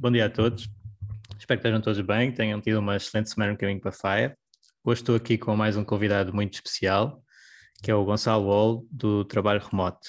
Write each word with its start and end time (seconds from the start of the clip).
Bom 0.00 0.12
dia 0.12 0.26
a 0.26 0.30
todos. 0.30 0.70
Espero 1.36 1.60
que 1.60 1.66
estejam 1.66 1.80
todos 1.80 2.00
bem, 2.02 2.30
tenham 2.30 2.60
tido 2.60 2.78
uma 2.78 2.94
excelente 2.94 3.30
semana 3.30 3.50
no 3.50 3.58
caminho 3.58 3.80
para 3.80 3.90
a 3.90 3.92
FAIA. 3.92 4.38
Hoje 4.84 5.00
estou 5.00 5.16
aqui 5.16 5.36
com 5.36 5.56
mais 5.56 5.76
um 5.76 5.82
convidado 5.82 6.32
muito 6.32 6.54
especial, 6.54 7.20
que 7.82 7.90
é 7.90 7.94
o 7.96 8.04
Gonçalo 8.04 8.46
Wall, 8.46 8.86
do 8.92 9.24
Trabalho 9.24 9.60
Remoto. 9.60 10.08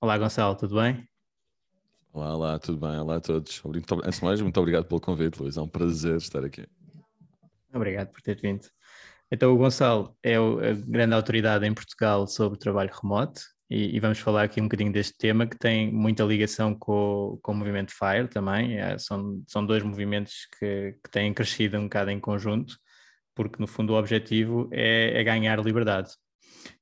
Olá, 0.00 0.18
Gonçalo, 0.18 0.56
tudo 0.56 0.74
bem? 0.74 1.08
Olá, 2.12 2.34
olá, 2.34 2.58
tudo 2.58 2.78
bem? 2.80 2.98
Olá 2.98 3.18
a 3.18 3.20
todos. 3.20 3.62
Antes 3.64 4.18
de 4.18 4.24
mais, 4.24 4.40
muito 4.40 4.58
obrigado 4.58 4.86
pelo 4.86 5.00
convite, 5.00 5.40
Luís. 5.40 5.56
É 5.56 5.62
um 5.62 5.68
prazer 5.68 6.16
estar 6.16 6.44
aqui. 6.44 6.66
Obrigado 7.72 8.08
por 8.08 8.20
ter 8.20 8.40
vindo. 8.40 8.66
Então, 9.30 9.54
o 9.54 9.56
Gonçalo 9.56 10.16
é 10.20 10.34
a 10.34 10.74
grande 10.84 11.14
autoridade 11.14 11.64
em 11.64 11.72
Portugal 11.72 12.26
sobre 12.26 12.58
trabalho 12.58 12.90
remoto 12.92 13.40
e, 13.70 13.96
e, 13.96 14.00
vamos 14.00 14.18
falar 14.18 14.42
aqui 14.42 14.60
um 14.60 14.64
bocadinho 14.64 14.92
deste 14.92 15.16
tema 15.16 15.46
que 15.46 15.56
tem 15.56 15.92
muita 15.92 16.24
ligação 16.24 16.74
com, 16.74 17.38
com 17.40 17.52
o 17.52 17.54
movimento 17.54 17.92
FIRE 17.92 18.26
também. 18.26 18.78
É, 18.78 18.98
são, 18.98 19.44
são 19.46 19.64
dois 19.64 19.82
movimentos 19.84 20.48
que, 20.58 20.96
que 21.04 21.10
têm 21.10 21.32
crescido 21.32 21.78
um 21.78 21.84
bocado 21.84 22.10
em 22.10 22.18
conjunto, 22.18 22.76
porque 23.32 23.60
no 23.60 23.68
fundo 23.68 23.92
o 23.92 23.96
objetivo 23.96 24.68
é, 24.72 25.20
é 25.20 25.22
ganhar 25.22 25.58
liberdade. 25.60 26.10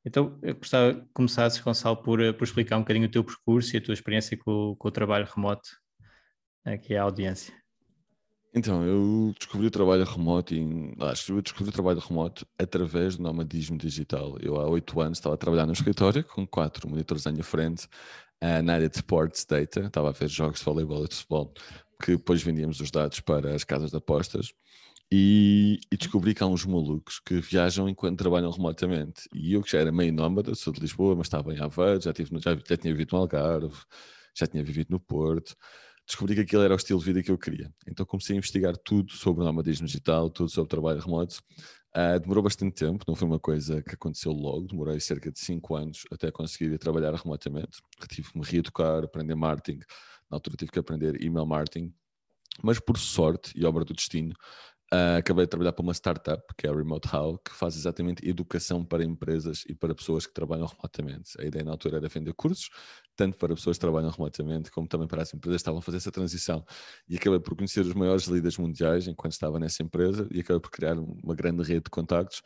Então, 0.04 0.38
eu 0.42 0.54
gostava 0.54 0.94
que 0.94 1.06
começasses, 1.12 1.60
Gonçalo, 1.60 2.02
por, 2.02 2.18
por 2.34 2.44
explicar 2.44 2.78
um 2.78 2.80
bocadinho 2.80 3.06
o 3.06 3.10
teu 3.10 3.22
percurso 3.22 3.76
e 3.76 3.78
a 3.78 3.82
tua 3.82 3.94
experiência 3.94 4.36
com, 4.38 4.74
com 4.78 4.88
o 4.88 4.90
trabalho 4.90 5.28
remoto 5.34 5.68
aqui 6.64 6.96
à 6.96 7.02
audiência. 7.02 7.54
Então, 8.54 8.82
eu 8.82 9.34
descobri 9.38 9.66
o 9.66 9.70
trabalho 9.70 10.04
remoto 10.04 10.54
e 10.54 10.94
acho 11.00 11.32
eu 11.32 11.42
descobri 11.42 11.68
o 11.68 11.72
trabalho 11.72 12.00
remoto 12.00 12.46
através 12.58 13.16
do 13.16 13.22
nomadismo 13.22 13.76
digital. 13.76 14.38
Eu 14.40 14.58
há 14.58 14.66
oito 14.68 14.98
anos 15.00 15.18
estava 15.18 15.34
a 15.34 15.38
trabalhar 15.38 15.66
no 15.66 15.72
escritório 15.72 16.24
com 16.24 16.46
quatro 16.46 16.88
monitores 16.88 17.26
à 17.26 17.32
minha 17.32 17.44
frente 17.44 17.86
uh, 18.42 18.62
na 18.62 18.74
área 18.74 18.88
de 18.88 18.96
Sports 18.96 19.44
Data, 19.44 19.80
estava 19.80 20.08
a 20.08 20.12
ver 20.12 20.28
jogos 20.28 20.60
de 20.60 20.64
voleibol 20.64 21.04
e 21.04 21.08
de 21.08 21.14
futebol, 21.14 21.52
que 22.02 22.16
depois 22.16 22.42
vendíamos 22.42 22.80
os 22.80 22.90
dados 22.90 23.20
para 23.20 23.54
as 23.54 23.64
casas 23.64 23.90
de 23.90 23.96
apostas. 23.98 24.52
E, 25.10 25.80
e, 25.90 25.96
descobri 25.96 26.34
que 26.34 26.42
há 26.42 26.46
uns 26.46 26.66
malucos 26.66 27.18
que 27.18 27.40
viajam 27.40 27.88
enquanto 27.88 28.18
trabalham 28.18 28.50
remotamente. 28.50 29.22
E 29.32 29.54
eu 29.54 29.62
que 29.62 29.70
já 29.70 29.78
era 29.80 29.90
meio 29.90 30.12
nómada, 30.12 30.54
sou 30.54 30.72
de 30.72 30.80
Lisboa, 30.80 31.16
mas 31.16 31.26
estava 31.26 31.52
em 31.54 31.60
Aveiro, 31.60 32.02
já, 32.02 32.12
tive, 32.12 32.30
já, 32.38 32.54
já 32.54 32.76
tinha 32.76 32.92
vivido 32.92 33.12
no 33.12 33.20
Algarve, 33.20 33.78
já 34.34 34.46
tinha 34.46 34.62
vivido 34.62 34.90
no 34.90 35.00
Porto 35.00 35.56
descobri 36.08 36.34
que 36.34 36.40
aquilo 36.40 36.62
era 36.62 36.72
o 36.72 36.76
estilo 36.76 36.98
de 36.98 37.04
vida 37.04 37.22
que 37.22 37.30
eu 37.30 37.36
queria. 37.36 37.70
Então 37.86 38.04
comecei 38.06 38.34
a 38.34 38.38
investigar 38.38 38.76
tudo 38.78 39.12
sobre 39.12 39.42
o 39.42 39.44
nomadismo 39.44 39.86
digital, 39.86 40.30
tudo 40.30 40.48
sobre 40.48 40.70
trabalho 40.70 41.00
remoto. 41.00 41.40
Uh, 41.94 42.18
demorou 42.18 42.42
bastante 42.42 42.74
tempo, 42.74 43.04
não 43.06 43.14
foi 43.14 43.28
uma 43.28 43.38
coisa 43.38 43.82
que 43.82 43.94
aconteceu 43.94 44.32
logo, 44.32 44.66
demorei 44.66 44.98
cerca 45.00 45.30
de 45.30 45.38
5 45.38 45.76
anos 45.76 46.04
até 46.10 46.30
conseguir 46.30 46.76
trabalhar 46.78 47.14
remotamente. 47.14 47.78
Tive 48.08 48.32
que 48.32 48.38
me 48.38 48.44
reeducar, 48.44 49.04
aprender 49.04 49.34
marketing. 49.34 49.80
Na 50.30 50.36
altura 50.36 50.56
tive 50.56 50.70
que 50.72 50.78
aprender 50.78 51.22
email 51.22 51.46
marketing. 51.46 51.92
Mas 52.62 52.80
por 52.80 52.98
sorte 52.98 53.52
e 53.54 53.64
obra 53.64 53.84
do 53.84 53.94
destino, 53.94 54.34
Uh, 54.90 55.18
acabei 55.18 55.44
de 55.44 55.50
trabalhar 55.50 55.74
para 55.74 55.82
uma 55.82 55.92
startup, 55.92 56.42
que 56.56 56.66
é 56.66 56.70
a 56.70 56.74
Remote 56.74 57.14
How, 57.14 57.38
que 57.38 57.52
faz 57.54 57.76
exatamente 57.76 58.26
educação 58.26 58.82
para 58.82 59.04
empresas 59.04 59.62
e 59.68 59.74
para 59.74 59.94
pessoas 59.94 60.26
que 60.26 60.32
trabalham 60.32 60.66
remotamente. 60.66 61.38
A 61.38 61.44
ideia 61.44 61.62
na 61.62 61.72
altura 61.72 61.98
era 61.98 62.08
vender 62.08 62.32
cursos, 62.32 62.70
tanto 63.14 63.36
para 63.36 63.54
pessoas 63.54 63.76
que 63.76 63.82
trabalham 63.82 64.08
remotamente, 64.08 64.70
como 64.70 64.88
também 64.88 65.06
para 65.06 65.20
as 65.20 65.34
empresas 65.34 65.56
que 65.56 65.60
estavam 65.60 65.80
a 65.80 65.82
fazer 65.82 65.98
essa 65.98 66.10
transição. 66.10 66.64
E 67.06 67.16
acabei 67.16 67.38
por 67.38 67.54
conhecer 67.54 67.80
os 67.80 67.92
maiores 67.92 68.24
líderes 68.28 68.56
mundiais 68.56 69.06
enquanto 69.06 69.32
estava 69.32 69.58
nessa 69.60 69.82
empresa 69.82 70.26
e 70.30 70.40
acabei 70.40 70.60
por 70.60 70.70
criar 70.70 70.98
uma 70.98 71.34
grande 71.34 71.62
rede 71.62 71.84
de 71.84 71.90
contactos 71.90 72.42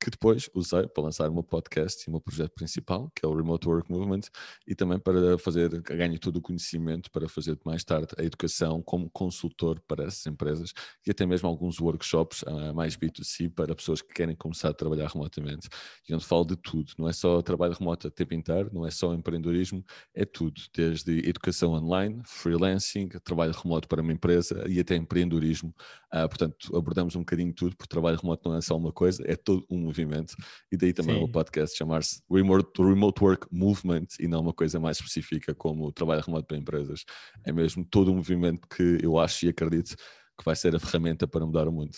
que 0.00 0.10
depois 0.10 0.50
usei 0.54 0.86
para 0.86 1.04
lançar 1.04 1.30
o 1.30 1.32
meu 1.32 1.42
podcast 1.42 2.04
e 2.04 2.08
o 2.08 2.12
meu 2.12 2.20
projeto 2.20 2.52
principal, 2.52 3.10
que 3.14 3.24
é 3.24 3.28
o 3.28 3.34
Remote 3.34 3.66
Work 3.66 3.90
Movement, 3.90 4.22
e 4.66 4.74
também 4.74 4.98
para 4.98 5.38
fazer, 5.38 5.80
ganho 5.82 6.18
todo 6.18 6.36
o 6.36 6.42
conhecimento 6.42 7.10
para 7.10 7.28
fazer 7.28 7.58
mais 7.64 7.84
tarde 7.84 8.08
a 8.18 8.22
educação 8.22 8.82
como 8.82 9.08
consultor 9.10 9.80
para 9.86 10.04
essas 10.04 10.26
empresas 10.26 10.72
e 11.06 11.10
até 11.10 11.24
mesmo 11.24 11.48
alguns 11.48 11.80
workshops 11.80 12.42
uh, 12.42 12.74
mais 12.74 12.96
B2C 12.96 13.50
para 13.50 13.74
pessoas 13.74 14.02
que 14.02 14.12
querem 14.12 14.36
começar 14.36 14.70
a 14.70 14.74
trabalhar 14.74 15.08
remotamente. 15.08 15.68
E 16.08 16.14
onde 16.14 16.24
falo 16.24 16.44
de 16.44 16.56
tudo, 16.56 16.92
não 16.98 17.08
é 17.08 17.12
só 17.12 17.40
trabalho 17.40 17.74
remoto 17.74 18.08
a 18.08 18.10
tempo 18.10 18.34
inteiro, 18.34 18.70
não 18.72 18.86
é 18.86 18.90
só 18.90 19.14
empreendedorismo, 19.14 19.84
é 20.14 20.24
tudo, 20.24 20.60
desde 20.74 21.28
educação 21.28 21.72
online, 21.72 22.20
freelancing, 22.24 23.08
trabalho 23.24 23.52
remoto 23.52 23.88
para 23.88 24.02
uma 24.02 24.12
empresa 24.12 24.64
e 24.68 24.78
até 24.80 24.96
empreendedorismo. 24.96 25.74
Uh, 26.12 26.28
portanto, 26.28 26.76
abordamos 26.76 27.16
um 27.16 27.20
bocadinho 27.20 27.52
tudo, 27.52 27.76
porque 27.76 27.88
trabalho 27.88 28.18
remoto 28.18 28.48
não 28.48 28.56
é 28.56 28.60
só 28.60 28.76
uma 28.76 28.92
coisa, 28.92 29.22
é 29.26 29.34
todo 29.34 29.64
um 29.70 29.83
movimento. 29.84 30.34
E 30.70 30.76
daí 30.76 30.92
também 30.92 31.16
Sim. 31.16 31.24
o 31.24 31.28
podcast 31.30 31.76
chamar-se 31.76 32.22
Remote, 32.30 32.70
Remote 32.82 33.22
Work 33.22 33.46
Movement 33.50 34.06
e 34.18 34.26
não 34.26 34.40
uma 34.40 34.52
coisa 34.52 34.80
mais 34.80 34.98
específica 34.98 35.54
como 35.54 35.92
trabalho 35.92 36.22
remoto 36.22 36.46
para 36.46 36.56
empresas. 36.56 37.04
É 37.44 37.52
mesmo 37.52 37.84
todo 37.84 38.10
um 38.10 38.16
movimento 38.16 38.66
que 38.68 38.98
eu 39.02 39.18
acho 39.18 39.46
e 39.46 39.48
acredito 39.48 39.96
que 39.96 40.44
vai 40.44 40.56
ser 40.56 40.74
a 40.74 40.80
ferramenta 40.80 41.26
para 41.26 41.46
mudar 41.46 41.68
o 41.68 41.72
mundo. 41.72 41.96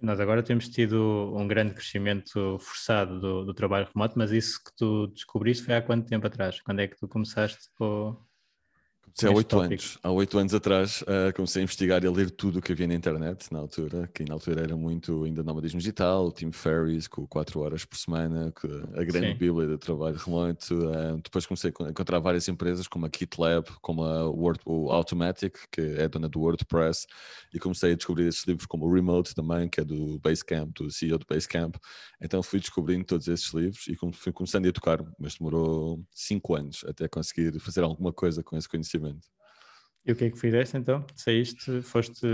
Nós 0.00 0.18
agora 0.18 0.42
temos 0.42 0.68
tido 0.68 1.34
um 1.36 1.46
grande 1.46 1.74
crescimento 1.74 2.58
forçado 2.58 3.20
do, 3.20 3.44
do, 3.44 3.52
trabalho 3.52 3.86
remoto, 3.92 4.18
mas 4.18 4.32
isso 4.32 4.58
que 4.64 4.74
tu 4.74 5.08
descobriste 5.08 5.64
foi 5.64 5.74
há 5.74 5.82
quanto 5.82 6.08
tempo 6.08 6.26
atrás? 6.26 6.60
Quando 6.62 6.80
é 6.80 6.88
que 6.88 6.96
tu 6.96 7.06
começaste 7.06 7.68
com, 7.76 8.16
Comecei 9.16 9.28
há 9.28 9.32
oito 9.32 9.58
anos. 9.58 9.98
Há 10.02 10.10
oito 10.10 10.38
anos 10.38 10.54
atrás 10.54 11.02
uh, 11.02 11.34
comecei 11.34 11.60
a 11.60 11.64
investigar 11.64 12.04
e 12.04 12.06
a 12.06 12.10
ler 12.10 12.30
tudo 12.30 12.58
o 12.58 12.62
que 12.62 12.72
havia 12.72 12.86
na 12.86 12.94
internet 12.94 13.52
na 13.52 13.58
altura, 13.58 14.08
que 14.14 14.24
na 14.24 14.34
altura 14.34 14.62
era 14.62 14.76
muito 14.76 15.24
ainda 15.24 15.42
nomadismo 15.42 15.80
digital, 15.80 16.26
o 16.26 16.32
Team 16.32 16.52
Ferries 16.52 17.08
com 17.08 17.26
quatro 17.26 17.60
horas 17.60 17.84
por 17.84 17.98
semana, 17.98 18.52
a 18.94 19.04
grande 19.04 19.32
Sim. 19.32 19.34
bíblia 19.34 19.66
do 19.66 19.78
trabalho 19.78 20.16
remoto. 20.16 20.74
Uh, 20.74 21.20
depois 21.22 21.46
comecei 21.46 21.72
a 21.80 21.90
encontrar 21.90 22.18
várias 22.20 22.48
empresas 22.48 22.86
como 22.86 23.06
a 23.06 23.10
GitLab, 23.14 23.66
como 23.80 24.04
a 24.04 24.28
Word, 24.28 24.60
o 24.64 24.90
Automatic, 24.90 25.58
que 25.70 25.80
é 25.80 26.08
dona 26.08 26.28
do 26.28 26.40
WordPress, 26.40 27.06
e 27.52 27.58
comecei 27.58 27.92
a 27.92 27.96
descobrir 27.96 28.28
esses 28.28 28.46
livros 28.46 28.66
como 28.66 28.86
o 28.86 28.94
Remote 28.94 29.34
também, 29.34 29.68
que 29.68 29.80
é 29.80 29.84
do 29.84 30.18
Basecamp, 30.20 30.72
do 30.74 30.90
CEO 30.90 31.18
do 31.18 31.26
Basecamp. 31.28 31.74
Então 32.22 32.42
fui 32.42 32.60
descobrindo 32.60 33.04
todos 33.04 33.26
esses 33.28 33.52
livros 33.52 33.88
e 33.88 33.96
fui 34.12 34.32
começando 34.32 34.68
a 34.68 34.72
tocar, 34.72 35.04
mas 35.18 35.34
demorou 35.34 36.02
cinco 36.12 36.54
anos 36.54 36.84
até 36.86 37.08
conseguir 37.08 37.58
fazer 37.58 37.82
alguma 37.82 38.12
coisa 38.12 38.42
com 38.42 38.56
esse 38.56 38.68
conhecimento 38.68 38.99
conhecimento. 39.00 39.28
E 40.06 40.12
o 40.12 40.16
que 40.16 40.24
é 40.24 40.30
que 40.30 40.38
fizeste 40.38 40.76
então? 40.76 41.04
Saíste, 41.14 41.82
foste. 41.82 42.26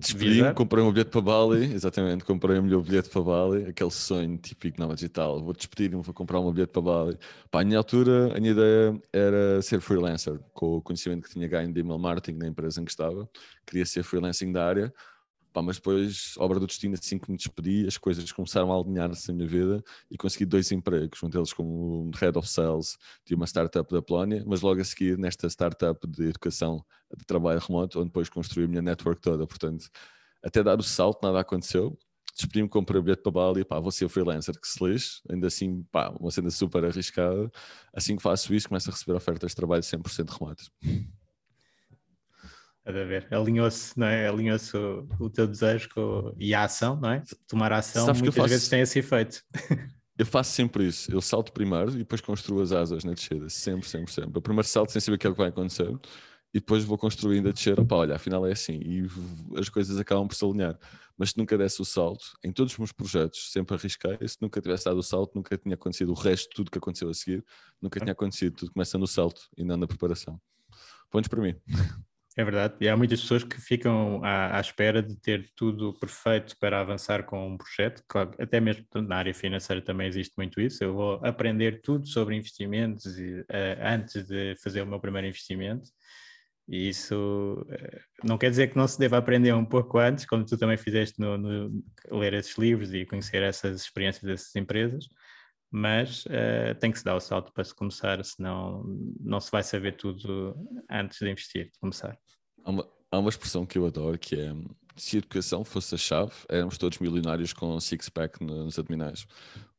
Despedi-me, 0.00 0.54
comprei 0.54 0.84
um 0.84 0.92
bilhete 0.92 1.10
para 1.10 1.20
Bali, 1.20 1.64
exatamente, 1.74 2.24
comprei 2.24 2.56
o 2.56 2.62
meu 2.62 2.80
bilhete 2.80 3.10
para 3.10 3.20
Bali, 3.20 3.64
aquele 3.64 3.90
sonho 3.90 4.38
típico 4.38 4.78
na 4.80 4.94
digital. 4.94 5.42
Vou 5.42 5.52
despedir-me, 5.52 6.00
vou 6.00 6.14
comprar 6.14 6.38
um 6.38 6.52
bilhete 6.52 6.70
para 6.70 6.82
Bali. 6.82 7.18
Pá, 7.50 7.62
a 7.62 7.64
minha 7.64 7.78
altura, 7.78 8.32
a 8.36 8.38
minha 8.40 8.52
ideia 8.52 9.02
era 9.12 9.60
ser 9.60 9.80
freelancer, 9.80 10.38
com 10.54 10.76
o 10.76 10.82
conhecimento 10.82 11.24
que 11.24 11.30
tinha 11.30 11.48
ganho 11.48 11.72
de 11.72 11.80
email 11.80 11.98
marketing 11.98 12.38
na 12.38 12.46
empresa 12.46 12.80
em 12.80 12.84
que 12.84 12.92
estava. 12.92 13.28
Queria 13.66 13.84
ser 13.84 14.04
freelancing 14.04 14.52
da 14.52 14.64
área 14.64 14.94
Pá, 15.58 15.62
mas 15.62 15.76
depois, 15.76 16.34
obra 16.38 16.60
do 16.60 16.68
destino, 16.68 16.94
assim 16.94 17.18
que 17.18 17.28
me 17.28 17.36
despedi, 17.36 17.84
as 17.84 17.98
coisas 17.98 18.30
começaram 18.30 18.72
a 18.72 18.76
alinhar-se 18.76 19.26
na 19.26 19.34
minha 19.34 19.48
vida 19.48 19.82
e 20.08 20.16
consegui 20.16 20.44
dois 20.44 20.70
empregos, 20.70 21.20
um 21.20 21.28
deles 21.28 21.52
como 21.52 22.12
Head 22.14 22.38
of 22.38 22.48
Sales 22.48 22.96
de 23.26 23.34
uma 23.34 23.44
startup 23.44 23.92
da 23.92 24.00
Polónia, 24.00 24.44
mas 24.46 24.60
logo 24.60 24.80
a 24.80 24.84
seguir 24.84 25.18
nesta 25.18 25.48
startup 25.48 26.06
de 26.06 26.28
educação 26.28 26.84
de 27.16 27.24
trabalho 27.24 27.58
remoto, 27.58 27.98
onde 27.98 28.06
depois 28.06 28.28
construí 28.28 28.66
a 28.66 28.68
minha 28.68 28.82
network 28.82 29.20
toda. 29.20 29.48
Portanto, 29.48 29.88
até 30.44 30.62
dar 30.62 30.78
o 30.78 30.82
salto, 30.84 31.24
nada 31.24 31.40
aconteceu. 31.40 31.98
despedi-me, 32.36 32.68
comprei 32.68 33.00
o 33.00 33.02
bilhete 33.02 33.22
para 33.22 33.32
Bali, 33.32 33.64
pá, 33.64 33.80
vou 33.80 33.90
ser 33.90 34.08
freelancer 34.08 34.60
que 34.60 34.68
se 34.68 34.84
lixe, 34.84 35.20
ainda 35.28 35.48
assim, 35.48 35.82
pá, 35.90 36.10
uma 36.20 36.30
cena 36.30 36.50
super 36.52 36.84
arriscada. 36.84 37.50
Assim 37.92 38.14
que 38.14 38.22
faço 38.22 38.54
isso, 38.54 38.68
começo 38.68 38.90
a 38.90 38.92
receber 38.92 39.16
ofertas 39.16 39.50
de 39.50 39.56
trabalho 39.56 39.82
100% 39.82 40.30
remotas. 40.38 40.70
A 42.88 43.04
ver, 43.04 43.28
alinhou-se, 43.30 43.98
não 43.98 44.06
é? 44.06 44.26
Alinhou-se 44.26 44.74
o, 44.74 45.06
o, 45.20 45.28
teu 45.28 45.46
desejo 45.46 45.90
com, 45.90 46.34
e 46.38 46.54
a 46.54 46.64
ação, 46.64 46.98
não 46.98 47.10
é? 47.10 47.22
Tomar 47.46 47.70
a 47.70 47.78
ação 47.78 48.06
Sabes 48.06 48.22
muitas 48.22 48.36
faço... 48.36 48.48
vezes 48.48 48.68
tem 48.68 48.80
esse 48.80 48.98
efeito. 48.98 49.44
Eu 50.18 50.24
faço 50.24 50.52
sempre 50.52 50.86
isso. 50.86 51.12
Eu 51.12 51.20
salto 51.20 51.52
primeiro 51.52 51.90
e 51.90 51.98
depois 51.98 52.20
construo 52.20 52.62
as 52.62 52.72
asas 52.72 53.04
na 53.04 53.12
descida. 53.12 53.48
Sempre, 53.50 53.86
sempre, 53.88 54.10
sempre. 54.10 54.38
O 54.38 54.42
primeiro 54.42 54.66
salto 54.66 54.90
sem 54.90 55.00
saber 55.00 55.16
o 55.16 55.18
que 55.18 55.26
é 55.26 55.30
que 55.30 55.36
vai 55.36 55.50
acontecer 55.50 55.88
e 56.52 56.58
depois 56.60 56.82
vou 56.82 56.96
construindo 56.96 57.50
a 57.50 57.52
descer. 57.52 57.78
Opa, 57.78 57.94
olha, 57.94 58.16
afinal 58.16 58.46
é 58.46 58.52
assim. 58.52 58.80
E 58.82 59.06
as 59.56 59.68
coisas 59.68 59.98
acabam 59.98 60.26
por 60.26 60.34
se 60.34 60.44
alinhar. 60.44 60.78
Mas 61.16 61.30
se 61.30 61.38
nunca 61.38 61.58
desse 61.58 61.80
o 61.82 61.84
salto, 61.84 62.24
em 62.42 62.50
todos 62.50 62.72
os 62.72 62.78
meus 62.78 62.90
projetos, 62.90 63.52
sempre 63.52 63.76
arrisquei. 63.76 64.16
Se 64.26 64.38
nunca 64.40 64.60
tivesse 64.60 64.86
dado 64.86 64.98
o 64.98 65.02
salto, 65.02 65.34
nunca 65.34 65.58
tinha 65.58 65.74
acontecido 65.74 66.10
o 66.10 66.14
resto, 66.14 66.48
tudo 66.54 66.70
que 66.70 66.78
aconteceu 66.78 67.10
a 67.10 67.14
seguir, 67.14 67.44
nunca 67.82 68.00
tinha 68.00 68.12
acontecido. 68.12 68.56
Tudo 68.56 68.72
começa 68.72 68.96
no 68.96 69.06
salto 69.06 69.42
e 69.56 69.62
não 69.62 69.76
na 69.76 69.86
preparação. 69.86 70.40
Pontos 71.10 71.28
para 71.28 71.42
mim. 71.42 71.54
É 72.38 72.44
verdade, 72.44 72.76
e 72.80 72.88
há 72.88 72.96
muitas 72.96 73.20
pessoas 73.20 73.42
que 73.42 73.60
ficam 73.60 74.22
à, 74.22 74.58
à, 74.58 74.60
espera 74.60 75.02
de 75.02 75.16
ter 75.16 75.50
tudo 75.56 75.92
perfeito 75.94 76.56
para 76.60 76.80
avançar 76.80 77.24
com 77.24 77.48
um 77.48 77.58
projeto, 77.58 78.00
claro, 78.06 78.30
até 78.38 78.60
mesmo 78.60 78.86
na 78.94 79.16
área 79.16 79.34
financeira 79.34 79.82
também 79.82 80.06
existe 80.06 80.34
muito 80.36 80.60
isso, 80.60 80.84
eu 80.84 80.94
vou 80.94 81.14
aprender 81.26 81.80
tudo 81.82 82.06
sobre 82.06 82.36
investimentos 82.36 83.06
uh, 83.06 83.44
antes 83.82 84.24
de 84.24 84.54
fazer 84.62 84.82
o 84.82 84.86
meu 84.86 85.00
primeiro 85.00 85.26
investimento, 85.26 85.90
e 86.68 86.90
isso 86.90 87.66
uh, 87.68 88.00
não 88.22 88.38
quer 88.38 88.50
dizer 88.50 88.68
que 88.68 88.76
não 88.76 88.86
se 88.86 89.00
deva 89.00 89.18
aprender 89.18 89.52
um 89.52 89.64
pouco 89.64 89.98
antes, 89.98 90.24
como 90.24 90.44
tu 90.44 90.56
também 90.56 90.76
fizeste 90.76 91.18
no, 91.18 91.36
no 91.36 91.82
ler 92.08 92.34
esses 92.34 92.56
livros 92.56 92.94
e 92.94 93.04
conhecer 93.04 93.42
essas 93.42 93.82
experiências 93.82 94.22
dessas 94.22 94.54
empresas, 94.54 95.08
mas 95.70 96.24
uh, 96.26 96.74
tem 96.80 96.90
que 96.90 96.98
se 96.98 97.04
dar 97.04 97.16
o 97.16 97.20
salto 97.20 97.52
para 97.52 97.64
se 97.64 97.74
começar, 97.74 98.24
senão 98.24 98.84
não 99.20 99.40
se 99.40 99.50
vai 99.50 99.62
saber 99.62 99.96
tudo 99.96 100.56
antes 100.90 101.18
de 101.18 101.30
investir, 101.30 101.64
de 101.66 101.78
começar. 101.78 102.16
Há 102.64 102.70
uma, 102.70 102.88
há 103.10 103.18
uma 103.18 103.28
expressão 103.28 103.66
que 103.66 103.78
eu 103.78 103.86
adoro 103.86 104.18
que 104.18 104.34
é 104.34 104.52
se 104.98 105.16
a 105.16 105.18
educação 105.18 105.64
fosse 105.64 105.94
a 105.94 105.98
chave, 105.98 106.32
éramos 106.48 106.76
todos 106.76 106.98
milionários 106.98 107.52
com 107.52 107.78
six-pack 107.78 108.42
nos 108.44 108.78
abdominais. 108.78 109.26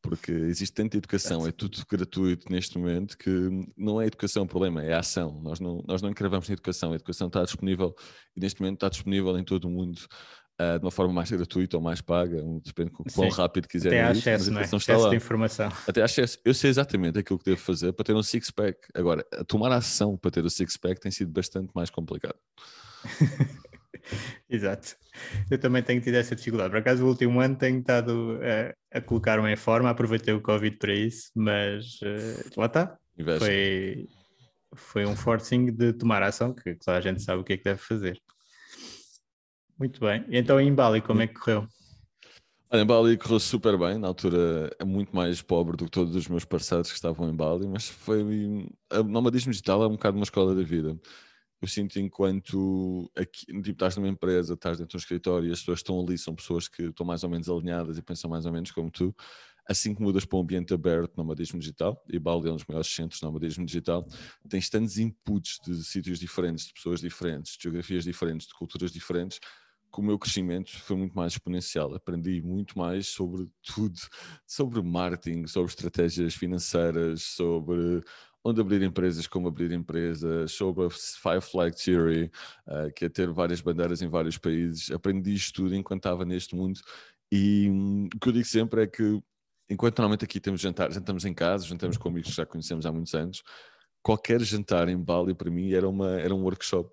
Porque 0.01 0.31
existe 0.31 0.73
tanta 0.73 0.97
educação, 0.97 1.45
é 1.45 1.51
tudo 1.51 1.77
gratuito 1.89 2.49
neste 2.49 2.77
momento, 2.77 3.17
que 3.17 3.29
não 3.77 4.01
é 4.01 4.05
educação 4.05 4.43
o 4.43 4.47
problema, 4.47 4.81
é 4.81 4.93
a 4.93 4.99
ação. 4.99 5.41
Nós 5.41 5.59
não, 5.59 5.83
nós 5.85 6.01
não 6.01 6.09
encravamos 6.09 6.47
na 6.47 6.53
educação, 6.53 6.93
a 6.93 6.95
educação 6.95 7.27
está 7.27 7.43
disponível 7.43 7.93
e 8.35 8.39
neste 8.39 8.61
momento 8.61 8.77
está 8.77 8.89
disponível 8.89 9.37
em 9.37 9.43
todo 9.43 9.65
o 9.65 9.69
mundo 9.69 9.99
uh, 10.59 10.79
de 10.79 10.85
uma 10.85 10.91
forma 10.91 11.13
mais 11.13 11.31
gratuita 11.31 11.77
ou 11.77 11.83
mais 11.83 12.01
paga, 12.01 12.41
depende 12.63 12.91
de 12.91 13.13
quão 13.13 13.29
rápido 13.29 13.67
quiserem. 13.67 13.99
Até 13.99 14.09
acesso, 14.09 14.51
não 14.51 14.59
é? 14.59 14.63
acesso 14.63 15.09
de 15.09 15.15
informação. 15.15 15.71
Até 15.87 16.01
acesso. 16.01 16.37
Eu 16.43 16.53
sei 16.53 16.69
exatamente 16.69 17.17
aquilo 17.17 17.39
que 17.39 17.45
devo 17.45 17.61
fazer 17.61 17.93
para 17.93 18.05
ter 18.05 18.13
um 18.13 18.23
six-pack. 18.23 18.79
Agora, 18.93 19.23
tomar 19.47 19.71
ação 19.71 20.17
para 20.17 20.31
ter 20.31 20.45
o 20.45 20.49
six-pack 20.49 20.99
tem 20.99 21.11
sido 21.11 21.31
bastante 21.31 21.71
mais 21.73 21.89
complicado. 21.89 22.37
Exato. 24.49 24.95
Eu 25.49 25.59
também 25.59 25.83
tenho 25.83 26.01
tido 26.01 26.15
essa 26.15 26.35
dificuldade. 26.35 26.71
Por 26.71 26.79
acaso, 26.79 27.03
o 27.03 27.07
último 27.07 27.39
ano 27.39 27.55
tenho 27.55 27.79
estado 27.79 28.39
a, 28.41 28.97
a 28.97 29.01
colocar-me 29.01 29.51
em 29.51 29.55
forma, 29.55 29.89
aproveitei 29.89 30.33
o 30.33 30.41
Covid 30.41 30.77
para 30.77 30.93
isso, 30.93 31.31
mas 31.35 31.99
uh, 32.01 32.59
lá 32.59 32.65
está. 32.65 32.97
Foi, 33.37 34.07
foi 34.73 35.05
um 35.05 35.15
forcing 35.15 35.71
de 35.71 35.93
tomar 35.93 36.23
ação, 36.23 36.53
que 36.53 36.75
toda 36.75 36.97
a 36.97 37.01
gente 37.01 37.21
sabe 37.21 37.41
o 37.41 37.43
que 37.43 37.53
é 37.53 37.57
que 37.57 37.63
deve 37.63 37.79
fazer. 37.79 38.19
Muito 39.79 39.99
bem. 40.01 40.25
Então 40.29 40.59
em 40.59 40.73
Bali, 40.73 41.01
como 41.01 41.21
é 41.21 41.27
que 41.27 41.35
correu? 41.35 41.67
Em 42.71 42.85
Bali 42.85 43.17
correu 43.17 43.39
super 43.39 43.77
bem, 43.79 43.97
na 43.97 44.07
altura 44.07 44.69
é 44.77 44.83
muito 44.83 45.15
mais 45.15 45.41
pobre 45.41 45.75
do 45.75 45.85
que 45.85 45.91
todos 45.91 46.15
os 46.15 46.27
meus 46.27 46.45
parceiros 46.45 46.89
que 46.89 46.95
estavam 46.95 47.27
em 47.29 47.35
Bali, 47.35 47.67
mas 47.67 47.87
foi. 47.87 48.21
O 48.91 49.03
nomadismo 49.03 49.51
digital 49.51 49.81
é 49.81 49.87
um 49.87 49.93
bocado 49.93 50.17
uma 50.17 50.23
escola 50.23 50.53
da 50.53 50.61
vida. 50.61 50.99
Eu 51.61 51.67
sinto 51.67 51.99
enquanto 51.99 53.11
aqui, 53.17 53.45
tipo, 53.47 53.71
estás 53.71 53.97
numa 53.97 54.07
empresa, 54.07 54.53
estás 54.53 54.77
dentro 54.77 54.91
de 54.91 54.97
um 54.97 54.99
escritório 54.99 55.49
e 55.49 55.51
as 55.51 55.59
pessoas 55.59 55.79
estão 55.79 55.99
ali, 55.99 56.17
são 56.17 56.35
pessoas 56.35 56.67
que 56.67 56.83
estão 56.83 57.05
mais 57.05 57.23
ou 57.23 57.29
menos 57.29 57.49
alinhadas 57.49 57.97
e 57.97 58.01
pensam 58.01 58.29
mais 58.29 58.45
ou 58.45 58.51
menos 58.51 58.71
como 58.71 58.91
tu. 58.91 59.15
Assim 59.67 59.93
que 59.93 60.01
mudas 60.01 60.25
para 60.25 60.37
um 60.37 60.41
ambiente 60.41 60.73
aberto 60.73 61.17
no 61.17 61.23
nomadismo 61.23 61.59
digital, 61.59 62.03
e 62.07 62.17
Bali 62.17 62.49
é 62.49 62.51
um 62.51 62.55
dos 62.55 62.65
maiores 62.65 62.87
centros 62.87 63.19
de 63.19 63.25
nomadismo 63.25 63.65
digital, 63.65 64.07
tens 64.47 64.69
tantos 64.69 64.97
inputs 64.97 65.59
de 65.65 65.83
sítios 65.83 66.17
diferentes, 66.17 66.65
de 66.65 66.73
pessoas 66.73 67.01
diferentes, 67.01 67.55
de 67.57 67.63
geografias 67.63 68.03
diferentes, 68.03 68.47
de 68.47 68.53
culturas 68.53 68.91
diferentes, 68.91 69.39
que 69.91 69.99
o 69.99 70.03
meu 70.03 70.17
crescimento 70.19 70.71
foi 70.81 70.95
muito 70.95 71.15
mais 71.15 71.33
exponencial. 71.33 71.93
Aprendi 71.95 72.41
muito 72.41 72.77
mais 72.77 73.07
sobre 73.07 73.47
tudo, 73.63 73.99
sobre 74.45 74.81
marketing, 74.81 75.47
sobre 75.47 75.69
estratégias 75.69 76.35
financeiras, 76.35 77.23
sobre 77.23 78.03
onde 78.43 78.61
abrir 78.61 78.81
empresas, 78.81 79.27
como 79.27 79.47
abrir 79.47 79.71
empresas, 79.71 80.51
sobre 80.51 80.85
a 80.85 80.89
Five 80.89 81.41
Flag 81.41 81.75
Theory, 81.75 82.31
uh, 82.67 82.91
que 82.95 83.05
é 83.05 83.09
ter 83.09 83.29
várias 83.31 83.61
bandeiras 83.61 84.01
em 84.01 84.07
vários 84.07 84.37
países. 84.37 84.91
Aprendi 84.91 85.33
isto 85.33 85.63
tudo 85.63 85.75
enquanto 85.75 86.01
estava 86.01 86.23
neste 86.23 86.55
mundo 86.55 86.79
e 87.31 87.69
um, 87.69 88.05
o 88.05 88.19
que 88.19 88.29
eu 88.29 88.33
digo 88.33 88.45
sempre 88.45 88.83
é 88.83 88.87
que 88.87 89.21
enquanto 89.69 89.99
normalmente 89.99 90.25
aqui 90.25 90.39
temos 90.39 90.61
jantar, 90.61 90.91
jantamos 90.91 91.25
em 91.25 91.33
casa, 91.33 91.65
jantamos 91.65 91.97
com 91.97 92.09
amigos 92.09 92.31
que 92.31 92.37
já 92.37 92.45
conhecemos 92.45 92.85
há 92.85 92.91
muitos 92.91 93.13
anos, 93.13 93.43
qualquer 94.01 94.41
jantar 94.41 94.89
em 94.89 94.97
Bali 94.97 95.33
para 95.35 95.51
mim 95.51 95.71
era, 95.71 95.87
uma, 95.87 96.19
era 96.19 96.33
um 96.33 96.41
workshop 96.41 96.91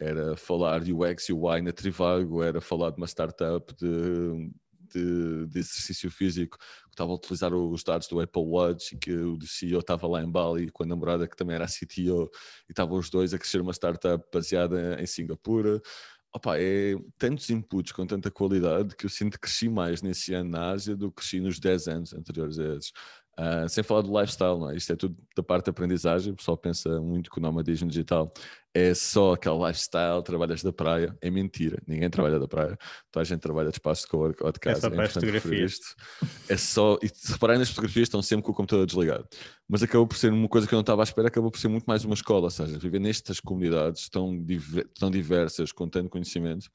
era 0.00 0.34
falar 0.36 0.80
de 0.80 0.92
UX 0.92 1.28
e 1.28 1.32
UI 1.32 1.60
na 1.60 1.72
Trivago, 1.72 2.42
era 2.42 2.60
falar 2.60 2.90
de 2.90 2.96
uma 2.96 3.06
startup 3.06 3.74
de, 3.74 4.50
de, 4.92 5.46
de, 5.46 5.58
exercício 5.58 6.10
físico 6.10 6.56
que 6.58 6.90
estava 6.92 7.12
a 7.12 7.14
utilizar 7.14 7.54
os 7.54 7.84
dados 7.84 8.08
do 8.08 8.18
Apple 8.18 8.42
Watch 8.42 8.94
e 8.94 8.98
que 8.98 9.12
o 9.12 9.38
CEO 9.42 9.80
estava 9.80 10.06
lá 10.08 10.22
em 10.22 10.30
Bali 10.30 10.70
com 10.70 10.82
a 10.82 10.86
namorada 10.86 11.28
que 11.28 11.36
também 11.36 11.54
era 11.54 11.66
CTO 11.66 12.30
e 12.66 12.72
estavam 12.72 12.98
os 12.98 13.10
dois 13.10 13.34
a 13.34 13.38
crescer 13.38 13.60
uma 13.60 13.72
startup 13.72 14.24
baseada 14.32 15.00
em 15.00 15.06
Singapura. 15.06 15.80
Opa, 16.32 16.58
é 16.58 16.94
tantos 17.18 17.50
inputs 17.50 17.92
com 17.92 18.06
tanta 18.06 18.30
qualidade 18.30 18.94
que 18.94 19.04
eu 19.04 19.10
sinto 19.10 19.32
que 19.32 19.40
cresci 19.40 19.68
mais 19.68 20.00
nesse 20.00 20.32
ano 20.32 20.50
na 20.50 20.70
Ásia 20.70 20.96
do 20.96 21.10
que 21.10 21.16
cresci 21.16 21.40
nos 21.40 21.58
10 21.58 21.88
anos 21.88 22.14
anteriores 22.14 22.58
a 22.58 22.76
esses. 22.76 22.92
Uh, 23.40 23.66
sem 23.70 23.82
falar 23.82 24.02
do 24.02 24.20
lifestyle, 24.20 24.58
não 24.58 24.68
é? 24.68 24.76
Isto 24.76 24.92
é 24.92 24.96
tudo 24.96 25.16
da 25.34 25.42
parte 25.42 25.64
da 25.64 25.70
aprendizagem. 25.70 26.30
O 26.30 26.36
pessoal 26.36 26.58
pensa 26.58 27.00
muito 27.00 27.30
que 27.30 27.38
o 27.38 27.40
nomadismo 27.40 27.88
digital 27.88 28.30
é 28.74 28.92
só 28.92 29.32
aquele 29.32 29.66
lifestyle, 29.66 30.22
trabalhas 30.22 30.62
da 30.62 30.70
praia. 30.70 31.16
É 31.22 31.30
mentira, 31.30 31.82
ninguém 31.86 32.10
trabalha 32.10 32.38
da 32.38 32.46
praia. 32.46 32.76
Toda 33.10 33.22
a 33.22 33.24
gente 33.24 33.40
trabalha 33.40 33.70
de 33.70 33.76
espaço 33.76 34.02
de 34.02 34.08
cowork 34.08 34.44
ou 34.44 34.52
de 34.52 34.60
casa. 34.60 34.78
É 34.78 34.80
só 34.82 34.90
para 34.90 35.02
é 35.04 35.06
as 35.06 35.12
fotografias. 35.14 35.78
É 36.50 36.56
só, 36.58 36.98
e 37.02 37.08
se 37.08 37.32
repararem 37.32 37.60
nas 37.60 37.70
fotografias, 37.70 38.08
estão 38.08 38.20
sempre 38.20 38.44
com 38.44 38.52
o 38.52 38.54
computador 38.54 38.84
desligado. 38.84 39.26
Mas 39.66 39.82
acabou 39.82 40.06
por 40.06 40.18
ser 40.18 40.30
uma 40.30 40.48
coisa 40.48 40.66
que 40.66 40.74
eu 40.74 40.76
não 40.76 40.82
estava 40.82 41.00
à 41.00 41.04
espera, 41.04 41.28
acabou 41.28 41.50
por 41.50 41.58
ser 41.58 41.68
muito 41.68 41.84
mais 41.84 42.04
uma 42.04 42.14
escola. 42.14 42.44
Ou 42.44 42.50
seja, 42.50 42.78
viver 42.78 43.00
nestas 43.00 43.40
comunidades 43.40 44.06
tão, 44.10 44.38
diver, 44.44 44.86
tão 44.98 45.10
diversas, 45.10 45.72
com 45.72 45.88
tanto 45.88 46.10
conhecimento 46.10 46.70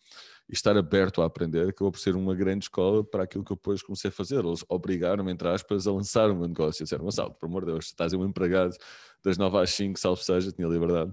e 0.49 0.53
estar 0.53 0.77
aberto 0.77 1.21
a 1.21 1.25
aprender 1.25 1.69
acabou 1.69 1.91
por 1.91 1.99
ser 1.99 2.15
uma 2.15 2.35
grande 2.35 2.65
escola 2.65 3.03
para 3.03 3.23
aquilo 3.23 3.43
que 3.43 3.51
eu 3.51 3.55
depois 3.55 3.81
comecei 3.81 4.09
a 4.09 4.11
fazer. 4.11 4.45
Eles 4.45 4.63
obrigaram-me, 4.69 5.31
entre 5.31 5.47
aspas, 5.47 5.87
a 5.87 5.91
lançar 5.91 6.29
o 6.29 6.35
meu 6.35 6.47
negócio. 6.47 6.83
Disseram, 6.83 7.03
Gonçalo, 7.03 7.33
por 7.33 7.47
amor 7.47 7.65
de 7.65 7.71
Deus, 7.71 7.85
estás 7.85 8.13
um 8.13 8.23
empregado 8.23 8.75
das 9.23 9.37
9 9.37 9.57
às 9.57 9.71
5, 9.71 9.99
salvo 9.99 10.21
seja, 10.21 10.51
tinha 10.51 10.67
liberdade. 10.67 11.11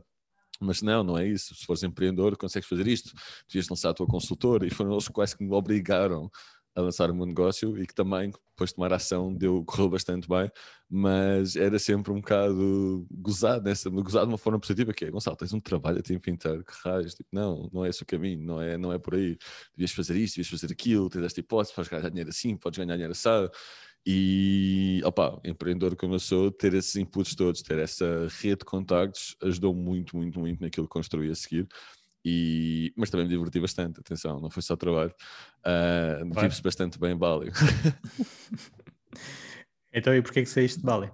Mas 0.61 0.83
não, 0.83 1.03
não 1.03 1.19
é 1.19 1.27
isso. 1.27 1.55
Se 1.55 1.65
fores 1.65 1.83
empreendedor, 1.83 2.37
consegues 2.37 2.69
fazer 2.69 2.87
isto. 2.87 3.13
Devias 3.49 3.69
lançar 3.69 3.91
a 3.91 3.95
tua 3.95 4.07
consultora. 4.07 4.67
E 4.67 4.71
foram 4.71 4.93
eles 4.93 5.09
quase 5.09 5.37
que 5.37 5.43
me 5.43 5.53
obrigaram 5.53 6.31
a 6.75 6.81
lançar 6.81 7.11
o 7.11 7.15
meu 7.15 7.27
negócio 7.27 7.79
e 7.79 7.87
que 7.87 7.95
também, 7.95 8.31
depois 8.31 8.71
de 8.71 8.77
tomar 8.77 8.93
ação, 8.93 9.35
deu, 9.35 9.65
correu 9.65 9.91
bastante 9.91 10.29
bem, 10.29 10.51
mas 10.89 11.57
era 11.57 11.79
sempre 11.79 12.13
um 12.13 12.17
bocado 12.17 13.07
gozado, 13.11 13.65
nessa, 13.65 13.91
gozado 13.91 14.27
de 14.27 14.33
uma 14.33 14.39
forma 14.39 14.59
positiva, 14.59 14.93
que 14.93 15.05
é, 15.05 15.11
Gonçalo, 15.11 15.37
tens 15.37 15.53
um 15.53 15.61
trabalho 15.61 15.99
a 15.99 16.03
tempo 16.03 16.31
inteiro, 16.31 16.65
que 16.65 16.73
raios, 16.85 17.15
tipo, 17.15 17.29
não, 17.33 17.69
não 17.73 17.85
é 17.85 17.89
esse 17.89 18.03
o 18.03 18.07
caminho, 18.07 18.43
não 18.43 18.61
é, 18.61 18.79
não 18.79 18.93
é 18.93 18.99
por 18.99 19.15
aí, 19.15 19.37
devias 19.77 19.93
fazer 19.93 20.17
isto, 20.17 20.37
devias 20.37 20.49
fazer 20.49 20.73
aquilo, 20.73 21.09
tens 21.11 21.25
esta 21.25 21.41
hipótese, 21.41 21.75
podes 21.75 21.91
ganhar 21.91 22.09
dinheiro 22.09 22.31
assim, 22.31 22.57
podes 22.57 22.79
ganhar 22.79 22.95
dinheiro 22.95 23.13
assado, 23.13 23.51
e, 24.05 25.01
opa, 25.05 25.41
empreendedor 25.45 25.95
como 25.95 26.15
eu 26.15 26.19
sou, 26.19 26.51
ter 26.51 26.75
esses 26.75 26.97
inputs 26.97 27.35
todos, 27.37 27.63
ter 27.63 27.79
essa 27.79 28.27
rede 28.41 28.59
de 28.59 28.65
contactos, 28.65 29.37
ajudou 29.43 29.75
muito, 29.75 30.17
muito, 30.17 30.41
muito 30.41 30.61
naquilo 30.61 30.87
que 30.89 30.93
construí 30.93 31.31
a 31.31 31.35
seguir, 31.35 31.69
e, 32.25 32.93
mas 32.97 33.11
também 33.11 33.27
me 33.27 33.33
diverti 33.33 33.59
bastante, 33.59 34.01
atenção, 34.01 34.41
não 34.41 34.51
foi 34.51 34.63
só 34.63 34.77
trabalho. 34.77 35.15
Uh, 35.61 36.31
claro. 36.31 36.41
Vive-se 36.41 36.63
bastante 36.63 36.99
bem 36.99 37.13
em 37.13 37.17
Bali. 37.17 37.51
então, 39.93 40.15
e 40.15 40.23
porquê 40.23 40.43
que 40.43 40.49
saíste 40.49 40.79
de 40.79 40.85
Bali? 40.85 41.11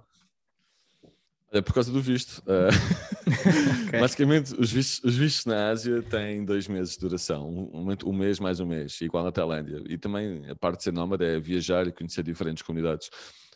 É 1.51 1.61
por 1.61 1.73
causa 1.73 1.91
do 1.91 1.99
visto. 1.99 2.43
Uh, 2.45 2.69
okay. 3.87 3.99
Basicamente, 3.99 4.53
os 4.59 4.71
vistos, 4.71 5.03
os 5.03 5.17
vistos, 5.17 5.45
na 5.45 5.69
Ásia 5.69 6.01
têm 6.03 6.45
dois 6.45 6.67
meses 6.67 6.93
de 6.93 6.99
duração, 6.99 7.49
um, 7.49 7.95
um, 8.05 8.13
mês 8.13 8.39
mais 8.39 8.59
um 8.59 8.67
mês, 8.67 9.01
igual 9.01 9.23
na 9.23 9.31
Tailândia. 9.31 9.81
E 9.89 9.97
também 9.97 10.47
a 10.47 10.55
parte 10.55 10.77
de 10.77 10.83
ser 10.83 10.93
nómada 10.93 11.25
é 11.25 11.39
viajar 11.39 11.87
e 11.87 11.91
conhecer 11.91 12.21
diferentes 12.21 12.61
comunidades. 12.61 13.09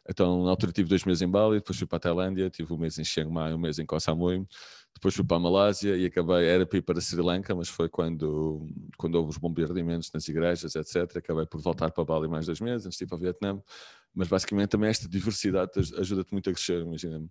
Então, 0.09 0.43
na 0.43 0.49
altura 0.49 0.71
tive 0.71 0.89
dois 0.89 1.05
meses 1.05 1.21
em 1.21 1.29
Bali, 1.29 1.59
depois 1.59 1.77
fui 1.77 1.87
para 1.87 1.97
a 1.97 1.99
Tailândia, 1.99 2.49
tive 2.49 2.73
um 2.73 2.77
mês 2.77 2.97
em 2.97 3.05
Chiang 3.05 3.31
Mai, 3.31 3.53
um 3.53 3.59
mês 3.59 3.77
em 3.77 3.85
Koh 3.85 3.99
Samui, 3.99 4.45
depois 4.93 5.15
fui 5.15 5.25
para 5.25 5.37
a 5.37 5.39
Malásia 5.39 5.97
e 5.97 6.05
acabei, 6.05 6.45
era 6.45 6.65
para 6.65 6.77
ir 6.77 6.81
para 6.81 7.01
Sri 7.01 7.21
Lanka, 7.21 7.53
mas 7.55 7.67
foi 7.67 7.89
quando, 7.89 8.67
quando 8.97 9.15
houve 9.15 9.31
os 9.31 9.37
bombardeamentos 9.37 10.11
nas 10.13 10.27
igrejas, 10.27 10.75
etc. 10.75 11.17
Acabei 11.17 11.45
por 11.45 11.59
voltar 11.61 11.91
para 11.91 12.05
Bali 12.05 12.27
mais 12.27 12.45
dois 12.45 12.61
meses, 12.61 12.85
antes 12.85 12.97
de 12.97 13.03
ir 13.03 13.07
para 13.07 13.17
o 13.17 13.19
Vietnã. 13.19 13.61
Mas 14.13 14.27
basicamente 14.27 14.69
também 14.69 14.89
esta 14.89 15.07
diversidade 15.09 15.71
ajuda-te 15.97 16.31
muito 16.31 16.49
a 16.49 16.53
crescer, 16.53 16.81
imagina-me 16.81 17.29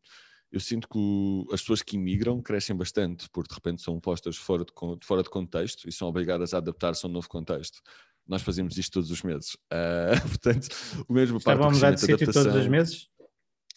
eu 0.53 0.61
sinto 0.61 0.87
que 0.87 1.55
as 1.55 1.63
pessoas 1.63 1.81
que 1.81 1.97
imigram 1.97 2.41
crescem 2.43 2.77
bastante, 2.77 3.29
porque 3.31 3.49
de 3.49 3.55
repente 3.55 3.81
são 3.81 3.99
postas 3.99 4.37
fora 4.37 4.65
de, 4.65 4.73
fora 5.03 5.23
de 5.23 5.31
contexto 5.31 5.89
e 5.89 5.93
são 5.93 6.07
obrigadas 6.07 6.53
a 6.53 6.59
adaptar-se 6.59 7.07
a 7.07 7.09
um 7.09 7.13
novo 7.13 7.27
contexto. 7.27 7.81
Nós 8.29 8.43
fazemos 8.43 8.77
isto 8.77 8.93
todos 8.93 9.11
os 9.11 9.23
meses. 9.23 9.55
Uh, 9.73 10.21
portanto, 10.29 10.69
o 11.09 11.13
mesmo 11.13 11.39
Estava 11.39 11.63
parte 11.63 11.73
a 11.73 11.75
mudar 11.75 11.91
de 11.93 12.01
sítio 12.01 12.31
todos 12.31 12.55
os 12.55 12.69
meses? 12.69 13.09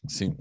Sim. 0.06 0.36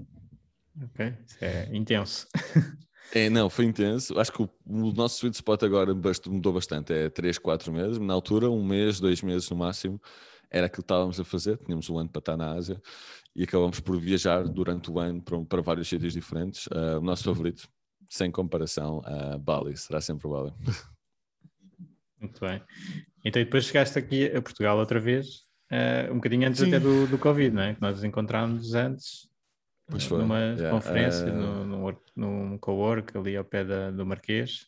Ok, 0.83 1.17
isso 1.25 1.37
é 1.39 1.69
intenso. 1.73 2.27
É, 3.13 3.29
não, 3.29 3.49
foi 3.49 3.65
intenso. 3.65 4.19
Acho 4.19 4.31
que 4.31 4.41
o, 4.41 4.49
o 4.65 4.91
nosso 4.91 5.17
sweet 5.17 5.35
spot 5.35 5.63
agora 5.63 5.93
mudou 5.93 6.53
bastante. 6.53 6.93
É 6.93 7.09
3, 7.09 7.37
4 7.37 7.71
meses. 7.71 7.97
Na 7.99 8.13
altura, 8.13 8.49
um 8.49 8.63
mês, 8.63 8.99
dois 8.99 9.21
meses 9.21 9.49
no 9.49 9.55
máximo, 9.55 10.01
era 10.49 10.67
aquilo 10.67 10.83
que 10.83 10.85
estávamos 10.85 11.19
a 11.19 11.23
fazer. 11.23 11.57
Tínhamos 11.57 11.89
um 11.89 11.97
ano 11.97 12.09
para 12.09 12.19
estar 12.19 12.37
na 12.37 12.51
Ásia 12.51 12.81
e 13.35 13.43
acabamos 13.43 13.79
por 13.79 13.99
viajar 13.99 14.47
durante 14.47 14.89
o 14.89 14.99
ano 14.99 15.21
para, 15.21 15.39
para 15.43 15.61
vários 15.61 15.87
sítios 15.87 16.13
diferentes. 16.13 16.67
Uh, 16.67 16.99
o 16.99 17.01
nosso 17.01 17.23
favorito, 17.23 17.67
sem 18.09 18.31
comparação, 18.31 18.99
uh, 18.99 19.37
Bali, 19.37 19.75
será 19.75 19.99
sempre 19.99 20.29
Bali. 20.29 20.53
Muito 22.19 22.39
bem. 22.39 22.61
Então, 23.23 23.43
depois 23.43 23.65
chegaste 23.65 23.99
aqui 23.99 24.25
a 24.27 24.41
Portugal 24.41 24.77
outra 24.77 24.99
vez, 24.99 25.45
uh, 25.71 26.11
um 26.11 26.15
bocadinho 26.15 26.47
antes 26.47 26.61
Sim. 26.61 26.67
até 26.67 26.79
do, 26.79 27.07
do 27.07 27.17
Covid, 27.17 27.53
não 27.53 27.61
é? 27.63 27.75
Que 27.75 27.81
nós 27.81 27.95
nos 27.95 28.03
encontrámos 28.03 28.73
antes, 28.73 29.27
foi. 29.89 30.17
numa 30.19 30.39
yeah. 30.39 30.69
conferência, 30.69 31.31
uh... 31.31 31.35
no, 31.35 31.65
no, 31.65 32.01
num 32.15 32.57
co-work 32.57 33.17
ali 33.17 33.35
ao 33.35 33.43
pé 33.43 33.63
da, 33.63 33.91
do 33.91 34.05
Marquês. 34.05 34.67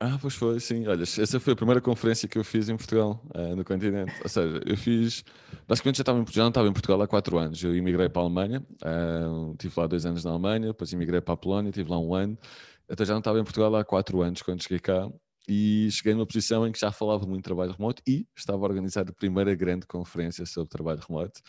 Ah, 0.00 0.16
pois 0.20 0.34
foi, 0.34 0.60
sim. 0.60 0.86
Olha, 0.86 1.02
essa 1.02 1.40
foi 1.40 1.54
a 1.54 1.56
primeira 1.56 1.80
conferência 1.80 2.28
que 2.28 2.38
eu 2.38 2.44
fiz 2.44 2.68
em 2.68 2.76
Portugal, 2.76 3.20
uh, 3.34 3.56
no 3.56 3.64
continente. 3.64 4.12
Ou 4.22 4.28
seja, 4.28 4.60
eu 4.64 4.76
fiz. 4.76 5.24
Basicamente 5.66 5.96
já, 5.96 6.02
estava 6.02 6.20
em, 6.20 6.26
já 6.30 6.46
estava 6.46 6.68
em 6.68 6.72
Portugal 6.72 7.02
há 7.02 7.08
quatro 7.08 7.36
anos. 7.36 7.62
Eu 7.64 7.74
emigrei 7.74 8.08
para 8.08 8.22
a 8.22 8.24
Alemanha, 8.24 8.64
uh, 8.84 9.56
tive 9.58 9.74
lá 9.76 9.88
dois 9.88 10.06
anos 10.06 10.24
na 10.24 10.30
Alemanha, 10.30 10.68
depois 10.68 10.92
emigrei 10.92 11.20
para 11.20 11.34
a 11.34 11.36
Polónia, 11.36 11.72
tive 11.72 11.90
lá 11.90 11.98
um 11.98 12.14
ano. 12.14 12.38
Até 12.88 13.04
já 13.04 13.12
não 13.12 13.18
estava 13.18 13.40
em 13.40 13.44
Portugal 13.44 13.74
há 13.74 13.84
quatro 13.84 14.22
anos 14.22 14.40
quando 14.40 14.62
cheguei 14.62 14.78
cá. 14.78 15.10
E 15.48 15.88
cheguei 15.90 16.14
numa 16.14 16.26
posição 16.26 16.66
em 16.66 16.70
que 16.70 16.78
já 16.78 16.92
falava 16.92 17.26
muito 17.26 17.38
de 17.38 17.44
trabalho 17.44 17.72
remoto 17.72 18.02
e 18.06 18.26
estava 18.36 18.58
a 18.58 18.68
organizar 18.68 19.08
a 19.08 19.12
primeira 19.12 19.54
grande 19.54 19.86
conferência 19.86 20.44
sobre 20.44 20.68
trabalho 20.68 21.00
remoto 21.08 21.40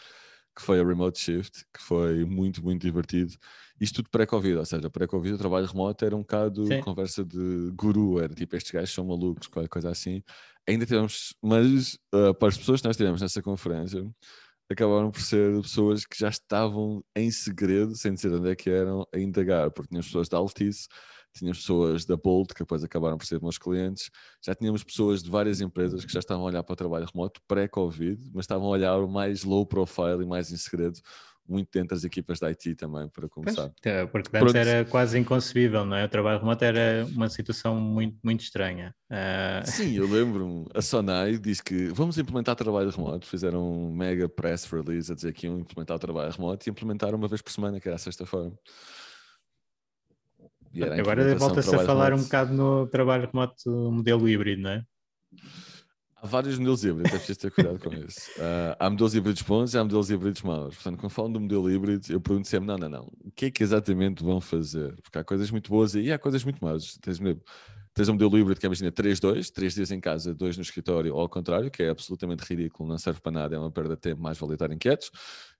que 0.56 0.62
foi 0.62 0.80
a 0.80 0.86
Remote 0.86 1.20
Shift, 1.20 1.66
que 1.74 1.82
foi 1.82 2.26
muito, 2.26 2.64
muito 2.64 2.82
divertido. 2.82 3.34
Isto 3.80 3.98
tudo 3.98 4.10
pré-Covid, 4.10 4.58
ou 4.58 4.66
seja, 4.66 4.90
pré-Covid 4.90 5.36
o 5.36 5.38
trabalho 5.38 5.66
remoto 5.66 6.04
era 6.04 6.16
um 6.16 6.20
bocado 6.20 6.66
Sim. 6.66 6.82
conversa 6.82 7.24
de 7.24 7.72
guru, 7.74 8.20
era 8.20 8.34
tipo, 8.34 8.56
estes 8.56 8.72
gajos 8.72 8.94
são 8.94 9.06
malucos, 9.06 9.48
qualquer 9.48 9.70
coisa 9.70 9.90
assim. 9.90 10.22
Ainda 10.68 10.86
tivemos, 10.86 11.34
mas 11.42 11.98
uh, 12.14 12.34
para 12.34 12.50
as 12.50 12.58
pessoas 12.58 12.82
que 12.82 12.88
nós 12.88 12.98
tivemos 12.98 13.22
nessa 13.22 13.42
conferência, 13.42 14.06
acabaram 14.70 15.10
por 15.10 15.22
ser 15.22 15.62
pessoas 15.62 16.06
que 16.06 16.18
já 16.20 16.30
estavam 16.30 17.04
em 17.16 17.32
segredo, 17.32 17.96
sem 17.96 18.14
dizer 18.14 18.32
onde 18.34 18.52
é 18.52 18.56
que 18.56 18.70
eram, 18.70 19.06
a 19.14 19.18
indagar, 19.18 19.72
porque 19.72 19.90
tínhamos 19.90 20.08
pessoas 20.08 20.30
da 20.30 20.38
Altice, 20.38 20.88
tínhamos 21.40 21.60
pessoas 21.60 22.06
da 22.06 22.16
Bolt, 22.16 22.54
que 22.54 22.60
depois 22.60 22.84
acabaram 22.84 23.18
por 23.18 23.26
ser 23.26 23.42
meus 23.42 23.58
clientes, 23.58 24.10
já 24.42 24.54
tínhamos 24.54 24.84
pessoas 24.84 25.24
de 25.24 25.30
várias 25.30 25.62
empresas 25.62 26.06
que 26.06 26.14
já 26.14 26.20
estavam 26.20 26.44
a 26.44 26.48
olhar 26.48 26.64
para 26.64 26.74
o 26.74 26.76
trabalho 26.76 27.08
remoto 27.12 27.42
pré-Covid, 27.48 28.32
mas 28.34 28.44
estavam 28.44 28.68
a 28.68 28.72
olhar 28.72 29.00
mais 29.08 29.44
low 29.44 29.66
profile 29.66 30.24
e 30.24 30.26
mais 30.26 30.52
em 30.52 30.58
segredo, 30.58 31.00
muito 31.50 31.70
dentro 31.74 31.96
das 31.96 32.04
equipas 32.04 32.40
da 32.40 32.48
IT 32.48 32.76
também, 32.76 33.10
para 33.10 33.28
começar. 33.28 33.72
Pois, 33.82 34.10
porque 34.12 34.38
antes 34.38 34.54
Pronto. 34.54 34.56
era 34.56 34.86
quase 34.86 35.18
inconcebível, 35.18 35.84
não 35.84 35.98
é? 35.98 36.06
O 36.06 36.10
trabalho 36.10 36.40
remoto 36.40 36.64
era 36.64 37.06
uma 37.12 37.28
situação 37.28 37.76
muito, 37.76 38.18
muito 38.24 38.42
estranha. 38.42 38.94
Uh... 39.10 39.66
Sim, 39.66 39.96
eu 39.96 40.08
lembro-me, 40.08 40.68
a 40.76 40.82
Sonai 40.82 41.38
disse 41.38 41.64
que 41.64 41.88
vamos 41.88 42.18
implementar 42.20 42.56
trabalho 42.56 42.92
remoto, 42.92 43.26
fizeram 43.26 43.68
um 43.68 43.92
mega 43.92 44.30
press 44.30 44.66
release 44.66 45.12
a 45.12 45.16
dizer 45.16 45.34
que 45.34 45.48
iam 45.48 45.60
implementar 45.60 45.98
o 45.98 46.00
trabalho 46.00 46.32
remoto 46.32 46.70
e 46.70 46.72
implementaram 46.72 47.18
uma 47.18 47.28
vez 47.28 47.42
por 47.42 47.52
semana, 47.52 47.80
que 47.80 47.88
era 47.88 47.96
a 47.96 48.00
sexta-feira. 48.00 48.54
Agora 51.00 51.36
volta-se 51.36 51.76
a 51.76 51.80
falar 51.80 52.06
remoto. 52.06 52.22
um 52.22 52.26
bocado 52.26 52.54
no 52.54 52.88
trabalho 52.88 53.28
remoto 53.28 53.92
modelo 53.92 54.28
híbrido, 54.28 54.62
não 54.62 54.70
é? 54.70 54.84
Há 56.22 56.28
vários 56.28 56.60
modelos 56.60 56.84
híbridos, 56.84 57.14
é 57.14 57.18
preciso 57.18 57.40
ter 57.40 57.52
cuidado 57.52 57.80
com 57.80 57.94
isso. 57.94 58.30
Uh, 58.32 58.76
há 58.78 58.90
modelos 58.90 59.16
híbridos 59.16 59.42
bons 59.42 59.74
e 59.74 59.78
há 59.78 59.84
modelos 59.84 60.10
híbridos 60.10 60.42
maus. 60.42 60.76
Portanto, 60.76 61.00
quando 61.00 61.12
falam 61.12 61.32
do 61.32 61.40
modelo 61.40 61.72
híbrido, 61.72 62.06
eu 62.12 62.20
pergunto 62.20 62.48
sempre: 62.48 62.68
não, 62.68 62.78
não, 62.78 62.90
não, 62.90 63.12
o 63.24 63.32
que 63.32 63.46
é 63.46 63.52
que 63.52 63.64
exatamente 63.64 64.22
vão 64.22 64.42
fazer? 64.42 64.96
Porque 65.02 65.18
há 65.18 65.24
coisas 65.24 65.50
muito 65.50 65.70
boas 65.70 65.96
e 65.96 66.12
há 66.12 66.20
coisas 66.20 66.44
muito 66.44 66.64
más. 66.64 66.98
Tens, 67.02 67.20
tens 67.94 68.10
um 68.10 68.14
modelo 68.14 68.38
híbrido 68.38 68.60
que 68.60 68.66
é, 68.66 68.68
imagina, 68.68 68.92
3-2, 68.92 69.50
3 69.50 69.74
dias 69.74 69.92
em 69.92 70.00
casa, 70.02 70.34
2 70.34 70.58
no 70.58 70.62
escritório, 70.62 71.16
ou 71.16 71.22
ao 71.22 71.30
contrário, 71.30 71.72
que 71.72 71.84
é 71.84 71.90
absolutamente 71.90 72.44
ridículo, 72.44 72.90
não 72.90 72.98
serve 72.98 73.22
para 73.22 73.32
nada, 73.32 73.56
é 73.56 73.60
uma 73.60 73.72
perda 73.72 73.96
de 73.96 74.02
tempo, 74.02 74.22
mais 74.22 74.38
vale 74.38 74.54
estar 74.54 74.72
inquietos. 74.74 75.10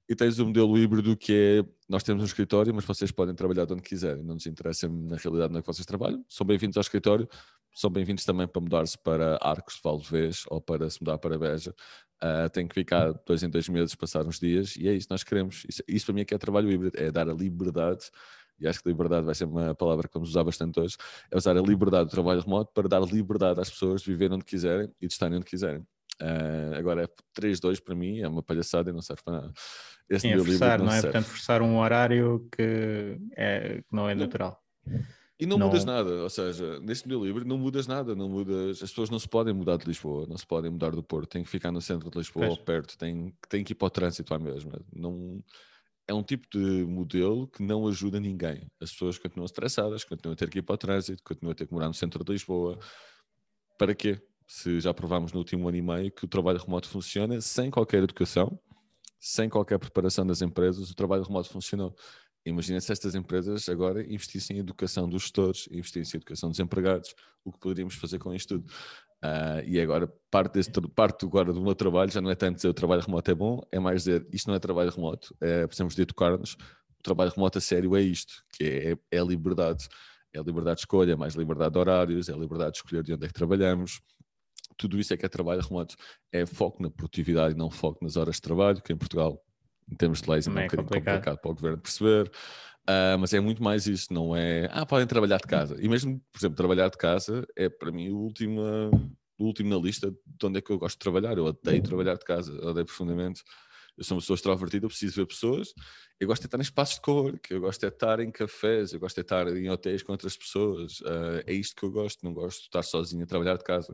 E 0.10 0.16
tens 0.16 0.40
o 0.40 0.46
modelo 0.48 0.76
híbrido 0.76 1.16
que 1.16 1.62
é, 1.64 1.70
nós 1.88 2.02
temos 2.02 2.24
um 2.24 2.26
escritório, 2.26 2.74
mas 2.74 2.84
vocês 2.84 3.12
podem 3.12 3.36
trabalhar 3.36 3.66
de 3.66 3.74
onde 3.74 3.84
quiserem, 3.84 4.24
não 4.24 4.34
nos 4.34 4.48
interessa 4.48 4.90
na 4.90 5.16
realidade 5.18 5.52
onde 5.52 5.60
é 5.60 5.62
que 5.62 5.68
vocês 5.68 5.86
trabalham, 5.86 6.26
são 6.28 6.48
bem-vindos 6.48 6.78
ao 6.78 6.82
escritório, 6.82 7.30
são 7.76 7.92
bem-vindos 7.92 8.26
também 8.26 8.48
para 8.48 8.60
mudar-se 8.60 8.98
para 8.98 9.38
Arcos 9.40 9.76
de 9.76 9.82
Valdevez 9.84 10.46
ou 10.50 10.60
para 10.60 10.90
se 10.90 11.00
mudar 11.00 11.20
para 11.20 11.38
Beja, 11.38 11.76
uh, 12.24 12.50
tem 12.50 12.68
que 12.68 12.74
ficar 12.74 13.14
dois 13.24 13.44
em 13.44 13.50
dois 13.52 13.70
meses, 13.70 13.94
passar 13.94 14.26
uns 14.26 14.40
dias, 14.40 14.76
e 14.78 14.88
é 14.88 14.96
isso 14.96 15.06
nós 15.12 15.24
queremos, 15.24 15.64
isso, 15.70 15.84
isso 15.88 16.08
para 16.08 16.16
mim 16.16 16.22
é 16.22 16.26
que 16.26 16.34
é 16.34 16.40
trabalho 16.40 16.72
híbrido, 16.72 16.98
é 16.98 17.12
dar 17.12 17.30
a 17.30 17.34
liberdade 17.34 18.10
e 18.60 18.68
acho 18.68 18.82
que 18.82 18.90
liberdade 18.90 19.28
vai 19.28 19.36
ser 19.36 19.46
uma 19.46 19.76
palavra 19.76 20.08
que 20.08 20.14
vamos 20.16 20.30
usar 20.30 20.44
bastante 20.44 20.80
hoje, 20.80 20.98
é 21.30 21.38
usar 21.38 21.56
a 21.56 21.62
liberdade 21.62 22.06
do 22.06 22.12
trabalho 22.12 22.42
remoto 22.42 22.72
para 22.74 22.88
dar 22.88 23.02
liberdade 23.02 23.62
às 23.62 23.70
pessoas 23.70 24.02
de 24.02 24.12
viver 24.12 24.34
onde 24.34 24.44
quiserem 24.44 24.92
e 25.00 25.06
de 25.06 25.14
estarem 25.14 25.38
onde 25.38 25.46
quiserem. 25.46 25.86
Uh, 26.22 26.76
agora, 26.78 27.04
é 27.04 27.08
3-2 27.40 27.82
para 27.82 27.96
mim 27.96 28.20
é 28.20 28.28
uma 28.28 28.44
palhaçada 28.44 28.90
e 28.90 28.94
não 28.94 29.02
serve 29.02 29.24
para 29.24 29.42
nada. 29.42 29.54
Esse 30.10 30.28
Sim, 30.28 30.34
é 30.34 30.38
forçar, 30.38 30.80
não, 30.80 30.86
não 30.88 30.94
é? 30.94 31.02
Portanto, 31.02 31.26
forçar 31.26 31.62
um 31.62 31.78
horário 31.78 32.48
que, 32.52 33.20
é, 33.38 33.82
que 33.88 33.96
não 33.96 34.10
é 34.10 34.16
não. 34.16 34.26
natural. 34.26 34.62
E 35.40 35.46
não, 35.46 35.58
não, 35.58 35.68
mudas 35.68 35.86
nada, 35.86 36.12
ou 36.24 36.30
seja, 36.30 36.82
neste 36.82 37.08
modelo 37.08 37.26
livre 37.26 37.46
não 37.46 37.58
mudas 37.58 37.88
nada, 37.88 38.14
não 38.14 38.28
mudas, 38.28 38.84
as 38.84 38.90
pessoas 38.90 39.10
não 39.10 39.18
se 39.18 39.28
podem 39.28 39.54
mudar 39.54 39.78
de 39.78 39.86
Lisboa, 39.86 40.26
não 40.28 40.38
se 40.38 40.46
podem 40.46 40.70
mudar 40.70 40.92
do 40.92 41.02
Porto, 41.02 41.30
têm 41.30 41.44
que 41.44 41.50
ficar 41.50 41.72
no 41.72 41.80
centro 41.80 42.10
de 42.10 42.18
Lisboa 42.18 42.50
ou 42.50 42.58
perto, 42.58 42.98
têm, 42.98 43.34
têm 43.48 43.64
que 43.64 43.72
ir 43.72 43.76
para 43.76 43.86
o 43.86 43.90
trânsito 43.90 44.34
à 44.34 44.40
mesma. 44.40 44.82
Não, 44.94 45.42
é 46.06 46.14
um 46.14 46.24
tipo 46.24 46.46
de 46.52 46.84
modelo 46.84 47.48
que 47.48 47.64
não 47.64 47.88
ajuda 47.88 48.20
ninguém. 48.20 48.68
As 48.82 48.92
pessoas 48.92 49.18
continuam 49.18 49.46
estressadas, 49.46 50.04
continuam 50.04 50.34
a 50.34 50.36
ter 50.36 50.50
que 50.50 50.60
ir 50.60 50.62
para 50.62 50.74
o 50.74 50.78
trânsito, 50.78 51.24
continuam 51.24 51.54
a 51.54 51.56
ter 51.56 51.68
que 51.68 51.74
morar 51.74 51.88
no 51.88 51.94
centro 51.94 52.22
de 52.22 52.34
Lisboa. 52.34 52.78
Para 53.78 53.96
quê? 53.96 54.22
se 54.50 54.80
já 54.80 54.92
provámos 54.92 55.32
no 55.32 55.38
último 55.38 55.70
ano 55.70 55.78
e 55.78 55.82
meio 55.82 56.12
que 56.12 56.26
o 56.26 56.28
trabalho 56.28 56.58
remoto 56.58 56.90
funciona 56.90 57.40
sem 57.40 57.70
qualquer 57.70 58.02
educação, 58.02 58.60
sem 59.20 59.50
qualquer 59.50 59.78
preparação 59.78 60.26
das 60.26 60.42
empresas, 60.42 60.90
o 60.90 60.96
trabalho 60.96 61.24
remoto 61.24 61.50
funcionou. 61.50 61.96
Imagina 62.46 62.80
se 62.80 62.92
estas 62.92 63.16
empresas 63.16 63.68
agora 63.68 64.02
investissem 64.02 64.58
em 64.58 64.60
educação 64.62 65.08
dos 65.10 65.24
gestores, 65.24 65.68
investissem 65.72 66.18
em 66.18 66.20
educação 66.20 66.50
dos 66.50 66.60
empregados, 66.60 67.14
o 67.44 67.52
que 67.52 67.60
poderíamos 67.60 67.96
fazer 67.96 68.18
com 68.18 68.34
isto 68.34 68.60
tudo. 68.60 68.74
Uh, 69.24 69.60
e 69.68 69.80
agora, 69.82 70.08
parte, 70.32 70.54
desse, 70.54 70.72
parte 70.96 71.26
agora 71.26 71.52
do 71.52 71.62
meu 71.62 71.76
trabalho 71.76 72.10
já 72.10 72.22
não 72.22 72.32
é 72.32 72.36
tanto 72.36 72.56
dizer 72.56 72.70
o 72.70 72.74
trabalho 72.74 73.02
remoto 73.02 73.30
é 73.30 73.36
bom, 73.36 73.62
é 73.70 73.78
mais 73.78 74.04
dizer 74.04 74.26
isto 74.32 74.48
não 74.48 74.56
é 74.56 74.60
trabalho 74.60 74.90
remoto, 74.90 75.36
é, 75.42 75.68
precisamos 75.68 75.94
de 75.94 76.04
educar-nos. 76.04 76.54
O 76.54 77.04
trabalho 77.04 77.32
remoto 77.32 77.58
a 77.58 77.62
sério 77.62 77.96
é 77.96 78.02
isto, 78.02 78.44
que 78.54 78.64
é, 78.64 79.18
é 79.18 79.22
liberdade. 79.22 79.88
É 80.32 80.40
liberdade 80.40 80.76
de 80.76 80.82
escolha, 80.82 81.14
é 81.14 81.16
mais 81.16 81.34
liberdade 81.34 81.74
de 81.74 81.80
horários, 81.80 82.30
é 82.30 82.34
liberdade 82.34 82.74
de 82.74 82.78
escolher 82.78 83.04
de 83.04 83.14
onde 83.14 83.26
é 83.26 83.28
que 83.28 83.34
trabalhamos, 83.34 84.00
tudo 84.80 84.98
isso 84.98 85.14
é 85.14 85.18
que 85.18 85.26
é 85.26 85.30
trabalho 85.30 85.62
remoto. 85.62 85.96
É 86.32 86.46
foco 86.46 86.82
na 86.82 86.90
produtividade 86.90 87.54
e 87.54 87.58
não 87.58 87.70
foco 87.70 88.04
nas 88.04 88.16
horas 88.16 88.36
de 88.36 88.42
trabalho, 88.42 88.82
que 88.82 88.94
em 88.94 88.98
Portugal, 88.98 89.44
em 89.92 89.96
termos 89.96 90.22
de 90.22 90.30
leis, 90.30 90.48
é 90.48 90.50
um 90.50 90.58
é 90.58 90.64
bocadinho 90.64 90.88
complicado. 90.88 91.16
complicado 91.16 91.42
para 91.42 91.52
o 91.52 91.54
governo 91.54 91.78
perceber. 91.78 92.32
Uh, 92.90 93.20
mas 93.20 93.34
é 93.34 93.40
muito 93.40 93.62
mais 93.62 93.86
isso, 93.86 94.12
não 94.12 94.36
é. 94.36 94.70
Ah, 94.72 94.86
podem 94.86 95.06
trabalhar 95.06 95.38
de 95.38 95.48
casa. 95.48 95.76
E 95.80 95.88
mesmo, 95.88 96.20
por 96.32 96.40
exemplo, 96.40 96.56
trabalhar 96.56 96.90
de 96.90 96.98
casa 96.98 97.46
é 97.56 97.70
para 97.70 97.92
mim 97.92 98.10
o 98.10 98.18
último, 98.18 98.62
o 99.38 99.46
último 99.46 99.70
na 99.70 99.78
lista 99.78 100.10
de 100.10 100.46
onde 100.46 100.60
é 100.60 100.62
que 100.62 100.72
eu 100.72 100.80
gosto 100.80 100.96
de 100.96 101.00
trabalhar. 101.00 101.38
Eu 101.38 101.46
odeio 101.46 101.84
trabalhar 101.84 102.16
de 102.16 102.26
casa, 102.26 102.52
odeio 102.66 102.86
profundamente. 102.86 103.44
Eu 103.98 104.06
sou 104.06 104.16
uma 104.16 104.22
pessoa 104.22 104.36
extrovertida, 104.36 104.86
eu 104.86 104.90
preciso 104.90 105.18
ver 105.18 105.26
pessoas. 105.28 105.74
Eu 106.18 106.28
gosto 106.28 106.42
de 106.42 106.48
estar 106.48 106.58
em 106.58 106.62
espaços 106.62 106.96
de 106.96 107.02
cor, 107.02 107.38
eu 107.50 107.60
gosto 107.60 107.82
de 107.82 107.88
estar 107.88 108.20
em 108.22 108.32
cafés, 108.32 108.94
eu 108.94 109.00
gosto 109.00 109.16
de 109.16 109.22
estar 109.22 109.46
em 109.48 109.70
hotéis 109.70 110.02
com 110.02 110.14
outras 110.14 110.38
pessoas. 110.38 111.02
Uh, 111.02 111.44
é 111.46 111.54
isto 111.54 111.76
que 111.76 111.84
eu 111.84 111.92
gosto, 111.92 112.24
não 112.24 112.34
gosto 112.34 112.62
de 112.62 112.68
estar 112.68 112.82
sozinho 112.82 113.24
a 113.24 113.28
trabalhar 113.28 113.58
de 113.58 113.64
casa. 113.64 113.94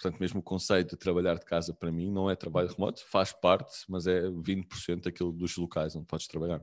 Portanto, 0.00 0.20
mesmo 0.20 0.40
o 0.40 0.42
conceito 0.42 0.90
de 0.90 0.96
trabalhar 0.96 1.34
de 1.34 1.44
casa 1.44 1.72
para 1.72 1.90
mim 1.90 2.10
não 2.10 2.30
é 2.30 2.36
trabalho 2.36 2.68
remoto, 2.68 3.04
faz 3.06 3.32
parte, 3.32 3.72
mas 3.88 4.06
é 4.06 4.22
20% 4.28 5.04
daquilo 5.04 5.32
dos 5.32 5.56
locais 5.56 5.96
onde 5.96 6.06
podes 6.06 6.26
trabalhar. 6.26 6.62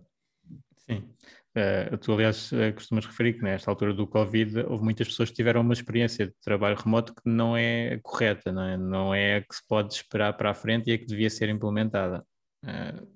Sim. 0.78 1.10
Uh, 1.56 1.98
tu, 1.98 2.14
aliás, 2.14 2.52
uh, 2.52 2.74
costumas 2.74 3.06
referir 3.06 3.34
que 3.34 3.44
nesta 3.44 3.70
altura 3.70 3.94
do 3.94 4.08
Covid 4.08 4.62
houve 4.68 4.84
muitas 4.84 5.08
pessoas 5.08 5.30
que 5.30 5.36
tiveram 5.36 5.62
uma 5.62 5.74
experiência 5.74 6.28
de 6.28 6.34
trabalho 6.42 6.76
remoto 6.76 7.14
que 7.14 7.22
não 7.26 7.56
é 7.56 8.00
correta, 8.04 8.52
não 8.52 8.64
é, 8.64 8.78
não 8.78 9.14
é 9.14 9.38
a 9.38 9.42
que 9.42 9.56
se 9.56 9.66
pode 9.68 9.94
esperar 9.94 10.34
para 10.34 10.52
a 10.52 10.54
frente 10.54 10.90
e 10.90 10.94
a 10.94 10.98
que 10.98 11.06
devia 11.06 11.30
ser 11.30 11.50
implementada. 11.50 12.26
Uh, 12.64 13.08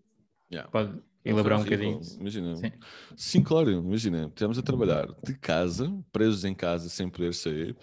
yeah. 0.51 0.69
pode, 0.71 1.01
elaborar 1.29 1.59
um 1.59 1.63
bocadinho. 1.63 1.99
Imagina, 2.19 2.55
sim. 2.55 2.71
sim, 3.15 3.43
claro, 3.43 3.71
imagina, 3.71 4.27
estamos 4.27 4.57
a 4.57 4.61
trabalhar 4.61 5.07
de 5.23 5.37
casa, 5.37 5.91
presos 6.11 6.45
em 6.45 6.53
casa 6.53 6.89
sem 6.89 7.09
poder 7.09 7.33
sair, 7.33 7.75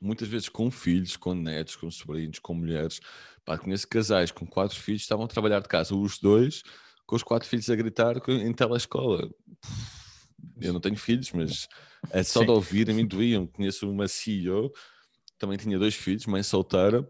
muitas 0.00 0.28
vezes 0.28 0.48
com 0.48 0.70
filhos, 0.70 1.16
com 1.16 1.34
netos, 1.34 1.76
com 1.76 1.90
sobrinhos, 1.90 2.38
com 2.38 2.54
mulheres. 2.54 3.00
Pá, 3.44 3.58
conheço 3.58 3.86
casais 3.88 4.30
com 4.30 4.46
quatro 4.46 4.78
filhos 4.78 5.02
que 5.02 5.04
estavam 5.04 5.24
a 5.24 5.28
trabalhar 5.28 5.60
de 5.60 5.68
casa, 5.68 5.94
os 5.94 6.18
dois 6.18 6.62
com 7.06 7.16
os 7.16 7.22
quatro 7.22 7.48
filhos 7.48 7.68
a 7.68 7.76
gritar 7.76 8.16
em 8.28 8.52
telescola. 8.52 9.30
Eu 10.60 10.72
não 10.72 10.80
tenho 10.80 10.96
filhos, 10.96 11.32
mas 11.32 11.68
é 12.10 12.22
só 12.22 12.40
Sim. 12.40 12.46
de 12.46 12.52
ouvir, 12.52 12.90
a 12.90 12.94
mim 12.94 13.06
doíam. 13.06 13.46
Conheço 13.46 13.90
uma 13.90 14.08
CEO, 14.08 14.72
também 15.38 15.56
tinha 15.56 15.78
dois 15.78 15.94
filhos, 15.94 16.26
mãe 16.26 16.42
solteira, 16.42 17.06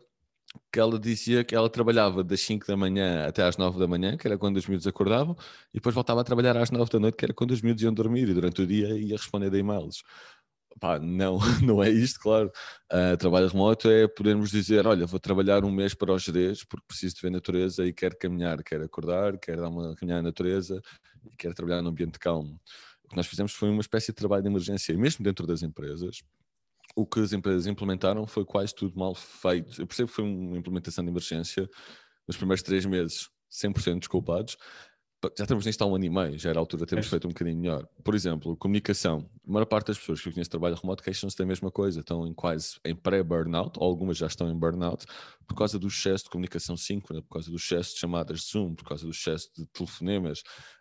que 0.73 0.79
ela 0.79 0.99
dizia 0.99 1.45
que 1.45 1.55
ela 1.55 1.69
trabalhava 1.69 2.23
das 2.23 2.41
5 2.41 2.67
da 2.67 2.77
manhã 2.77 3.27
até 3.27 3.43
às 3.43 3.57
9 3.57 3.79
da 3.79 3.87
manhã, 3.87 4.17
que 4.17 4.27
era 4.27 4.39
quando 4.39 4.57
os 4.57 4.67
miúdos 4.67 4.87
acordavam, 4.87 5.37
e 5.73 5.75
depois 5.75 5.95
voltava 5.95 6.21
a 6.21 6.25
trabalhar 6.25 6.57
às 6.57 6.71
9 6.71 6.91
da 6.91 7.01
noite, 7.01 7.17
que 7.17 7.25
era 7.25 7.35
quando 7.35 7.51
os 7.51 7.61
miúdos 7.63 7.83
iam 7.83 7.93
dormir, 7.93 8.29
e 8.29 8.35
durante 8.35 8.63
o 8.63 8.67
dia 8.67 8.97
ia 8.97 9.17
responder 9.17 9.53
a 9.53 9.59
e-mails. 9.59 10.03
Pá, 10.81 10.99
não, 10.99 11.39
não 11.63 11.83
é 11.83 11.91
isto, 11.91 12.21
claro. 12.21 12.51
Uh, 12.93 13.17
trabalho 13.17 13.49
remoto 13.49 13.89
é 13.89 14.09
podermos 14.09 14.51
dizer: 14.51 14.87
olha, 14.87 15.07
vou 15.07 15.21
trabalhar 15.21 15.65
um 15.65 15.71
mês 15.71 15.95
para 15.95 16.13
os 16.13 16.23
Jerez 16.23 16.65
porque 16.65 16.87
preciso 16.87 17.15
de 17.17 17.23
ver 17.23 17.31
natureza 17.31 17.87
e 17.87 17.93
quero 17.93 18.17
caminhar, 18.19 18.63
quero 18.63 18.85
acordar, 18.85 19.39
quero 19.39 19.61
dar 19.63 19.69
uma 19.69 19.95
caminhada 19.95 20.23
na 20.23 20.29
natureza 20.29 20.81
e 21.25 21.37
quero 21.37 21.55
trabalhar 21.55 21.83
num 21.83 21.91
ambiente 21.91 22.19
calmo. 22.19 22.61
O 23.05 23.09
que 23.09 23.17
nós 23.17 23.27
fizemos 23.27 23.53
foi 23.53 23.69
uma 23.71 23.81
espécie 23.81 24.09
de 24.09 24.15
trabalho 24.15 24.43
de 24.43 24.49
emergência, 24.49 24.93
e 24.93 24.97
mesmo 24.97 25.25
dentro 25.25 25.47
das 25.47 25.63
empresas, 25.63 26.23
o 26.97 27.07
que 27.07 27.21
as 27.21 27.33
empresas 27.33 27.67
implementaram 27.67 28.27
foi 28.27 28.45
quase 28.45 28.75
tudo 28.75 28.99
mal 28.99 29.15
feito. 29.15 29.81
Eu 29.81 29.87
percebo 29.87 30.09
que 30.09 30.15
foi 30.15 30.25
uma 30.25 30.57
implementação 30.57 31.05
de 31.05 31.11
emergência 31.11 31.69
nos 32.27 32.37
primeiros 32.37 32.63
três 32.63 32.87
meses, 32.87 33.29
100% 33.51 34.01
desculpados, 34.01 34.57
já 35.37 35.45
estamos 35.45 35.67
nisto 35.67 35.83
há 35.83 35.87
um 35.87 35.95
ano 35.95 36.05
e 36.05 36.11
meio, 36.11 36.39
já 36.39 36.51
era 36.51 36.59
a 36.59 36.63
altura 36.63 36.85
de 36.85 36.91
termos 36.91 37.07
é. 37.07 37.11
feito 37.11 37.27
um 37.27 37.31
bocadinho 37.31 37.59
melhor. 37.59 37.87
Por 38.03 38.15
exemplo, 38.15 38.57
comunicação. 38.57 39.29
A 39.47 39.53
maior 39.53 39.67
parte 39.67 39.89
das 39.89 39.99
pessoas 39.99 40.21
que 40.21 40.29
eu 40.29 40.33
conheço 40.33 40.51
trabalho 40.51 40.75
remoto 40.75 41.03
queixam-se 41.03 41.37
da 41.37 41.45
mesma 41.45 41.71
coisa, 41.71 42.01
estão 42.01 42.27
em 42.27 42.33
quase 42.33 42.79
em 42.85 42.95
pré-burnout, 42.95 43.79
ou 43.79 43.87
algumas 43.87 44.17
já 44.17 44.27
estão 44.27 44.51
em 44.51 44.59
burnout, 44.59 45.05
por 45.47 45.55
causa 45.55 45.79
do 45.79 45.87
excesso 45.87 46.25
de 46.25 46.31
comunicação 46.31 46.77
síncrona, 46.77 47.23
por 47.23 47.31
causa 47.31 47.51
do 47.51 47.57
excesso 47.57 47.95
de 47.95 48.01
chamadas 48.01 48.41
de 48.41 48.47
Zoom, 48.47 48.75
por 48.75 48.85
causa 48.85 49.05
do 49.05 49.11
excesso 49.11 49.51
de 49.57 49.67
telefonemas, 49.67 50.41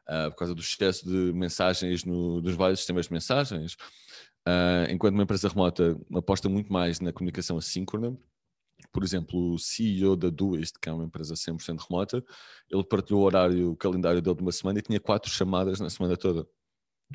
uh, 0.10 0.30
por 0.32 0.38
causa 0.38 0.56
do 0.56 0.62
excesso 0.62 1.06
de 1.06 1.34
mensagens 1.34 2.04
no, 2.04 2.42
dos 2.42 2.56
vários 2.56 2.80
sistemas 2.80 3.08
de 3.08 3.14
mensagens. 3.14 3.74
Uh, 4.48 4.92
enquanto 4.92 5.14
uma 5.14 5.24
empresa 5.24 5.48
remota 5.48 5.98
aposta 6.14 6.50
muito 6.50 6.72
mais 6.72 7.00
na 7.00 7.14
comunicação 7.14 7.58
assíncrona, 7.58 8.18
por 8.92 9.04
exemplo, 9.04 9.54
o 9.54 9.60
CEO 9.60 10.16
da 10.16 10.30
Duist, 10.30 10.78
que 10.80 10.90
é 10.90 10.92
uma 10.92 11.06
empresa 11.06 11.34
100% 11.36 11.80
remota, 11.90 12.24
ele 12.70 12.84
partilhou 12.84 13.22
o 13.22 13.26
horário, 13.26 13.72
o 13.72 13.76
calendário 13.76 14.22
dele 14.22 14.36
de 14.36 14.42
uma 14.42 14.52
semana 14.52 14.80
e 14.80 14.82
tinha 14.82 15.00
quatro 15.00 15.32
chamadas 15.32 15.80
na 15.80 15.90
semana 15.90 16.16
toda. 16.16 16.46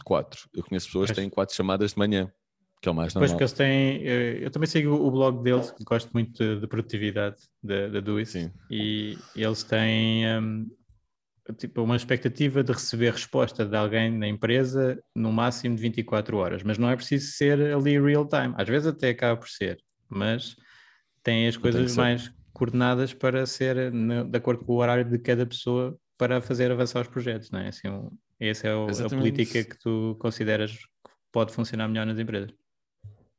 Quatro. 0.04 0.48
Eu 0.54 0.62
conheço 0.64 0.86
pessoas 0.86 1.10
que 1.10 1.16
têm 1.16 1.30
quatro 1.30 1.54
chamadas 1.54 1.92
de 1.92 1.98
manhã, 1.98 2.32
que 2.80 2.88
é 2.88 2.92
o 2.92 2.94
mais 2.94 3.14
normal. 3.14 3.28
Pois 3.28 3.36
que 3.36 3.42
eles 3.42 3.52
têm, 3.52 4.02
eu, 4.02 4.42
eu 4.42 4.50
também 4.50 4.68
sigo 4.68 4.94
o 4.94 5.10
blog 5.10 5.42
deles, 5.42 5.72
gosto 5.84 6.10
muito 6.12 6.32
de, 6.32 6.60
de 6.60 6.66
produtividade 6.66 7.36
da, 7.62 7.88
da 7.88 8.00
Duist, 8.00 8.32
Sim. 8.32 8.52
e 8.70 9.16
eles 9.34 9.62
têm 9.64 10.26
um, 10.38 10.68
tipo, 11.56 11.82
uma 11.82 11.96
expectativa 11.96 12.62
de 12.62 12.72
receber 12.72 13.12
resposta 13.12 13.64
de 13.64 13.76
alguém 13.76 14.10
na 14.10 14.28
empresa 14.28 15.02
no 15.14 15.32
máximo 15.32 15.74
de 15.74 15.82
24 15.82 16.36
horas, 16.36 16.62
mas 16.62 16.78
não 16.78 16.88
é 16.90 16.96
preciso 16.96 17.32
ser 17.32 17.60
ali 17.74 18.00
real 18.00 18.26
time. 18.26 18.54
Às 18.56 18.68
vezes 18.68 18.86
até 18.86 19.10
acaba 19.10 19.38
por 19.38 19.48
ser, 19.48 19.78
mas 20.08 20.56
têm 21.22 21.48
as 21.48 21.56
coisas 21.56 21.96
mais 21.96 22.32
coordenadas 22.52 23.14
para 23.14 23.46
ser 23.46 23.92
no, 23.92 24.24
de 24.24 24.36
acordo 24.36 24.64
com 24.64 24.72
o 24.72 24.76
horário 24.76 25.04
de 25.04 25.18
cada 25.18 25.46
pessoa 25.46 25.98
para 26.16 26.40
fazer 26.40 26.70
avançar 26.70 27.02
os 27.02 27.08
projetos, 27.08 27.50
não 27.50 27.60
é? 27.60 27.68
Assim, 27.68 27.88
um, 27.88 28.10
essa 28.40 28.68
é 28.68 28.74
o, 28.74 28.88
a 28.88 29.08
política 29.08 29.62
que 29.62 29.78
tu 29.78 30.16
consideras 30.18 30.72
que 30.72 31.10
pode 31.32 31.52
funcionar 31.52 31.88
melhor 31.88 32.06
nas 32.06 32.18
empresas. 32.18 32.52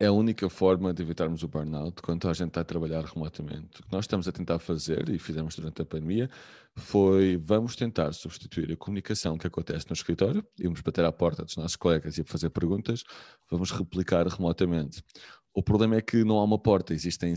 É 0.01 0.05
a 0.05 0.13
única 0.13 0.50
forma 0.50 0.93
de 0.93 1.03
evitarmos 1.03 1.43
o 1.43 1.48
burnout 1.50 2.01
quando 2.01 2.29
a 2.29 2.33
gente 2.33 2.48
está 2.48 2.62
a 2.62 2.63
trabalhar 2.63 3.03
remotamente. 3.03 3.81
O 3.81 3.83
que 3.83 3.91
nós 3.91 4.05
estamos 4.05 4.29
a 4.29 4.31
tentar 4.31 4.57
fazer, 4.57 5.09
e 5.09 5.19
fizemos 5.19 5.57
durante 5.57 5.81
a 5.81 5.86
pandemia, 5.86 6.29
foi 6.77 7.36
vamos 7.36 7.75
tentar 7.75 8.13
substituir 8.13 8.71
a 8.71 8.77
comunicação 8.77 9.38
que 9.38 9.45
acontece 9.45 9.88
no 9.89 9.93
escritório, 9.93 10.41
vamos 10.57 10.79
bater 10.79 11.03
à 11.03 11.12
porta 11.12 11.43
dos 11.43 11.57
nossos 11.57 11.75
colegas 11.75 12.17
e 12.17 12.24
fazer 12.24 12.50
perguntas, 12.50 13.03
vamos 13.51 13.71
replicar 13.71 14.25
remotamente. 14.25 15.03
O 15.53 15.63
problema 15.63 15.95
é 15.95 16.01
que 16.01 16.23
não 16.23 16.38
há 16.38 16.43
uma 16.43 16.59
porta, 16.59 16.93
existem 16.93 17.33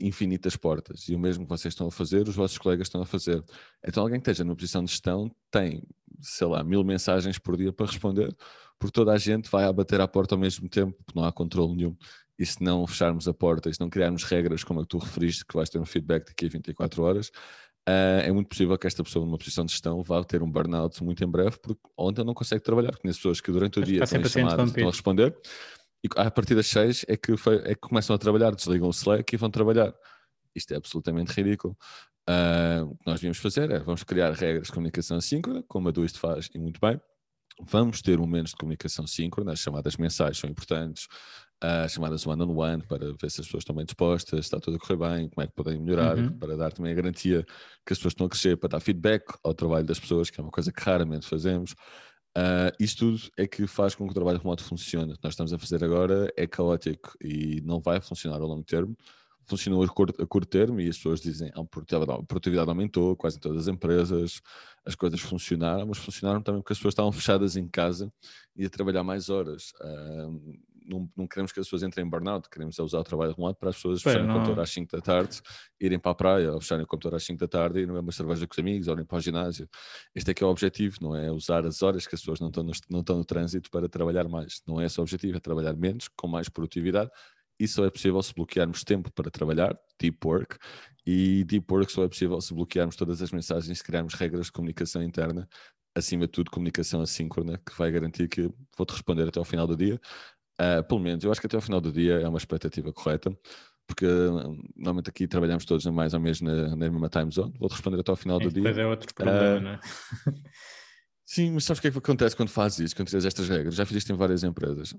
infinitas 0.00 0.56
portas 0.56 1.08
e 1.08 1.14
o 1.14 1.18
mesmo 1.18 1.44
que 1.44 1.50
vocês 1.50 1.72
estão 1.72 1.88
a 1.88 1.90
fazer, 1.90 2.28
os 2.28 2.36
vossos 2.36 2.56
colegas 2.56 2.86
estão 2.86 3.02
a 3.02 3.06
fazer. 3.06 3.42
Então, 3.84 4.02
alguém 4.02 4.20
que 4.20 4.30
esteja 4.30 4.44
numa 4.44 4.54
posição 4.54 4.84
de 4.84 4.90
gestão 4.90 5.30
tem, 5.50 5.82
sei 6.20 6.46
lá, 6.46 6.62
mil 6.62 6.84
mensagens 6.84 7.38
por 7.38 7.56
dia 7.56 7.72
para 7.72 7.86
responder, 7.86 8.34
porque 8.78 8.92
toda 8.92 9.12
a 9.12 9.18
gente 9.18 9.50
vai 9.50 9.64
a 9.64 9.72
bater 9.72 10.00
à 10.00 10.06
porta 10.06 10.34
ao 10.34 10.38
mesmo 10.38 10.68
tempo, 10.68 10.96
não 11.14 11.24
há 11.24 11.32
controle 11.32 11.74
nenhum. 11.74 11.96
E 12.38 12.46
se 12.46 12.62
não 12.62 12.86
fecharmos 12.86 13.26
a 13.26 13.34
porta, 13.34 13.68
e 13.68 13.74
se 13.74 13.80
não 13.80 13.90
criarmos 13.90 14.22
regras 14.22 14.62
como 14.62 14.78
a 14.78 14.82
que 14.84 14.90
tu 14.90 14.98
referiste, 14.98 15.44
que 15.44 15.56
vais 15.56 15.68
ter 15.68 15.80
um 15.80 15.84
feedback 15.84 16.26
daqui 16.26 16.46
a 16.46 16.48
24 16.48 17.02
horas, 17.02 17.32
Uh, 17.88 18.20
é 18.22 18.30
muito 18.30 18.48
possível 18.48 18.76
que 18.76 18.86
esta 18.86 19.02
pessoa 19.02 19.24
numa 19.24 19.38
posição 19.38 19.64
de 19.64 19.72
gestão 19.72 20.02
vá 20.02 20.22
ter 20.22 20.42
um 20.42 20.50
burnout 20.50 21.02
muito 21.02 21.24
em 21.24 21.26
breve, 21.26 21.58
porque 21.58 21.80
ontem 21.96 22.22
não 22.22 22.34
consegue 22.34 22.62
trabalhar. 22.62 22.94
Conheço 22.98 23.18
pessoas 23.20 23.40
que 23.40 23.50
durante 23.50 23.80
o 23.80 23.82
dia 23.82 24.04
estão 24.04 24.22
chamadas, 24.24 24.68
estão 24.68 24.88
a 24.88 24.90
responder, 24.90 25.34
e 26.04 26.08
a 26.16 26.30
partir 26.30 26.54
das 26.54 26.66
6 26.68 27.04
é 27.08 27.16
que, 27.16 27.36
foi, 27.36 27.56
é 27.56 27.74
que 27.74 27.80
começam 27.80 28.14
a 28.14 28.18
trabalhar, 28.18 28.54
desligam 28.54 28.86
o 28.86 28.90
Slack 28.90 29.34
e 29.34 29.38
vão 29.38 29.50
trabalhar. 29.50 29.92
Isto 30.54 30.72
é 30.72 30.76
absolutamente 30.76 31.32
ridículo. 31.32 31.76
Uh, 32.28 32.84
o 32.84 32.96
que 32.96 33.06
nós 33.06 33.14
devíamos 33.16 33.38
fazer 33.38 33.70
é, 33.70 33.78
vamos 33.78 34.04
criar 34.04 34.32
regras 34.32 34.66
de 34.66 34.72
comunicação 34.72 35.16
assíncrona, 35.16 35.64
como 35.66 35.88
a 35.88 35.90
Duist 35.90 36.18
faz 36.18 36.48
e 36.54 36.58
muito 36.58 36.78
bem. 36.80 37.00
Vamos 37.60 38.00
ter 38.02 38.20
um 38.20 38.26
menos 38.26 38.50
de 38.50 38.56
comunicação 38.56 39.06
síncrona, 39.06 39.52
as 39.52 39.58
chamadas 39.58 39.96
mensais 39.96 40.38
são 40.38 40.48
importantes, 40.48 41.08
as 41.60 41.92
chamadas 41.92 42.24
one-on-one 42.24 42.76
-on 42.76 42.78
-one 42.82 42.86
para 42.86 43.06
ver 43.20 43.30
se 43.30 43.40
as 43.40 43.46
pessoas 43.46 43.62
estão 43.62 43.74
bem 43.74 43.84
dispostas, 43.84 44.40
está 44.40 44.60
tudo 44.60 44.76
a 44.76 44.78
correr 44.78 44.96
bem, 44.96 45.28
como 45.28 45.44
é 45.44 45.46
que 45.48 45.54
podem 45.54 45.80
melhorar, 45.80 46.16
uhum. 46.16 46.38
para 46.38 46.56
dar 46.56 46.72
também 46.72 46.92
a 46.92 46.94
garantia 46.94 47.44
que 47.84 47.92
as 47.92 47.98
pessoas 47.98 48.12
estão 48.12 48.26
a 48.26 48.30
crescer, 48.30 48.56
para 48.56 48.68
dar 48.68 48.80
feedback 48.80 49.24
ao 49.42 49.54
trabalho 49.54 49.84
das 49.84 49.98
pessoas, 49.98 50.30
que 50.30 50.40
é 50.40 50.42
uma 50.42 50.52
coisa 50.52 50.70
que 50.70 50.80
raramente 50.80 51.26
fazemos. 51.26 51.74
Uh, 52.36 52.70
isto 52.78 52.98
tudo 52.98 53.32
é 53.36 53.46
que 53.46 53.66
faz 53.66 53.94
com 53.94 54.04
que 54.04 54.10
o 54.10 54.14
trabalho 54.14 54.38
remoto 54.38 54.62
funcione. 54.62 55.12
O 55.12 55.16
que 55.16 55.24
nós 55.24 55.32
estamos 55.32 55.52
a 55.52 55.58
fazer 55.58 55.82
agora 55.82 56.32
é 56.36 56.46
caótico 56.46 57.16
e 57.20 57.60
não 57.62 57.80
vai 57.80 58.00
funcionar 58.00 58.36
a 58.36 58.44
longo 58.44 58.62
termo. 58.62 58.96
Funcionou 59.44 59.82
a 59.82 59.88
curto, 59.88 60.22
a 60.22 60.26
curto 60.26 60.46
termo 60.48 60.78
e 60.78 60.88
as 60.88 60.96
pessoas 60.96 61.20
dizem 61.20 61.50
que 61.50 61.58
ah, 61.58 61.62
a 61.62 62.22
produtividade 62.22 62.68
aumentou, 62.68 63.16
quase 63.16 63.38
em 63.38 63.40
todas 63.40 63.62
as 63.62 63.68
empresas, 63.68 64.42
as 64.84 64.94
coisas 64.94 65.20
funcionaram, 65.20 65.86
mas 65.86 65.98
funcionaram 65.98 66.42
também 66.42 66.60
porque 66.60 66.74
as 66.74 66.78
pessoas 66.78 66.92
estavam 66.92 67.10
fechadas 67.12 67.56
em 67.56 67.66
casa 67.66 68.12
e 68.54 68.66
a 68.66 68.70
trabalhar 68.70 69.02
mais 69.02 69.30
horas. 69.30 69.72
Uh, 69.80 70.58
não, 70.88 71.10
não, 71.16 71.26
queremos 71.26 71.52
que 71.52 71.60
as 71.60 71.66
pessoas 71.66 71.82
entrem 71.82 72.06
em 72.06 72.08
burnout, 72.08 72.48
queremos 72.48 72.78
é 72.78 72.82
usar 72.82 72.98
o 72.98 73.04
trabalho 73.04 73.32
remoto 73.32 73.58
para 73.58 73.70
as 73.70 73.76
pessoas 73.76 74.02
fecharem 74.02 74.28
o 74.28 74.32
computador 74.32 74.60
às 74.60 74.70
5 74.70 74.96
da 74.96 75.02
tarde, 75.02 75.40
irem 75.80 75.98
para 75.98 76.10
a 76.10 76.14
praia, 76.14 76.52
ou 76.52 76.60
fecharem 76.60 76.84
o 76.84 76.86
computador 76.86 77.16
às 77.16 77.24
5 77.24 77.38
da 77.38 77.46
tarde, 77.46 77.80
irem 77.80 77.96
uma 77.96 78.12
cerveja 78.12 78.46
com 78.46 78.52
os 78.52 78.58
amigos, 78.58 78.88
ou 78.88 78.94
irem 78.94 79.04
para 79.04 79.18
o 79.18 79.20
ginásio. 79.20 79.68
Este 80.14 80.30
é 80.30 80.34
que 80.34 80.42
é 80.42 80.46
o 80.46 80.50
objetivo, 80.50 80.96
não 81.00 81.14
é 81.14 81.30
usar 81.30 81.66
as 81.66 81.82
horas 81.82 82.06
que 82.06 82.14
as 82.14 82.20
pessoas 82.20 82.40
não 82.40 82.48
estão 82.48 82.64
no, 82.64 82.72
não 82.88 83.00
estão 83.00 83.18
no 83.18 83.24
trânsito 83.24 83.70
para 83.70 83.88
trabalhar 83.88 84.28
mais. 84.28 84.62
Não 84.66 84.80
é 84.80 84.86
esse 84.86 84.98
o 84.98 85.02
objetivo, 85.02 85.36
é 85.36 85.40
trabalhar 85.40 85.74
menos, 85.74 86.08
com 86.08 86.26
mais 86.26 86.48
produtividade. 86.48 87.10
Isso 87.58 87.74
só 87.74 87.84
é 87.84 87.90
possível 87.90 88.22
se 88.22 88.32
bloquearmos 88.32 88.84
tempo 88.84 89.10
para 89.12 89.30
trabalhar, 89.30 89.76
deep 90.00 90.18
work, 90.24 90.56
e 91.04 91.44
deep 91.44 91.66
work 91.72 91.90
só 91.90 92.04
é 92.04 92.08
possível 92.08 92.40
se 92.40 92.54
bloquearmos 92.54 92.94
todas 92.94 93.20
as 93.20 93.32
mensagens, 93.32 93.78
se 93.78 93.84
criarmos 93.84 94.14
regras 94.14 94.46
de 94.46 94.52
comunicação 94.52 95.02
interna 95.02 95.48
acima 95.98 96.26
de 96.26 96.32
tudo, 96.32 96.50
comunicação 96.50 97.00
assíncrona, 97.00 97.58
que 97.58 97.76
vai 97.76 97.90
garantir 97.90 98.28
que 98.28 98.50
vou-te 98.76 98.92
responder 98.92 99.28
até 99.28 99.38
ao 99.38 99.44
final 99.44 99.66
do 99.66 99.76
dia. 99.76 100.00
Uh, 100.60 100.82
pelo 100.82 101.00
menos, 101.00 101.22
eu 101.24 101.30
acho 101.30 101.40
que 101.40 101.46
até 101.46 101.56
ao 101.56 101.62
final 101.62 101.80
do 101.80 101.92
dia 101.92 102.20
é 102.20 102.28
uma 102.28 102.38
expectativa 102.38 102.92
correta, 102.92 103.30
porque 103.86 104.06
hum, 104.06 104.60
normalmente 104.76 105.08
aqui 105.08 105.26
trabalhamos 105.28 105.64
todos 105.64 105.86
mais 105.86 106.14
ou 106.14 106.20
menos 106.20 106.40
na, 106.40 106.68
na 106.70 106.76
mesma 106.76 107.08
time 107.08 107.30
zone. 107.30 107.54
Vou 107.58 107.68
responder 107.68 108.00
até 108.00 108.10
ao 108.10 108.16
final 108.16 108.38
do 108.38 108.50
dia. 108.50 108.62
Depois 108.62 108.78
é 108.78 108.86
outro 108.86 109.14
problema, 109.14 109.56
uh, 109.56 109.60
não 109.60 109.70
é? 109.70 109.80
Sim, 111.24 111.52
mas 111.52 111.64
sabes 111.64 111.78
o 111.78 111.82
que 111.82 111.88
é 111.88 111.90
que 111.90 111.98
acontece 111.98 112.34
quando 112.34 112.48
fazes 112.48 112.78
isso, 112.78 112.96
quando 112.96 113.10
tens 113.10 113.24
estas 113.24 113.48
regras? 113.48 113.74
Já 113.74 113.84
fiz 113.84 113.98
isto 113.98 114.12
em 114.12 114.16
várias 114.16 114.42
empresas. 114.42 114.94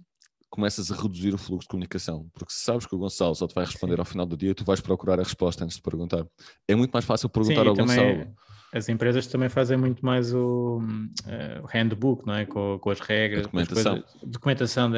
Começas 0.49 0.91
a 0.91 0.95
reduzir 0.95 1.33
o 1.33 1.37
fluxo 1.37 1.65
de 1.65 1.69
comunicação, 1.69 2.27
porque 2.33 2.51
se 2.51 2.63
sabes 2.63 2.85
que 2.85 2.95
o 2.95 2.97
Gonçalo 2.97 3.35
só 3.35 3.47
te 3.47 3.53
vai 3.53 3.65
responder 3.65 3.95
Sim. 3.95 3.99
ao 3.99 4.05
final 4.05 4.25
do 4.25 4.35
dia, 4.35 4.55
tu 4.55 4.65
vais 4.65 4.81
procurar 4.81 5.19
a 5.19 5.23
resposta 5.23 5.63
antes 5.63 5.77
de 5.77 5.83
perguntar. 5.83 6.25
É 6.67 6.75
muito 6.75 6.91
mais 6.91 7.05
fácil 7.05 7.29
perguntar 7.29 7.61
Sim, 7.61 7.67
ao 7.67 7.75
Gonçalo 7.75 8.35
as 8.71 8.87
empresas 8.87 9.25
também 9.25 9.49
fazem 9.49 9.77
muito 9.77 10.05
mais 10.05 10.33
o, 10.33 10.79
o 11.63 11.65
handbook, 11.67 12.25
não 12.25 12.35
é? 12.35 12.45
Com, 12.45 12.77
com 12.79 12.89
as 12.91 12.99
regras, 12.99 13.43
documentação, 13.43 14.01
coisas, 14.01 14.21
documentação 14.23 14.91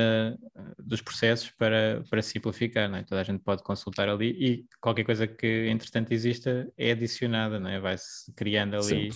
dos 0.77 1.01
processos 1.01 1.49
para, 1.51 2.03
para 2.09 2.21
simplificar, 2.21 2.89
não 2.89 2.97
é? 2.97 3.03
Toda 3.03 3.21
a 3.21 3.23
gente 3.23 3.41
pode 3.41 3.63
consultar 3.63 4.09
ali 4.09 4.29
e 4.31 4.65
qualquer 4.81 5.05
coisa 5.05 5.25
que 5.25 5.67
entretanto 5.69 6.11
exista 6.11 6.69
é 6.77 6.91
adicionada, 6.91 7.59
não 7.59 7.69
é? 7.69 7.79
Vai-se 7.79 8.31
criando 8.33 8.75
ali. 8.75 9.11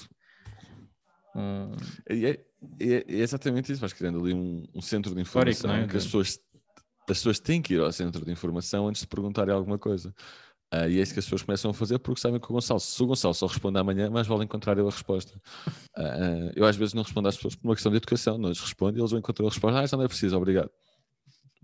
Um... 1.35 1.75
É, 2.09 2.39
é, 2.79 2.95
é, 2.95 3.03
exatamente 3.07 3.71
isso, 3.71 3.81
vais 3.81 3.93
criando 3.93 4.19
ali 4.19 4.33
um, 4.33 4.65
um 4.73 4.81
centro 4.81 5.13
de 5.13 5.21
informação 5.21 5.73
é? 5.73 5.87
que 5.87 5.97
as 5.97 6.05
pessoas, 6.05 6.39
as 7.01 7.17
pessoas 7.17 7.39
têm 7.39 7.61
que 7.61 7.73
ir 7.73 7.81
ao 7.81 7.91
centro 7.91 8.23
de 8.23 8.31
informação 8.31 8.87
antes 8.87 9.01
de 9.01 9.07
perguntarem 9.07 9.53
alguma 9.53 9.77
coisa. 9.77 10.13
Uh, 10.73 10.89
e 10.89 10.99
é 10.99 11.01
isso 11.01 11.13
que 11.13 11.19
as 11.19 11.25
pessoas 11.25 11.43
começam 11.43 11.71
a 11.71 11.73
fazer 11.73 11.99
porque 11.99 12.19
sabem 12.19 12.39
que 12.39 12.47
o 12.47 12.53
Gonçalo, 12.53 12.79
se 12.79 13.01
o 13.01 13.05
Gonçalo 13.05 13.33
só 13.33 13.45
responde 13.45 13.77
amanhã, 13.77 14.09
mais 14.09 14.27
vale 14.27 14.43
encontrar 14.43 14.73
ele 14.73 14.87
a 14.87 14.91
resposta. 14.91 15.39
Uh, 15.97 16.51
eu 16.55 16.65
às 16.65 16.75
vezes 16.75 16.93
não 16.93 17.03
respondo 17.03 17.27
às 17.27 17.35
pessoas 17.35 17.55
por 17.55 17.67
uma 17.67 17.75
questão 17.75 17.91
de 17.91 17.97
educação, 17.97 18.37
não 18.37 18.49
lhes 18.49 18.59
respondo 18.59 18.97
e 18.97 19.01
eles 19.01 19.11
vão 19.11 19.19
encontrar 19.19 19.45
a 19.45 19.49
resposta. 19.49 19.79
Ah, 19.79 19.85
já 19.85 19.95
não 19.95 20.03
é 20.03 20.07
preciso, 20.07 20.35
obrigado. 20.35 20.69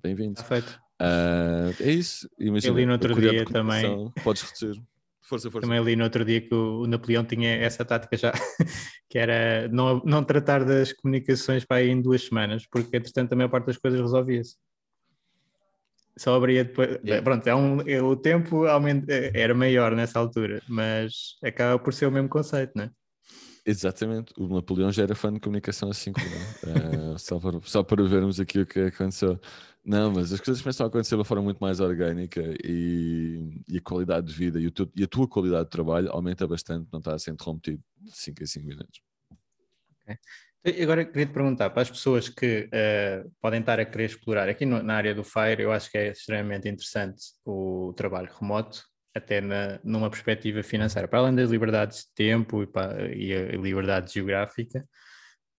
Bem-vindo. 0.01 0.33
Está 0.33 0.43
feito. 0.43 0.79
Uh, 1.01 1.75
é 1.79 1.91
isso. 1.91 2.29
Imagina, 2.39 2.73
eu 2.73 2.77
li 2.77 2.85
no 2.85 2.93
outro 2.93 3.19
dia 3.19 3.43
também. 3.45 4.11
Podes 4.23 4.43
reduzir. 4.43 4.81
Força, 5.21 5.49
força. 5.49 5.67
Também 5.67 5.83
li 5.83 5.95
no 5.95 6.03
outro 6.03 6.25
dia 6.25 6.41
que 6.41 6.53
o, 6.53 6.85
Napoleão 6.87 7.23
tinha 7.23 7.55
essa 7.55 7.85
tática 7.85 8.17
já, 8.17 8.31
que 9.09 9.17
era 9.17 9.67
não, 9.69 10.01
não 10.03 10.23
tratar 10.23 10.65
das 10.65 10.91
comunicações 10.93 11.63
para 11.63 11.77
aí 11.77 11.89
em 11.89 12.01
duas 12.01 12.23
semanas, 12.23 12.65
porque 12.69 12.97
entretanto 12.97 13.33
a 13.33 13.35
maior 13.35 13.49
parte 13.49 13.67
das 13.67 13.77
coisas 13.77 13.99
resolvia-se. 13.99 14.57
Só 16.17 16.35
abria 16.35 16.65
depois. 16.65 16.99
Yeah. 17.03 17.23
Pronto, 17.23 17.47
é 17.47 17.55
um, 17.55 17.81
é, 17.81 18.01
o 18.01 18.15
tempo 18.15 18.65
aumenta, 18.65 19.11
é, 19.11 19.31
era 19.33 19.53
maior 19.53 19.95
nessa 19.95 20.19
altura, 20.19 20.61
mas 20.67 21.37
acaba 21.43 21.79
por 21.79 21.93
ser 21.93 22.07
o 22.07 22.11
mesmo 22.11 22.27
conceito, 22.29 22.73
não 22.75 22.85
é? 22.85 22.91
Exatamente, 23.63 24.33
o 24.37 24.47
Napoleão 24.47 24.91
já 24.91 25.03
era 25.03 25.13
fã 25.13 25.31
de 25.31 25.39
comunicação 25.39 25.91
assim 25.91 26.11
como 26.11 26.25
uh, 26.25 27.19
só, 27.19 27.39
para, 27.39 27.59
só 27.61 27.83
para 27.83 28.03
vermos 28.03 28.39
aqui 28.39 28.59
o 28.59 28.65
que 28.65 28.79
aconteceu. 28.79 29.39
Não, 29.83 30.11
mas 30.11 30.31
as 30.31 30.39
coisas 30.39 30.61
começam 30.61 30.85
a 30.85 30.89
acontecer 30.89 31.15
de 31.15 31.15
uma 31.15 31.25
forma 31.25 31.43
muito 31.43 31.57
mais 31.57 31.79
orgânica 31.79 32.41
e, 32.63 33.63
e 33.67 33.77
a 33.77 33.81
qualidade 33.81 34.27
de 34.27 34.33
vida 34.33 34.59
e, 34.59 34.69
teu, 34.69 34.89
e, 34.95 35.03
a 35.03 35.07
tua 35.07 35.27
qualidade 35.27 35.65
de 35.65 35.71
trabalho 35.71 36.11
aumenta 36.11 36.47
bastante, 36.47 36.87
não 36.91 36.99
está 36.99 37.15
a 37.15 37.19
ser 37.19 37.31
interrompido 37.31 37.81
de 37.99 38.15
5 38.15 38.43
em 38.43 38.45
5 38.45 38.67
minutos. 38.67 39.01
Okay. 40.03 40.83
Agora 40.83 41.03
queria 41.03 41.25
te 41.25 41.33
perguntar 41.33 41.71
para 41.71 41.81
as 41.81 41.89
pessoas 41.89 42.29
que 42.29 42.69
uh, 42.69 43.31
podem 43.41 43.61
estar 43.61 43.79
a 43.79 43.85
querer 43.85 44.05
explorar 44.05 44.47
aqui 44.47 44.63
no, 44.63 44.83
na 44.83 44.93
área 44.93 45.15
do 45.15 45.23
FIRE, 45.23 45.63
eu 45.63 45.71
acho 45.71 45.89
que 45.89 45.97
é 45.97 46.11
extremamente 46.11 46.69
interessante 46.69 47.19
o 47.43 47.91
trabalho 47.97 48.29
remoto, 48.39 48.83
até 49.15 49.41
na, 49.41 49.79
numa 49.83 50.11
perspectiva 50.11 50.61
financeira, 50.61 51.07
para 51.07 51.19
além 51.19 51.33
das 51.33 51.49
liberdades 51.49 52.03
de 52.03 52.13
tempo 52.13 52.61
e, 52.61 52.67
para, 52.67 53.11
e 53.11 53.33
a 53.33 53.57
liberdade 53.57 54.13
geográfica, 54.13 54.85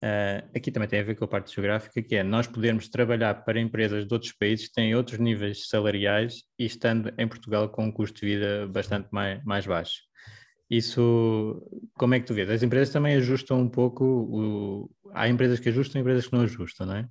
Uh, 0.02 0.42
aqui 0.56 0.72
também 0.72 0.88
tem 0.88 0.98
a 0.98 1.04
ver 1.04 1.14
com 1.14 1.24
a 1.24 1.28
parte 1.28 1.54
geográfica, 1.54 2.02
que 2.02 2.16
é 2.16 2.24
nós 2.24 2.48
podermos 2.48 2.88
trabalhar 2.88 3.44
para 3.44 3.60
empresas 3.60 4.04
de 4.04 4.12
outros 4.12 4.32
países 4.32 4.66
que 4.66 4.74
têm 4.74 4.96
outros 4.96 5.20
níveis 5.20 5.68
salariais 5.68 6.42
e 6.58 6.64
estando 6.64 7.12
em 7.16 7.28
Portugal 7.28 7.68
com 7.68 7.84
um 7.84 7.92
custo 7.92 8.18
de 8.20 8.26
vida 8.26 8.66
bastante 8.66 9.06
mais, 9.12 9.42
mais 9.44 9.64
baixo. 9.64 10.00
Isso, 10.68 11.62
como 11.94 12.14
é 12.14 12.20
que 12.20 12.26
tu 12.26 12.34
vês? 12.34 12.50
As 12.50 12.64
empresas 12.64 12.90
também 12.92 13.14
ajustam 13.14 13.60
um 13.60 13.68
pouco, 13.68 14.04
o... 14.04 14.90
há 15.12 15.28
empresas 15.28 15.60
que 15.60 15.68
ajustam 15.68 16.00
e 16.00 16.02
empresas 16.02 16.26
que 16.26 16.32
não 16.32 16.42
ajustam, 16.42 16.86
não 16.86 16.96
é? 16.96 17.08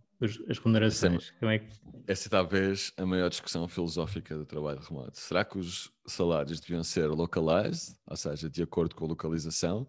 As 0.50 0.58
remunerações. 0.58 1.32
Essa, 1.40 1.54
é 1.54 1.60
que... 1.60 1.68
essa 2.08 2.28
é 2.28 2.30
talvez 2.30 2.92
a 2.98 3.06
maior 3.06 3.30
discussão 3.30 3.68
filosófica 3.70 4.36
do 4.36 4.46
trabalho 4.46 4.82
remoto. 4.82 5.18
Será 5.18 5.46
que 5.46 5.58
os 5.58 5.92
salários 6.06 6.60
deviam 6.60 6.84
ser 6.84 7.08
localized, 7.08 7.96
ou 8.06 8.18
seja, 8.18 8.50
de 8.50 8.64
acordo 8.64 8.96
com 8.96 9.06
a 9.06 9.08
localização, 9.08 9.88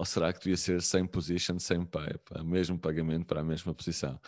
ou 0.00 0.06
será 0.06 0.32
que 0.32 0.38
devia 0.38 0.56
ser 0.56 0.80
same 0.80 1.06
position, 1.06 1.58
same 1.58 1.84
pay, 1.84 2.14
o 2.40 2.42
mesmo 2.42 2.78
pagamento 2.78 3.26
para 3.26 3.42
a 3.42 3.44
mesma 3.44 3.74
posição? 3.74 4.18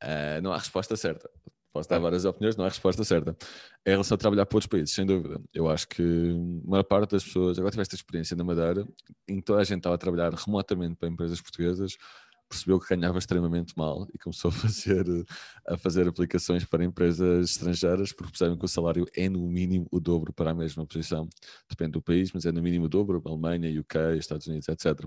Uh, 0.00 0.40
não 0.40 0.52
há 0.52 0.56
resposta 0.56 0.94
certa. 0.96 1.28
Posso 1.72 1.88
dar 1.88 1.98
várias 1.98 2.24
opiniões, 2.24 2.54
não 2.54 2.64
há 2.64 2.68
resposta 2.68 3.02
certa. 3.02 3.36
Em 3.84 3.90
relação 3.90 4.14
a 4.14 4.18
trabalhar 4.18 4.46
para 4.46 4.56
outros 4.56 4.68
países, 4.68 4.94
sem 4.94 5.04
dúvida. 5.04 5.40
Eu 5.52 5.68
acho 5.68 5.88
que 5.88 6.00
a 6.00 6.70
maior 6.70 6.84
parte 6.84 7.10
das 7.10 7.24
pessoas, 7.24 7.58
agora 7.58 7.72
tive 7.72 7.82
esta 7.82 7.96
experiência 7.96 8.36
na 8.36 8.44
Madeira, 8.44 8.86
em 9.26 9.38
que 9.38 9.42
toda 9.42 9.60
a 9.60 9.64
gente 9.64 9.78
estava 9.78 9.96
a 9.96 9.98
trabalhar 9.98 10.32
remotamente 10.32 10.94
para 10.94 11.08
empresas 11.08 11.40
portuguesas, 11.40 11.96
percebeu 12.48 12.78
que 12.78 12.94
ganhava 12.94 13.18
extremamente 13.18 13.74
mal 13.76 14.06
e 14.14 14.18
começou 14.18 14.48
a 14.50 14.52
fazer, 14.52 15.04
a 15.66 15.76
fazer 15.76 16.08
aplicações 16.08 16.64
para 16.64 16.84
empresas 16.84 17.50
estrangeiras 17.50 18.12
porque 18.12 18.30
percebem 18.30 18.58
que 18.58 18.64
o 18.64 18.68
salário 18.68 19.06
é 19.14 19.28
no 19.28 19.46
mínimo 19.46 19.86
o 19.90 20.00
dobro 20.00 20.32
para 20.32 20.50
a 20.50 20.54
mesma 20.54 20.86
posição. 20.86 21.28
Depende 21.68 21.92
do 21.92 22.02
país, 22.02 22.32
mas 22.32 22.46
é 22.46 22.52
no 22.52 22.62
mínimo 22.62 22.86
o 22.86 22.88
dobro, 22.88 23.22
Alemanha, 23.24 23.80
UK, 23.80 24.18
Estados 24.18 24.46
Unidos, 24.46 24.68
etc. 24.68 25.06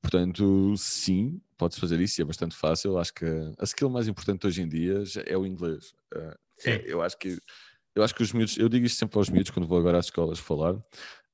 Portanto, 0.00 0.74
sim, 0.76 1.40
pode-se 1.56 1.80
fazer 1.80 2.00
isso 2.00 2.20
e 2.20 2.22
é 2.22 2.24
bastante 2.24 2.56
fácil. 2.56 2.98
Acho 2.98 3.14
que 3.14 3.26
a 3.58 3.64
skill 3.64 3.90
mais 3.90 4.08
importante 4.08 4.46
hoje 4.46 4.62
em 4.62 4.68
dia 4.68 5.02
é 5.26 5.36
o 5.36 5.46
inglês. 5.46 5.94
É, 6.64 6.84
eu 6.86 7.02
acho 7.02 7.18
que 7.18 7.38
eu 7.94 8.02
acho 8.02 8.14
que 8.14 8.22
os 8.22 8.32
miúdos, 8.32 8.56
eu 8.56 8.70
digo 8.70 8.86
isto 8.86 8.98
sempre 8.98 9.18
aos 9.18 9.28
miúdos 9.28 9.50
quando 9.50 9.68
vou 9.68 9.78
agora 9.78 9.98
às 9.98 10.06
escolas 10.06 10.38
falar, 10.38 10.74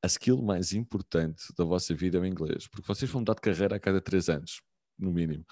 a 0.02 0.06
skill 0.08 0.42
mais 0.42 0.72
importante 0.72 1.44
da 1.56 1.64
vossa 1.64 1.94
vida 1.94 2.18
é 2.18 2.20
o 2.20 2.26
inglês, 2.26 2.66
porque 2.66 2.86
vocês 2.86 3.08
vão 3.08 3.20
mudar 3.20 3.34
de 3.34 3.40
carreira 3.40 3.76
a 3.76 3.78
cada 3.78 4.00
três 4.00 4.28
anos 4.28 4.60
no 4.98 5.12
mínimo. 5.12 5.44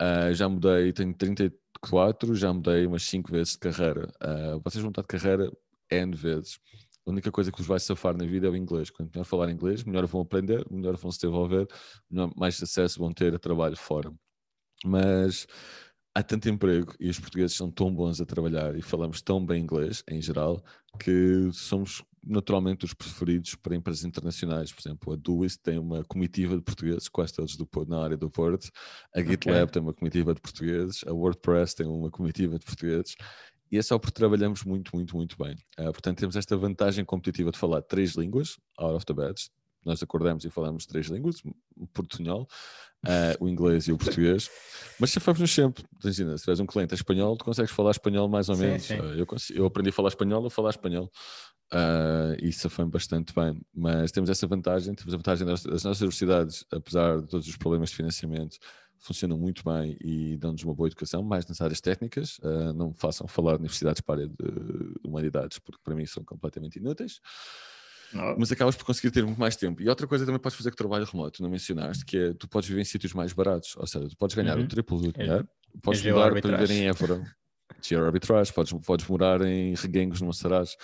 Uh, 0.00 0.32
já 0.32 0.48
mudei, 0.48 0.92
tenho 0.92 1.14
34, 1.14 2.34
já 2.34 2.52
mudei 2.52 2.86
umas 2.86 3.02
5 3.04 3.30
vezes 3.30 3.52
de 3.52 3.58
carreira. 3.58 4.12
Uh, 4.22 4.60
vocês 4.64 4.82
vão 4.82 4.90
estar 4.90 5.02
de 5.02 5.08
carreira 5.08 5.52
N 5.90 6.16
vezes. 6.16 6.58
A 7.06 7.10
única 7.10 7.30
coisa 7.32 7.50
que 7.50 7.58
vos 7.58 7.66
vai 7.66 7.80
safar 7.80 8.16
na 8.16 8.24
vida 8.24 8.46
é 8.46 8.50
o 8.50 8.56
inglês. 8.56 8.90
Quanto 8.90 9.10
melhor 9.12 9.24
falar 9.24 9.50
inglês, 9.50 9.84
melhor 9.84 10.06
vão 10.06 10.20
aprender, 10.20 10.64
melhor 10.70 10.96
vão 10.96 11.10
se 11.10 11.18
desenvolver, 11.18 11.66
mais 12.36 12.62
acesso 12.62 12.98
vão 12.98 13.12
ter 13.12 13.34
a 13.34 13.38
trabalho 13.38 13.76
fora. 13.76 14.12
Mas 14.84 15.46
há 16.14 16.22
tanto 16.22 16.48
emprego 16.48 16.94
e 17.00 17.08
os 17.08 17.18
portugueses 17.18 17.56
são 17.56 17.70
tão 17.70 17.92
bons 17.92 18.20
a 18.20 18.26
trabalhar 18.26 18.76
e 18.76 18.82
falamos 18.82 19.22
tão 19.22 19.44
bem 19.44 19.62
inglês, 19.62 20.02
em 20.08 20.20
geral, 20.20 20.62
que 20.98 21.50
somos 21.52 22.02
naturalmente 22.22 22.84
os 22.84 22.94
preferidos 22.94 23.54
para 23.54 23.74
empresas 23.74 24.04
internacionais. 24.04 24.72
Por 24.72 24.80
exemplo, 24.80 25.12
a 25.12 25.16
Duis 25.16 25.56
tem 25.56 25.78
uma 25.78 26.04
comitiva 26.04 26.56
de 26.56 26.62
portugueses, 26.62 27.08
quase 27.08 27.32
todos 27.32 27.56
do, 27.56 27.68
na 27.86 28.02
área 28.02 28.16
do 28.16 28.30
Word. 28.36 28.70
A 29.14 29.20
GitLab 29.20 29.62
okay. 29.62 29.72
tem 29.72 29.82
uma 29.82 29.94
comitiva 29.94 30.34
de 30.34 30.40
portugueses. 30.40 31.02
A 31.06 31.12
WordPress 31.12 31.74
tem 31.74 31.86
uma 31.86 32.10
comitiva 32.10 32.58
de 32.58 32.64
portugueses. 32.64 33.14
E 33.70 33.78
é 33.78 33.82
só 33.82 33.98
porque 33.98 34.12
trabalhamos 34.12 34.64
muito, 34.64 34.90
muito, 34.94 35.16
muito 35.16 35.36
bem. 35.38 35.54
Uh, 35.78 35.92
portanto, 35.92 36.18
temos 36.18 36.34
esta 36.34 36.56
vantagem 36.56 37.04
competitiva 37.04 37.52
de 37.52 37.58
falar 37.58 37.82
três 37.82 38.14
línguas, 38.14 38.56
out 38.78 38.96
of 38.96 39.06
the 39.06 39.14
bed. 39.14 39.40
Nós 39.84 40.02
acordamos 40.02 40.44
e 40.44 40.50
falamos 40.50 40.86
três 40.86 41.06
línguas, 41.06 41.42
o 41.76 41.86
portunhol, 41.86 42.46
uh, 43.06 43.44
o 43.44 43.48
inglês 43.48 43.88
e 43.88 43.92
o 43.92 43.98
português. 43.98 44.50
Mas 44.98 45.10
se 45.10 45.20
formos 45.20 45.50
sempre, 45.50 45.84
imagina, 46.02 46.36
se 46.36 46.44
tiveres 46.44 46.60
um 46.60 46.66
cliente 46.66 46.94
espanhol, 46.94 47.36
tu 47.36 47.44
consegues 47.44 47.70
falar 47.70 47.92
espanhol 47.92 48.28
mais 48.28 48.48
ou 48.48 48.54
sim, 48.54 48.62
menos. 48.62 48.82
Sim. 48.82 49.00
Uh, 49.00 49.14
eu, 49.14 49.26
consigo, 49.26 49.58
eu 49.58 49.66
aprendi 49.66 49.90
a 49.90 49.92
falar 49.92 50.08
espanhol 50.08 50.46
a 50.46 50.50
falar 50.50 50.70
espanhol. 50.70 51.10
Uh, 51.72 52.34
isso 52.42 52.68
foi 52.68 52.84
bastante 52.84 53.32
bem, 53.32 53.60
mas 53.72 54.10
temos 54.10 54.28
essa 54.28 54.46
vantagem, 54.46 54.92
temos 54.94 55.14
a 55.14 55.16
vantagem 55.16 55.46
das, 55.46 55.62
das 55.62 55.84
nossas 55.84 56.00
universidades, 56.00 56.64
apesar 56.72 57.20
de 57.20 57.28
todos 57.28 57.46
os 57.46 57.56
problemas 57.56 57.90
de 57.90 57.96
financiamento, 57.96 58.58
funcionam 58.98 59.38
muito 59.38 59.62
bem 59.64 59.96
e 60.00 60.36
dão-nos 60.36 60.62
uma 60.62 60.74
boa 60.74 60.88
educação, 60.88 61.22
mais 61.22 61.46
nas 61.46 61.60
áreas 61.60 61.80
técnicas. 61.80 62.38
Uh, 62.38 62.72
não 62.74 62.92
façam 62.92 63.26
falar 63.26 63.52
de 63.52 63.60
universidades 63.60 64.00
para 64.00 64.20
a 64.20 64.24
área 64.24 64.28
de 64.28 64.94
humanidades, 65.04 65.58
porque 65.58 65.80
para 65.82 65.94
mim 65.94 66.04
são 66.06 66.24
completamente 66.24 66.78
inúteis. 66.78 67.20
Não. 68.12 68.36
Mas 68.38 68.50
acabas 68.50 68.76
por 68.76 68.84
conseguir 68.84 69.10
ter 69.10 69.24
muito 69.24 69.38
mais 69.38 69.56
tempo. 69.56 69.80
E 69.82 69.88
outra 69.88 70.06
coisa 70.06 70.24
também 70.24 70.40
podes 70.40 70.56
fazer 70.56 70.70
com 70.70 70.76
trabalho 70.76 71.04
remoto, 71.04 71.42
não 71.42 71.50
mencionaste, 71.50 72.04
que 72.04 72.16
é 72.16 72.34
tu 72.34 72.48
podes 72.48 72.68
viver 72.68 72.80
em 72.80 72.84
sítios 72.84 73.12
mais 73.14 73.32
baratos, 73.32 73.76
ou 73.76 73.86
seja, 73.86 74.08
tu 74.08 74.16
podes 74.16 74.34
ganhar 74.34 74.56
uhum. 74.58 74.64
o 74.64 74.68
triplo 74.68 75.00
do 75.00 75.08
é. 75.08 75.12
dinheiro, 75.12 75.48
é. 75.74 75.78
podes 75.82 76.04
é 76.04 76.12
mudar 76.12 76.40
para 76.40 76.56
viver 76.58 76.74
em 76.74 76.88
Évora, 76.88 77.22
Geo 77.82 78.04
arbitrage, 78.04 78.52
podes, 78.52 78.72
podes 78.84 79.06
morar 79.06 79.40
em 79.42 79.74
Reguengos, 79.74 80.20
no 80.20 80.32
Saraz, 80.32 80.76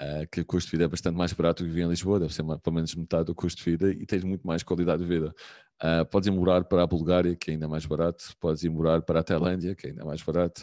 uh, 0.00 0.26
que 0.30 0.40
o 0.40 0.44
custo 0.44 0.70
de 0.70 0.76
vida 0.76 0.84
é 0.84 0.88
bastante 0.88 1.16
mais 1.16 1.32
barato 1.32 1.64
que 1.64 1.68
viver 1.68 1.82
em 1.82 1.88
Lisboa, 1.88 2.20
deve 2.20 2.34
ser 2.34 2.44
pelo 2.44 2.74
menos 2.74 2.94
metade 2.94 3.24
do 3.24 3.34
custo 3.34 3.62
de 3.62 3.70
vida 3.70 3.90
e 3.90 4.04
tens 4.06 4.22
muito 4.22 4.46
mais 4.46 4.62
qualidade 4.62 5.02
de 5.02 5.08
vida. 5.08 5.34
Uh, 5.82 6.04
podes 6.06 6.26
ir 6.26 6.30
morar 6.30 6.64
para 6.64 6.82
a 6.82 6.86
Bulgária, 6.86 7.34
que 7.36 7.50
é 7.50 7.54
ainda 7.54 7.68
mais 7.68 7.84
barato, 7.84 8.24
podes 8.40 8.62
ir 8.62 8.70
morar 8.70 9.02
para 9.02 9.20
a 9.20 9.22
Tailândia, 9.22 9.74
que 9.74 9.86
é 9.86 9.90
ainda 9.90 10.04
mais 10.04 10.22
barato. 10.22 10.62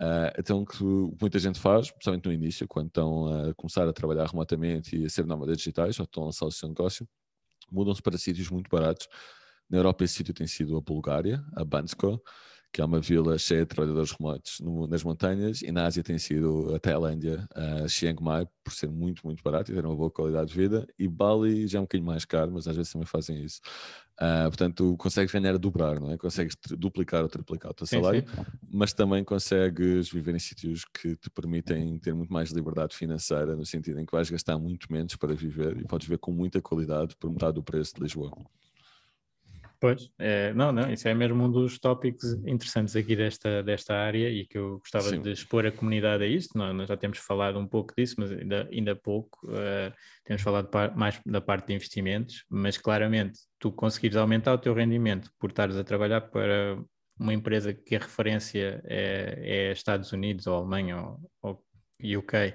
Uh, 0.00 0.30
então, 0.38 0.64
que 0.64 0.82
muita 1.20 1.38
gente 1.38 1.58
faz, 1.58 1.90
principalmente 1.90 2.26
no 2.26 2.32
início, 2.32 2.66
quando 2.66 2.88
estão 2.88 3.26
a 3.26 3.54
começar 3.54 3.88
a 3.88 3.92
trabalhar 3.92 4.26
remotamente 4.26 4.96
e 4.96 5.04
a 5.04 5.08
ser 5.08 5.24
nómadas 5.24 5.56
digitais, 5.56 5.98
ou 5.98 6.04
estão 6.04 6.24
a 6.24 6.26
lançar 6.26 6.46
o 6.46 6.50
seu 6.50 6.68
negócio, 6.68 7.08
mudam-se 7.70 8.02
para 8.02 8.18
sítios 8.18 8.50
muito 8.50 8.68
baratos. 8.68 9.08
Na 9.70 9.78
Europa, 9.78 10.04
esse 10.04 10.14
sítio 10.14 10.34
tem 10.34 10.46
sido 10.46 10.76
a 10.76 10.80
Bulgária, 10.80 11.42
a 11.56 11.64
Bansko, 11.64 12.20
que 12.74 12.80
é 12.80 12.84
uma 12.84 13.00
vila 13.00 13.38
cheia 13.38 13.60
de 13.60 13.66
trabalhadores 13.66 14.10
remotos 14.10 14.58
no, 14.58 14.88
nas 14.88 15.04
montanhas, 15.04 15.62
e 15.62 15.70
na 15.70 15.86
Ásia 15.86 16.02
tem 16.02 16.18
sido 16.18 16.74
a 16.74 16.80
Tailândia, 16.80 17.46
a 17.54 17.86
Chiang 17.86 18.20
Mai, 18.20 18.48
por 18.64 18.72
ser 18.72 18.90
muito, 18.90 19.24
muito 19.24 19.44
barato 19.44 19.70
e 19.70 19.74
ter 19.76 19.86
uma 19.86 19.94
boa 19.94 20.10
qualidade 20.10 20.50
de 20.50 20.56
vida, 20.56 20.84
e 20.98 21.06
Bali 21.06 21.68
já 21.68 21.78
é 21.78 21.80
um 21.80 21.84
bocadinho 21.84 22.08
mais 22.08 22.24
caro, 22.24 22.50
mas 22.50 22.66
às 22.66 22.74
vezes 22.74 22.90
também 22.90 23.06
fazem 23.06 23.44
isso. 23.44 23.60
Uh, 24.14 24.50
portanto, 24.50 24.96
consegues 24.96 25.32
ganhar 25.32 25.54
a 25.54 25.56
dobrar, 25.56 26.00
não 26.00 26.10
é? 26.10 26.18
Consegues 26.18 26.56
duplicar 26.76 27.22
ou 27.22 27.28
triplicar 27.28 27.70
o 27.70 27.74
teu 27.74 27.86
sim, 27.86 28.00
salário, 28.00 28.24
sim. 28.28 28.44
mas 28.68 28.92
também 28.92 29.22
consegues 29.22 30.10
viver 30.10 30.34
em 30.34 30.40
sítios 30.40 30.84
que 30.84 31.14
te 31.14 31.30
permitem 31.30 31.96
ter 32.00 32.12
muito 32.12 32.32
mais 32.32 32.50
liberdade 32.50 32.96
financeira, 32.96 33.54
no 33.54 33.64
sentido 33.64 34.00
em 34.00 34.04
que 34.04 34.12
vais 34.12 34.28
gastar 34.28 34.58
muito 34.58 34.92
menos 34.92 35.14
para 35.14 35.32
viver 35.32 35.76
e 35.76 35.84
podes 35.86 36.08
viver 36.08 36.18
com 36.18 36.32
muita 36.32 36.60
qualidade 36.60 37.14
por 37.20 37.30
metade 37.30 37.54
do 37.54 37.62
preço 37.62 37.94
de 37.94 38.02
Lisboa. 38.02 38.32
Pois, 39.84 40.08
é, 40.18 40.50
não, 40.54 40.72
não, 40.72 40.90
isso 40.90 41.06
é 41.06 41.12
mesmo 41.12 41.44
um 41.44 41.50
dos 41.50 41.78
tópicos 41.78 42.24
interessantes 42.46 42.96
aqui 42.96 43.14
desta, 43.14 43.62
desta 43.62 43.94
área 43.94 44.30
e 44.30 44.46
que 44.46 44.56
eu 44.56 44.78
gostava 44.78 45.10
Sim. 45.10 45.20
de 45.20 45.30
expor 45.30 45.66
a 45.66 45.70
comunidade 45.70 46.24
a 46.24 46.26
isto. 46.26 46.56
Nós, 46.56 46.74
nós, 46.74 46.88
já 46.88 46.96
temos 46.96 47.18
falado 47.18 47.58
um 47.58 47.66
pouco 47.66 47.92
disso, 47.94 48.14
mas 48.16 48.32
ainda, 48.32 48.66
ainda 48.72 48.96
pouco. 48.96 49.46
Uh, 49.46 49.92
temos 50.24 50.40
falado 50.40 50.68
par, 50.70 50.96
mais 50.96 51.20
da 51.26 51.38
parte 51.38 51.66
de 51.66 51.74
investimentos, 51.74 52.46
mas 52.48 52.78
claramente 52.78 53.40
tu 53.58 53.70
conseguires 53.70 54.16
aumentar 54.16 54.54
o 54.54 54.58
teu 54.58 54.72
rendimento 54.72 55.30
por 55.38 55.50
estares 55.50 55.76
a 55.76 55.84
trabalhar 55.84 56.22
para 56.22 56.82
uma 57.20 57.34
empresa 57.34 57.74
que 57.74 57.94
a 57.94 57.98
referência 57.98 58.82
é, 58.86 59.68
é 59.68 59.72
Estados 59.72 60.12
Unidos 60.12 60.46
ou 60.46 60.56
Alemanha 60.56 60.96
ou, 60.96 61.30
ou 61.42 61.64
UK. 62.18 62.54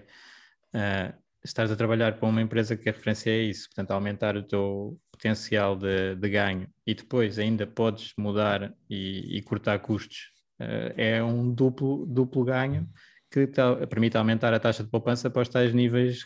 Uh, 0.74 1.14
estás 1.46 1.72
a 1.72 1.76
trabalhar 1.76 2.18
para 2.18 2.28
uma 2.28 2.42
empresa 2.42 2.76
que 2.76 2.90
a 2.90 2.92
referência 2.92 3.30
é 3.30 3.38
isso, 3.38 3.68
portanto, 3.68 3.92
aumentar 3.92 4.36
o 4.36 4.42
teu 4.42 5.00
potencial 5.20 5.76
de, 5.76 6.16
de 6.16 6.30
ganho 6.30 6.68
e 6.88 6.96
depois 6.96 7.38
ainda 7.38 7.68
podes 7.68 8.14
mudar 8.18 8.74
e, 8.90 9.38
e 9.38 9.42
cortar 9.42 9.78
custos, 9.80 10.32
uh, 10.62 10.94
é 10.96 11.22
um 11.22 11.54
duplo, 11.54 12.06
duplo 12.06 12.46
ganho 12.46 12.90
que 13.30 13.48
permite 13.90 14.18
aumentar 14.18 14.54
a 14.54 14.60
taxa 14.60 14.84
de 14.84 14.90
poupança 14.90 15.30
para 15.30 15.42
os 15.42 15.50
tais 15.50 15.74
níveis 15.74 16.26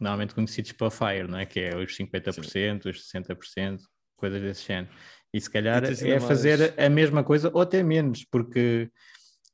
normalmente 0.00 0.34
conhecidos 0.34 0.72
para 0.72 0.90
FIRE, 0.90 1.28
não 1.28 1.38
é? 1.38 1.46
que 1.46 1.60
é 1.60 1.76
os 1.76 1.96
50%, 1.96 2.82
Sim. 2.82 2.88
os 2.90 3.10
60%, 3.10 3.80
coisas 4.16 4.42
desse 4.42 4.66
género. 4.66 4.92
E 5.32 5.40
se 5.40 5.48
calhar 5.48 5.82
é 5.84 6.20
fazer 6.20 6.58
mais... 6.58 6.78
a 6.78 6.88
mesma 6.88 7.24
coisa 7.24 7.50
ou 7.54 7.62
até 7.62 7.82
menos, 7.82 8.24
porque 8.24 8.90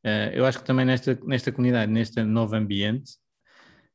uh, 0.04 0.30
eu 0.32 0.44
acho 0.44 0.58
que 0.58 0.64
também 0.64 0.84
nesta, 0.84 1.18
nesta 1.24 1.52
comunidade, 1.52 1.92
neste 1.92 2.22
novo 2.22 2.56
ambiente, 2.56 3.12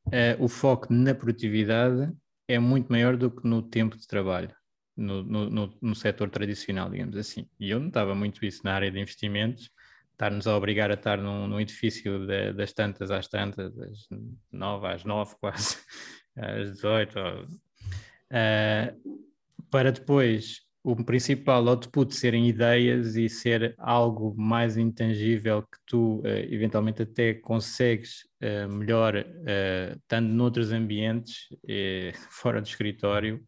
uh, 0.08 0.44
o 0.44 0.48
foco 0.48 0.94
na 0.94 1.14
produtividade 1.14 2.12
é 2.48 2.60
muito 2.60 2.92
maior 2.92 3.18
do 3.18 3.30
que 3.32 3.48
no 3.48 3.62
tempo 3.62 3.98
de 3.98 4.08
trabalho, 4.08 4.54
no, 4.96 5.24
no, 5.24 5.74
no, 5.82 5.96
setor 5.96 6.30
tradicional, 6.30 6.90
digamos 6.90 7.18
assim. 7.18 7.48
E 7.60 7.70
eu 7.70 7.80
notava 7.80 8.16
muito 8.16 8.46
isso 8.46 8.62
na 8.64 8.74
área 8.74 8.92
de 8.92 9.00
investimentos, 9.00 9.70
estar-nos 10.12 10.48
a 10.48 10.56
obrigar 10.56 10.90
a 10.90 10.94
estar 10.94 11.18
num, 11.18 11.48
num 11.48 11.60
edifício 11.60 12.26
de, 12.26 12.54
das 12.54 12.74
tantas 12.74 13.12
às 13.12 13.28
tantas, 13.28 13.76
das 13.76 14.08
nove 14.52 14.88
às 14.88 15.04
nove 15.04 15.36
quase, 15.40 15.78
às 16.36 16.74
18, 16.74 17.20
uh, 17.20 17.48
para 19.70 19.92
depois 19.92 20.64
o 20.82 20.96
principal 21.04 21.68
output 21.68 22.14
serem 22.14 22.48
ideias 22.48 23.16
e 23.16 23.28
ser 23.28 23.74
algo 23.80 24.36
mais 24.38 24.78
intangível 24.78 25.64
que 25.64 25.80
tu 25.86 26.20
uh, 26.20 26.28
eventualmente 26.28 27.02
até 27.02 27.34
consegues 27.34 28.20
uh, 28.42 28.72
melhor 28.72 29.16
uh, 29.16 29.98
estando 29.98 30.30
noutros 30.30 30.72
ambientes 30.72 31.50
fora 32.30 32.62
do 32.62 32.68
escritório 32.68 33.44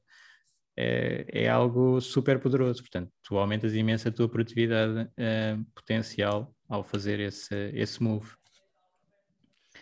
é, 0.78 1.26
é, 1.30 1.50
algo 1.50 2.00
super 2.00 2.40
poderoso. 2.40 2.82
Portanto, 2.82 3.12
tu 3.24 3.38
aumentas 3.38 3.74
imenso 3.74 4.08
a 4.08 4.12
tua 4.12 4.30
produtividade 4.30 5.10
potencial 5.74 6.54
ao 6.70 6.84
fazer 6.84 7.20
esse, 7.20 7.56
esse 7.74 8.02
move. 8.02 8.30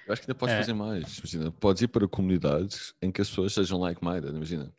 Eu 0.07 0.13
acho 0.13 0.21
que 0.21 0.29
ainda 0.29 0.37
podes 0.37 0.55
é. 0.55 0.59
fazer 0.59 0.73
mais. 0.73 1.17
Imagina, 1.17 1.51
podes 1.51 1.81
ir 1.81 1.87
para 1.87 2.07
comunidades 2.07 2.93
em 3.01 3.11
que 3.11 3.21
as 3.21 3.29
pessoas 3.29 3.53
sejam 3.53 3.79
like-minded. 3.79 4.35
Imagina, 4.35 4.71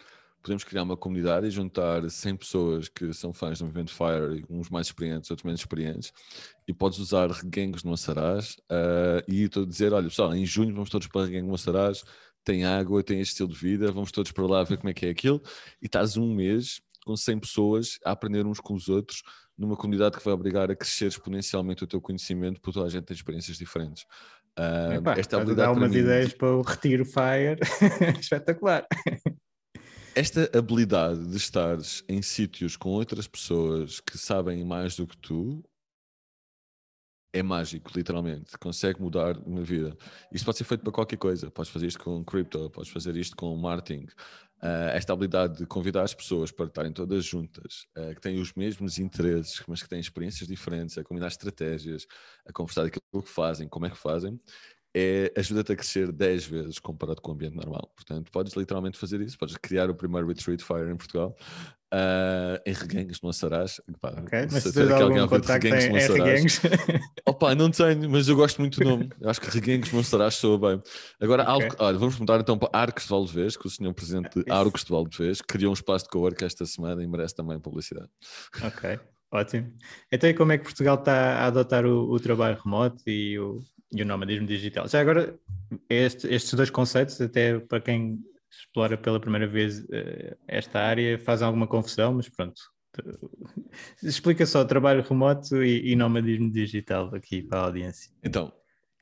podemos 0.47 0.63
criar 0.63 0.85
uma 0.85 0.97
comunidade 0.97 1.49
e 1.49 1.51
juntar 1.51 2.09
100 2.09 2.37
pessoas 2.37 2.89
que 2.89 3.13
são 3.13 3.33
fãs 3.33 3.59
do 3.59 3.65
movimento 3.65 3.93
Fire, 3.93 4.45
uns 4.49 4.71
mais 4.71 4.87
experientes, 4.87 5.29
outros 5.29 5.45
menos 5.45 5.61
experientes, 5.61 6.13
e 6.69 6.73
podes 6.73 7.01
usar 7.01 7.29
reguengos 7.29 7.83
no 7.83 7.93
Açarás 7.93 8.57
uh, 8.71 9.21
e 9.27 9.43
estou 9.43 9.65
a 9.65 9.67
dizer, 9.67 9.93
olha 9.93 10.09
pessoal, 10.09 10.33
em 10.33 10.47
junho 10.47 10.73
vamos 10.73 10.89
todos 10.89 11.09
para 11.09 11.27
reguengo 11.27 11.49
no 11.49 11.55
Açarás, 11.57 12.05
tem 12.47 12.65
água, 12.65 13.03
tem 13.03 13.21
este 13.21 13.33
estilo 13.33 13.49
de 13.49 13.59
vida, 13.59 13.91
vamos 13.91 14.13
todos 14.13 14.31
para 14.31 14.47
lá 14.47 14.63
ver 14.63 14.79
como 14.79 14.89
é 14.89 14.95
que 14.95 15.05
é 15.05 15.11
aquilo, 15.11 15.43
e 15.83 15.87
estás 15.87 16.17
um 16.17 16.33
mês 16.33 16.81
com 17.05 17.17
100 17.17 17.41
pessoas 17.41 17.99
a 18.05 18.13
aprender 18.13 18.47
uns 18.47 18.61
com 18.61 18.73
os 18.73 18.89
outros 18.89 19.23
numa 19.59 19.77
comunidade 19.77 20.17
que 20.17 20.25
vai 20.25 20.33
obrigar 20.33 20.71
a 20.71 20.77
crescer 20.77 21.07
exponencialmente 21.07 21.83
o 21.83 21.87
teu 21.87 22.01
conhecimento, 22.01 22.61
porque 22.61 22.73
toda 22.73 22.87
a 22.87 22.91
gente 22.91 23.05
tem 23.05 23.15
experiências 23.15 23.59
diferentes. 23.59 24.05
Uh, 24.59 24.95
Epá, 24.95 25.19
esta 25.19 25.37
habilidade 25.37 25.73
dar 25.73 25.79
umas 25.79 25.91
mim... 25.91 25.99
ideias 25.99 26.33
para 26.33 26.57
o 26.57 26.63
retiro 26.63 27.05
Fire, 27.05 27.59
espetacular. 28.21 28.87
Esta 30.15 30.51
habilidade 30.57 31.29
de 31.29 31.37
estar 31.37 31.77
em 32.09 32.23
sítios 32.23 32.77
com 32.77 32.91
outras 32.91 33.27
pessoas 33.27 34.01
que 34.01 34.17
sabem 34.17 34.65
mais 34.65 34.97
do 34.97 35.07
que 35.07 35.17
tu 35.17 35.63
é 37.39 37.43
mágico, 37.43 37.91
literalmente. 37.95 38.57
Consegue 38.59 39.01
mudar 39.01 39.37
uma 39.39 39.63
vida. 39.63 39.97
Isto 40.33 40.45
pode 40.45 40.59
ser 40.59 40.65
feito 40.65 40.83
para 40.83 40.93
qualquer 40.93 41.17
coisa. 41.17 41.51
Podes 41.51 41.71
fazer 41.71 41.87
isto 41.87 42.03
com 42.03 42.25
cripto, 42.25 42.71
podes 42.71 42.91
fazer 42.91 43.17
isto 43.17 43.37
com 43.37 43.55
marketing. 43.57 44.07
Uh, 44.63 44.89
esta 44.95 45.13
habilidade 45.13 45.59
de 45.59 45.67
convidar 45.67 46.03
as 46.03 46.15
pessoas 46.15 46.51
para 46.51 46.65
estarem 46.65 46.91
todas 46.91 47.25
juntas, 47.27 47.87
uh, 47.97 48.15
que 48.15 48.21
têm 48.23 48.41
os 48.41 48.55
mesmos 48.55 48.99
interesses, 48.99 49.63
mas 49.69 49.83
que 49.83 49.89
têm 49.89 50.01
experiências 50.01 50.49
diferentes, 50.49 50.97
a 50.97 51.05
combinar 51.05 51.27
estratégias, 51.27 52.07
a 52.47 52.53
conversar 52.53 52.85
daquilo 52.85 53.23
que 53.23 53.29
fazem, 53.29 53.69
como 53.69 53.85
é 53.85 53.91
que 53.91 53.99
fazem, 53.99 54.41
é, 54.99 55.31
ajuda-te 55.37 55.73
a 55.73 55.77
crescer 55.77 56.11
10 56.11 56.47
vezes 56.47 56.79
comparado 56.79 57.21
com 57.21 57.31
o 57.31 57.35
ambiente 57.35 57.55
normal. 57.55 57.93
Portanto, 57.95 58.33
podes 58.33 58.55
literalmente 58.55 58.97
fazer 58.97 59.21
isso, 59.21 59.37
podes 59.37 59.55
criar 59.59 59.91
o 59.91 59.95
primeiro 59.95 60.27
Retreat 60.27 60.65
Fire 60.65 60.91
em 60.91 60.97
Portugal, 60.97 61.37
uh, 61.93 62.61
em 62.65 62.73
Reguengos, 62.73 63.21
no 63.21 63.29
Açarás. 63.29 63.81
ok, 64.03 64.49
mas 64.51 64.63
se 64.63 64.73
tens 64.73 64.91
algum 64.91 65.27
contacto 65.27 65.67
em, 65.67 65.73
em 65.73 65.99
Reguengos? 65.99 66.61
Opa, 67.27 67.55
não 67.55 67.71
tenho, 67.71 68.09
mas 68.11 68.29
eu 68.29 68.37
gosto 68.37 68.61
muito 68.61 68.81
do 68.81 68.89
nome. 68.89 69.11
Eu 69.21 69.31
acho 69.31 69.41
que 69.41 69.51
Reguengos, 69.51 69.93
no 69.93 70.01
Açarás 70.01 70.35
soa 70.35 70.59
bem. 70.59 70.83
Agora, 71.21 71.43
okay. 71.43 71.67
algo, 71.67 71.77
olha, 71.79 71.99
vamos 71.99 72.19
mudar 72.19 72.41
então 72.41 72.59
para 72.59 72.71
Arcos 72.73 73.05
de 73.05 73.11
Valdevez, 73.11 73.57
que 73.57 73.67
o 73.67 73.71
senhor 73.71 73.93
presidente 73.95 74.43
de 74.43 74.51
Arcos 74.51 74.85
de 74.85 74.91
Valdevez 74.91 75.41
criou 75.41 75.71
um 75.71 75.75
espaço 75.75 76.05
de 76.05 76.11
cowork 76.11 76.45
esta 76.45 76.65
semana 76.67 77.03
e 77.03 77.07
merece 77.07 77.35
também 77.35 77.59
publicidade. 77.61 78.09
Ok. 78.63 78.99
Ótimo. 79.31 79.73
Então, 80.11 80.31
e 80.31 80.35
como 80.35 80.53
é 80.53 80.59
que 80.59 80.65
Portugal 80.65 80.95
está 80.95 81.39
a 81.39 81.47
adotar 81.47 81.85
o, 81.85 82.11
o 82.11 82.21
trabalho 82.21 82.59
remoto 82.63 83.03
e 83.09 83.39
o, 83.39 83.59
e 83.93 84.03
o 84.03 84.07
nomadismo 84.07 84.47
digital. 84.47 84.89
Já 84.89 85.01
agora, 85.01 85.39
este, 85.89 86.33
estes 86.33 86.55
dois 86.55 86.71
conceitos, 86.71 87.21
até 87.21 87.59
para 87.59 87.81
quem 87.81 88.21
explora 88.59 88.97
pela 88.97 89.21
primeira 89.21 89.47
vez 89.47 89.81
uh, 89.81 90.37
esta 90.47 90.81
área, 90.81 91.19
faz 91.19 91.43
alguma 91.43 91.67
confusão, 91.67 92.15
mas 92.15 92.29
pronto. 92.29 92.61
Explica 94.03 94.47
só 94.47 94.65
trabalho 94.65 95.03
remoto 95.03 95.63
e, 95.63 95.93
e 95.93 95.97
nomadismo 95.97 96.51
digital 96.51 97.15
aqui 97.15 97.43
para 97.43 97.61
a 97.61 97.65
audiência. 97.65 98.11
Então, 98.23 98.53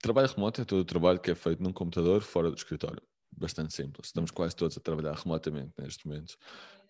trabalho 0.03 0.29
remoto 0.29 0.61
é 0.61 0.65
todo 0.65 0.81
o 0.81 0.85
trabalho 0.85 1.21
que 1.21 1.31
é 1.31 1.35
feito 1.35 1.63
num 1.63 1.73
computador 1.73 2.23
fora 2.23 2.51
do 2.51 2.57
escritório. 2.57 3.03
Bastante 3.37 3.75
simples. 3.75 4.09
Estamos 4.09 4.31
quase 4.31 4.55
todos 4.55 4.77
a 4.77 4.81
trabalhar 4.81 5.15
remotamente 5.15 5.73
neste 5.79 6.07
momento. 6.07 6.37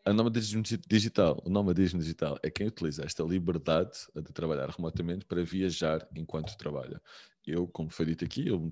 A 0.05 0.13
nomadismo 0.13 0.63
digital, 0.87 1.41
o 1.47 1.49
nomadismo 1.49 1.99
digital 1.99 2.39
é 2.43 2.51
quem 2.51 2.67
utiliza 2.67 3.05
esta 3.05 3.23
liberdade 3.23 3.93
de 4.15 4.33
trabalhar 4.35 4.69
remotamente 4.69 5.25
para 5.25 5.43
viajar 5.43 6.07
enquanto 6.15 6.57
trabalha. 6.59 7.01
Eu, 7.47 7.67
como 7.67 7.89
foi 7.89 8.07
dito 8.07 8.23
aqui, 8.23 8.47
eu 8.47 8.71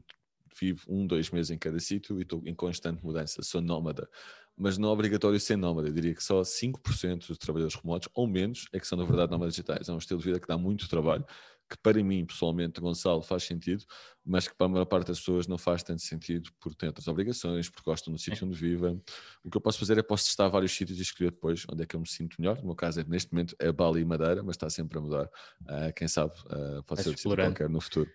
vivo 0.59 0.85
um, 0.89 1.07
dois 1.07 1.31
meses 1.31 1.51
em 1.51 1.59
cada 1.59 1.79
sítio 1.79 2.19
e 2.19 2.23
estou 2.23 2.43
em 2.47 2.55
constante 2.55 3.05
mudança, 3.05 3.43
sou 3.43 3.61
nómada. 3.61 4.09
Mas 4.57 4.77
não 4.77 4.91
é 4.91 4.93
obrigatório 4.93 5.41
ser 5.41 5.57
nómada, 5.57 5.89
eu 5.89 5.93
diria 5.93 6.15
que 6.15 6.23
só 6.23 6.43
5% 6.43 7.27
dos 7.29 7.39
trabalhadores 7.39 7.75
remotos, 7.75 8.09
ou 8.15 8.27
menos, 8.27 8.69
é 8.73 8.79
que 8.79 8.87
são 8.87 8.99
na 8.99 9.05
verdade 9.05 9.31
nómadas 9.31 9.55
digitais. 9.55 9.89
É 9.89 9.93
um 9.93 9.99
estilo 9.99 10.21
de 10.21 10.27
vida 10.27 10.41
que 10.41 10.47
dá 10.47 10.59
muito 10.59 10.89
trabalho, 10.89 11.25
que 11.73 11.79
para 11.79 12.03
mim, 12.03 12.25
pessoalmente, 12.27 12.81
Gonçalo, 12.81 13.23
faz 13.23 13.45
sentido, 13.45 13.85
mas 14.25 14.47
que 14.47 14.55
para 14.55 14.67
a 14.67 14.69
maior 14.69 14.85
parte 14.85 15.09
das 15.09 15.19
pessoas 15.19 15.47
não 15.47 15.57
faz 15.57 15.83
tanto 15.83 16.03
sentido 16.03 16.51
porque 16.61 16.77
têm 16.77 16.89
outras 16.89 17.09
obrigações, 17.09 17.71
porque 17.71 17.91
gostam 17.91 18.13
do 18.13 18.19
sítio 18.19 18.47
onde 18.47 18.57
vivem. 18.57 19.03
O 19.43 19.51
que 19.51 19.57
eu 19.57 19.61
posso 19.61 19.79
fazer 19.79 19.97
é 19.97 20.03
posso 20.03 20.27
testar 20.27 20.49
vários 20.49 20.73
sítios 20.73 20.99
e 20.99 21.03
escolher 21.03 21.31
depois 21.31 21.65
onde 21.73 21.83
é 21.83 21.87
que 21.87 21.97
eu 21.97 22.01
me 22.01 22.07
sinto 22.07 22.37
melhor. 22.39 22.59
No 22.59 22.67
meu 22.67 22.75
caso, 22.77 23.01
é, 23.01 23.05
neste 23.05 23.33
momento, 23.33 23.57
é 23.59 23.73
Bali 23.73 24.03
e 24.03 24.05
Madeira, 24.05 24.43
mas 24.43 24.55
está 24.55 24.69
sempre 24.69 24.99
a 24.99 25.01
mudar. 25.01 25.25
Uh, 25.63 25.93
quem 25.97 26.07
sabe, 26.07 26.35
uh, 26.47 26.83
pode 26.85 27.03
ser 27.03 27.17
sítio 27.17 27.35
qualquer 27.35 27.69
no 27.71 27.81
futuro. 27.81 28.11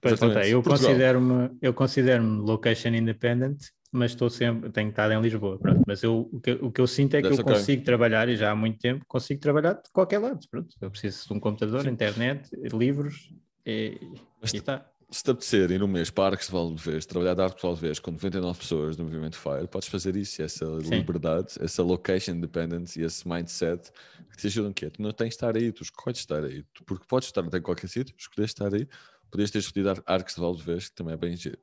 Pois, 0.00 0.20
eu 0.46 0.62
considero-me 0.62 1.72
considero 1.72 2.24
location 2.24 2.90
independent 2.90 3.58
mas 3.92 4.12
estou 4.12 4.30
sempre, 4.30 4.70
tenho 4.70 4.90
estado 4.90 5.12
em 5.12 5.20
Lisboa, 5.20 5.58
pronto. 5.58 5.82
Mas 5.86 6.02
eu, 6.02 6.28
o, 6.32 6.40
que, 6.40 6.52
o 6.52 6.70
que 6.70 6.80
eu 6.80 6.86
sinto 6.86 7.14
é 7.14 7.22
que 7.22 7.28
That's 7.28 7.38
eu 7.38 7.44
consigo 7.44 7.80
okay. 7.80 7.84
trabalhar, 7.84 8.28
e 8.28 8.36
já 8.36 8.50
há 8.50 8.56
muito 8.56 8.78
tempo, 8.78 9.04
consigo 9.06 9.40
trabalhar 9.40 9.74
de 9.74 9.90
qualquer 9.92 10.18
lado, 10.18 10.40
pronto. 10.50 10.68
Eu 10.80 10.90
preciso 10.90 11.26
de 11.28 11.34
um 11.34 11.40
computador, 11.40 11.82
Sim. 11.82 11.90
internet, 11.90 12.48
livros 12.72 13.30
e, 13.64 13.98
mas, 14.40 14.52
e 14.52 14.58
está. 14.58 14.86
Se 15.12 15.24
te 15.24 15.30
apetecer 15.32 15.72
ir 15.72 15.82
um 15.82 15.88
mês 15.88 16.08
para 16.08 16.34
Arcos 16.34 16.46
de 16.46 16.52
Valdevez, 16.52 17.04
trabalhar 17.04 17.34
de 17.34 17.42
Arcos 17.42 17.60
de 17.60 17.66
Valdevez 17.66 17.98
com 17.98 18.12
99 18.12 18.60
pessoas 18.60 18.96
no 18.96 19.02
movimento 19.02 19.36
FIRE, 19.36 19.66
podes 19.66 19.88
fazer 19.88 20.14
isso, 20.14 20.40
essa 20.40 20.64
Sim. 20.82 20.98
liberdade, 20.98 21.54
essa 21.60 21.82
location 21.82 22.34
independence 22.34 23.00
e 23.00 23.02
esse 23.02 23.28
mindset 23.28 23.90
que 24.30 24.36
te 24.36 24.46
ajudam 24.46 24.72
que 24.72 24.88
Tu 24.88 25.02
não 25.02 25.10
tens 25.10 25.30
de 25.30 25.34
estar 25.34 25.56
aí, 25.56 25.72
tu 25.72 25.82
escolhes 25.82 26.20
estar 26.20 26.44
aí, 26.44 26.64
porque 26.86 27.04
podes 27.08 27.26
estar 27.26 27.42
em 27.42 27.60
qualquer 27.60 27.88
sítio, 27.88 28.14
escolhes 28.16 28.50
estar 28.50 28.72
aí, 28.72 28.86
Podias 29.30 29.50
ter 29.50 29.58
escolhido 29.58 30.02
Arcos 30.06 30.34
de 30.34 30.40
Valdevez, 30.40 30.88
que 30.88 30.94
também 30.94 31.14
é 31.14 31.16
bem 31.16 31.36
giro. 31.36 31.58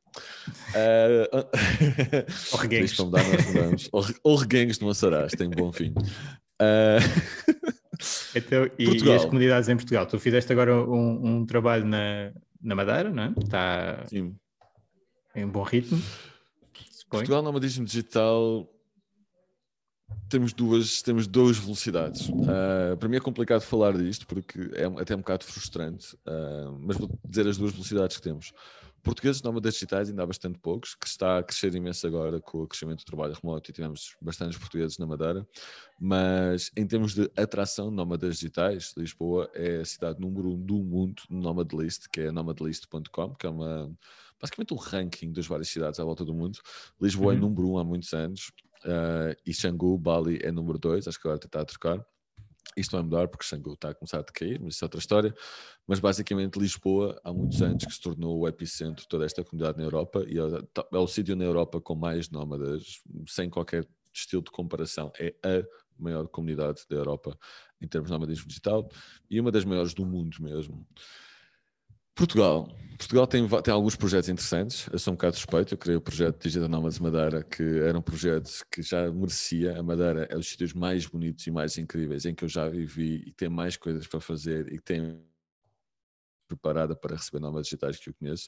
Uh, 0.69 1.47
ou 2.53 2.59
reguengos. 2.59 2.97
Mudar, 2.97 3.23
nós 3.53 3.89
ou, 3.91 4.05
ou 4.23 4.35
reguengos 4.35 4.77
de 4.77 4.85
Monsaraz, 4.85 5.33
tem 5.33 5.47
um 5.47 5.51
bom 5.51 5.71
fim. 5.71 5.93
Uh... 6.61 7.67
Então, 8.35 8.69
e, 8.77 9.03
e, 9.03 9.11
as 9.11 9.25
comunidades 9.25 9.69
em 9.69 9.75
Portugal? 9.75 10.05
Tu 10.05 10.19
fizeste 10.19 10.51
agora 10.51 10.75
um, 10.75 11.37
um 11.39 11.45
trabalho 11.45 11.83
na, 11.83 12.31
na 12.61 12.75
Madeira, 12.75 13.09
não 13.09 13.23
é? 13.23 13.33
Está 13.43 14.03
Sim. 14.05 14.35
em 15.35 15.47
bom 15.47 15.63
ritmo. 15.63 16.01
Portugal 17.09 17.41
Nomadismo 17.41 17.85
Digital 17.85 18.69
temos 20.29 20.53
duas, 20.53 21.01
temos 21.01 21.27
duas 21.27 21.57
velocidades. 21.57 22.29
Uh, 22.29 22.97
para 22.97 23.09
mim 23.09 23.17
é 23.17 23.19
complicado 23.19 23.61
falar 23.61 23.97
disto 23.97 24.27
porque 24.27 24.69
é 24.73 24.85
até 25.01 25.15
um 25.15 25.19
bocado 25.19 25.45
frustrante, 25.45 26.15
uh, 26.27 26.77
mas 26.81 26.97
vou 26.97 27.09
dizer 27.25 27.47
as 27.47 27.57
duas 27.57 27.71
velocidades 27.71 28.17
que 28.17 28.23
temos. 28.23 28.53
Portugueses 29.03 29.41
nómadas 29.41 29.75
digitais 29.75 30.09
ainda 30.09 30.23
há 30.23 30.25
bastante 30.25 30.59
poucos, 30.59 30.93
que 30.93 31.07
está 31.07 31.37
a 31.37 31.43
crescer 31.43 31.73
imenso 31.73 32.05
agora 32.05 32.41
com 32.41 32.63
o 32.63 32.67
crescimento 32.67 32.99
do 32.99 33.05
trabalho 33.05 33.37
remoto 33.41 33.71
e 33.71 33.73
tivemos 33.73 34.17
bastantes 34.21 34.57
portugueses 34.57 34.97
na 34.97 35.05
Madeira, 35.05 35.47
mas 35.97 36.71
em 36.75 36.85
termos 36.85 37.13
de 37.13 37.31
atração 37.37 37.89
de 37.89 37.95
nómadas 37.95 38.35
digitais, 38.35 38.93
Lisboa 38.97 39.49
é 39.53 39.77
a 39.77 39.85
cidade 39.85 40.19
número 40.19 40.49
um 40.49 40.59
do 40.59 40.83
mundo 40.83 41.23
no 41.29 41.39
Nomad 41.39 41.71
List, 41.71 42.09
que 42.11 42.21
é 42.21 42.31
nomadlist.com, 42.31 43.35
que 43.35 43.45
é 43.45 43.49
uma 43.49 43.89
basicamente 44.39 44.73
um 44.73 44.77
ranking 44.77 45.31
das 45.31 45.47
várias 45.47 45.69
cidades 45.69 45.99
à 45.99 46.03
volta 46.03 46.23
do 46.23 46.33
mundo. 46.33 46.59
Lisboa 47.01 47.31
é 47.31 47.35
uhum. 47.35 47.37
é 47.37 47.41
número 47.41 47.69
um 47.69 47.77
há 47.77 47.83
muitos 47.83 48.13
anos 48.13 48.51
uh, 48.87 49.35
e 49.45 49.53
Xangu, 49.53 49.97
Bali 49.97 50.39
é 50.41 50.51
número 50.51 50.79
dois, 50.79 51.07
acho 51.07 51.19
que 51.19 51.27
agora 51.27 51.43
está 51.43 51.61
a 51.61 51.65
trocar. 51.65 52.05
Isto 52.75 52.91
vai 52.91 53.01
mudar 53.01 53.27
porque 53.27 53.45
Xangu 53.45 53.73
está 53.73 53.89
a 53.89 53.93
começar 53.95 54.19
a 54.19 54.23
cair, 54.23 54.59
mas 54.61 54.75
isso 54.75 54.83
é 54.83 54.85
outra 54.85 54.99
história. 54.99 55.35
Mas 55.87 55.99
basicamente 55.99 56.59
Lisboa, 56.59 57.19
há 57.23 57.33
muitos 57.33 57.61
anos 57.61 57.83
que 57.83 57.91
se 57.91 57.99
tornou 57.99 58.39
o 58.39 58.47
epicentro 58.47 59.01
de 59.01 59.07
toda 59.07 59.25
esta 59.25 59.43
comunidade 59.43 59.77
na 59.77 59.83
Europa 59.83 60.23
e 60.27 60.37
é, 60.37 60.41
é 60.93 60.97
o 60.97 61.07
sítio 61.07 61.35
na 61.35 61.43
Europa 61.43 61.81
com 61.81 61.95
mais 61.95 62.29
nómadas, 62.29 63.01
sem 63.27 63.49
qualquer 63.49 63.87
estilo 64.13 64.43
de 64.43 64.51
comparação. 64.51 65.11
É 65.19 65.33
a 65.43 65.65
maior 65.97 66.27
comunidade 66.27 66.83
da 66.89 66.97
Europa 66.97 67.37
em 67.81 67.87
termos 67.87 68.09
de 68.09 68.13
nomadismo 68.13 68.47
digital 68.47 68.87
e 69.29 69.39
uma 69.39 69.51
das 69.51 69.65
maiores 69.65 69.93
do 69.93 70.05
mundo 70.05 70.37
mesmo. 70.39 70.85
Portugal. 72.17 72.67
Portugal 72.97 73.27
tem, 73.27 73.47
tem 73.47 73.71
alguns 73.71 73.95
projetos 73.95 74.27
interessantes. 74.27 74.89
Eu 74.91 74.97
sou 74.97 75.13
um 75.13 75.15
bocado 75.15 75.35
suspeito. 75.35 75.75
Eu 75.75 75.77
criei 75.77 75.95
o 75.95 76.01
projeto 76.01 76.41
Digital 76.41 76.67
Nomads 76.67 76.97
Madeira, 76.97 77.43
que 77.43 77.61
era 77.61 77.95
um 77.97 78.01
projeto 78.01 78.49
que 78.71 78.81
já 78.81 79.09
merecia. 79.11 79.77
A 79.79 79.83
Madeira 79.83 80.27
é 80.31 80.35
um 80.35 80.39
dos 80.39 80.49
sítios 80.49 80.73
mais 80.73 81.05
bonitos 81.05 81.45
e 81.45 81.51
mais 81.51 81.77
incríveis 81.77 82.25
em 82.25 82.33
que 82.33 82.43
eu 82.43 82.49
já 82.49 82.67
vivi 82.67 83.23
e 83.27 83.31
tem 83.31 83.49
mais 83.49 83.77
coisas 83.77 84.07
para 84.07 84.19
fazer 84.19 84.73
e 84.73 84.79
tem 84.79 85.21
preparada 86.47 86.95
para 86.95 87.15
receber 87.15 87.39
novas 87.39 87.65
digitais 87.65 87.97
que 87.97 88.09
eu 88.09 88.13
conheço. 88.13 88.47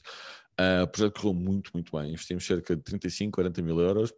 Uh, 0.58 0.82
o 0.82 0.88
projeto 0.88 1.20
correu 1.20 1.34
muito, 1.34 1.70
muito 1.72 1.96
bem. 1.96 2.12
Investimos 2.12 2.44
cerca 2.44 2.76
de 2.76 2.82
35, 2.82 3.32
40 3.32 3.62
mil 3.62 3.80
euros 3.80 4.10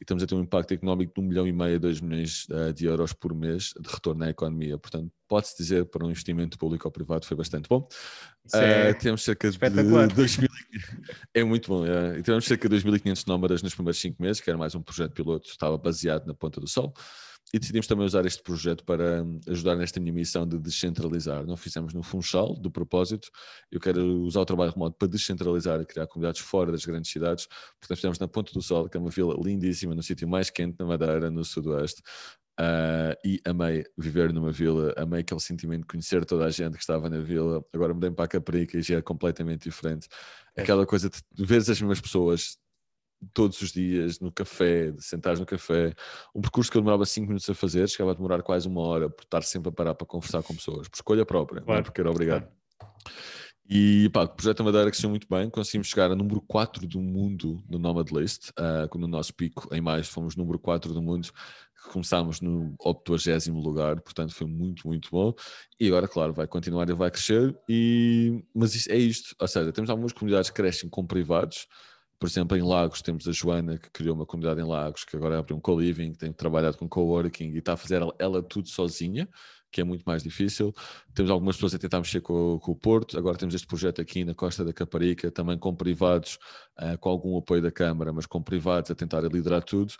e 0.00 0.02
estamos 0.02 0.22
a 0.22 0.26
ter 0.26 0.34
um 0.34 0.40
impacto 0.40 0.72
económico 0.72 1.12
de 1.14 1.20
1 1.20 1.28
milhão 1.28 1.46
e 1.46 1.52
meio 1.52 1.76
a 1.76 1.78
2 1.78 2.00
milhões 2.00 2.46
uh, 2.50 2.72
de 2.72 2.86
euros 2.86 3.12
por 3.12 3.34
mês 3.34 3.72
de 3.80 3.88
retorno 3.88 4.24
à 4.24 4.30
economia. 4.30 4.78
Portanto, 4.78 5.10
pode-se 5.26 5.56
dizer 5.56 5.86
para 5.86 6.04
um 6.04 6.10
investimento 6.10 6.58
público 6.58 6.86
ou 6.86 6.92
privado 6.92 7.24
foi 7.24 7.36
bastante 7.36 7.68
bom. 7.68 7.88
Uh, 8.46 8.98
temos 9.00 9.22
cerca 9.22 9.50
de 9.50 9.58
2 9.58 10.36
mil... 10.38 10.48
é 11.34 11.44
muito 11.44 11.68
bom. 11.68 11.86
É. 11.86 12.18
E 12.18 12.22
temos 12.22 12.44
cerca 12.44 12.68
de 12.68 12.76
2.500 12.76 13.26
nómadas 13.26 13.62
nos 13.62 13.74
primeiros 13.74 14.00
5 14.00 14.22
meses, 14.22 14.40
que 14.40 14.50
era 14.50 14.58
mais 14.58 14.74
um 14.74 14.82
projeto 14.82 15.12
piloto, 15.12 15.48
estava 15.48 15.76
baseado 15.76 16.26
na 16.26 16.34
Ponta 16.34 16.60
do 16.60 16.68
Sol 16.68 16.94
e 17.52 17.58
decidimos 17.58 17.86
também 17.86 18.06
usar 18.06 18.24
este 18.26 18.42
projeto 18.42 18.84
para 18.84 19.22
hum, 19.22 19.40
ajudar 19.48 19.74
nesta 19.74 19.98
minha 19.98 20.12
missão 20.12 20.46
de 20.46 20.58
descentralizar. 20.58 21.44
Não 21.44 21.56
fizemos 21.56 21.92
no 21.92 22.02
Funchal, 22.02 22.54
do 22.54 22.70
propósito. 22.70 23.28
Eu 23.70 23.80
quero 23.80 24.22
usar 24.22 24.40
o 24.40 24.44
trabalho 24.44 24.70
remoto 24.70 24.96
para 24.96 25.08
descentralizar 25.08 25.80
e 25.80 25.86
criar 25.86 26.06
comunidades 26.06 26.40
fora 26.40 26.70
das 26.70 26.84
grandes 26.84 27.10
cidades. 27.10 27.48
Portanto, 27.80 27.96
fizemos 27.96 28.18
na 28.18 28.28
Ponta 28.28 28.52
do 28.52 28.62
Sol, 28.62 28.88
que 28.88 28.96
é 28.96 29.00
uma 29.00 29.10
vila 29.10 29.34
lindíssima, 29.42 29.94
no 29.94 30.02
sítio 30.02 30.28
mais 30.28 30.48
quente 30.48 30.76
na 30.78 30.86
Madeira, 30.86 31.30
no 31.30 31.44
Sudoeste. 31.44 32.02
Uh, 32.60 33.16
e 33.24 33.40
amei 33.46 33.84
viver 33.96 34.34
numa 34.34 34.52
vila, 34.52 34.92
amei 34.96 35.20
aquele 35.20 35.40
sentimento 35.40 35.80
de 35.80 35.86
conhecer 35.86 36.26
toda 36.26 36.44
a 36.44 36.50
gente 36.50 36.74
que 36.74 36.80
estava 36.80 37.08
na 37.08 37.18
vila. 37.18 37.64
Agora 37.72 37.94
mudei 37.94 38.10
para 38.10 38.26
a 38.26 38.28
Caparica 38.28 38.78
e 38.78 38.82
já 38.82 38.98
é 38.98 39.02
completamente 39.02 39.62
diferente. 39.62 40.06
É. 40.54 40.62
Aquela 40.62 40.86
coisa 40.86 41.08
de 41.08 41.44
veres 41.44 41.68
as 41.70 41.80
mesmas 41.80 42.00
pessoas 42.00 42.58
todos 43.32 43.60
os 43.60 43.72
dias 43.72 44.20
no 44.20 44.32
café, 44.32 44.90
de 44.90 45.04
sentar 45.04 45.38
no 45.38 45.46
café. 45.46 45.94
Um 46.34 46.40
percurso 46.40 46.70
que 46.70 46.76
eu 46.76 46.80
demorava 46.80 47.04
5 47.04 47.26
minutos 47.26 47.48
a 47.48 47.54
fazer, 47.54 47.88
chegava 47.88 48.12
a 48.12 48.14
demorar 48.14 48.42
quase 48.42 48.68
uma 48.68 48.80
hora 48.80 49.08
por 49.08 49.22
estar 49.22 49.42
sempre 49.42 49.68
a 49.68 49.72
parar 49.72 49.94
para 49.94 50.06
conversar 50.06 50.42
com 50.42 50.54
pessoas, 50.54 50.88
por 50.88 50.96
escolha 50.96 51.24
própria, 51.26 51.60
claro. 51.60 51.72
não 51.72 51.80
é 51.80 51.82
porque 51.82 52.00
era 52.00 52.10
obrigado. 52.10 52.42
Claro. 52.42 52.60
E 53.72 54.08
pá, 54.08 54.24
o 54.24 54.28
projeto 54.28 54.64
Madeira 54.64 54.90
cresceu 54.90 55.08
muito 55.08 55.28
bem, 55.30 55.48
conseguimos 55.48 55.86
chegar 55.86 56.10
a 56.10 56.16
número 56.16 56.40
4 56.40 56.88
do 56.88 57.00
mundo 57.00 57.62
no 57.70 57.78
Nomad 57.78 58.10
List, 58.10 58.50
uh, 58.50 58.98
no 58.98 59.06
nosso 59.06 59.32
pico 59.32 59.72
em 59.72 59.80
maio 59.80 60.02
fomos 60.02 60.34
número 60.34 60.58
4 60.58 60.92
do 60.92 61.00
mundo, 61.00 61.28
começámos 61.92 62.40
no 62.40 62.74
80 62.80 63.52
lugar, 63.52 64.00
portanto 64.00 64.34
foi 64.34 64.48
muito, 64.48 64.88
muito 64.88 65.08
bom. 65.12 65.32
E 65.78 65.86
agora, 65.86 66.08
claro, 66.08 66.32
vai 66.32 66.48
continuar 66.48 66.90
e 66.90 66.94
vai 66.94 67.12
crescer, 67.12 67.56
e... 67.68 68.42
mas 68.52 68.74
isso, 68.74 68.90
é 68.90 68.96
isto, 68.96 69.36
ou 69.40 69.46
seja, 69.46 69.72
temos 69.72 69.88
algumas 69.88 70.12
comunidades 70.12 70.50
que 70.50 70.56
crescem 70.56 70.90
com 70.90 71.06
privados, 71.06 71.68
por 72.20 72.28
exemplo, 72.28 72.54
em 72.54 72.62
Lagos 72.62 73.00
temos 73.00 73.26
a 73.26 73.32
Joana, 73.32 73.78
que 73.78 73.90
criou 73.90 74.14
uma 74.14 74.26
comunidade 74.26 74.60
em 74.60 74.64
Lagos, 74.64 75.04
que 75.04 75.16
agora 75.16 75.38
abre 75.38 75.54
um 75.54 75.58
co-living, 75.58 76.12
tem 76.12 76.30
trabalhado 76.30 76.76
com 76.76 76.86
co-working 76.86 77.52
e 77.54 77.58
está 77.58 77.72
a 77.72 77.76
fazer 77.78 78.02
ela, 78.18 78.42
tudo 78.42 78.68
sozinha, 78.68 79.26
que 79.72 79.80
é 79.80 79.84
muito 79.84 80.02
mais 80.04 80.22
difícil. 80.22 80.74
Temos 81.14 81.30
algumas 81.30 81.56
pessoas 81.56 81.74
a 81.74 81.78
tentar 81.78 81.96
mexer 81.96 82.20
com, 82.20 82.58
com, 82.58 82.72
o 82.72 82.76
Porto, 82.76 83.16
agora 83.16 83.38
temos 83.38 83.54
este 83.54 83.66
projeto 83.66 84.02
aqui 84.02 84.22
na 84.22 84.34
Costa 84.34 84.62
da 84.62 84.72
Caparica, 84.72 85.30
também 85.30 85.58
com 85.58 85.74
privados, 85.74 86.38
uh, 86.78 86.98
com 86.98 87.08
algum 87.08 87.38
apoio 87.38 87.62
da 87.62 87.70
Câmara, 87.70 88.12
mas 88.12 88.26
com 88.26 88.42
privados 88.42 88.90
a 88.90 88.94
tentar 88.94 89.22
liderar 89.22 89.64
tudo. 89.64 89.94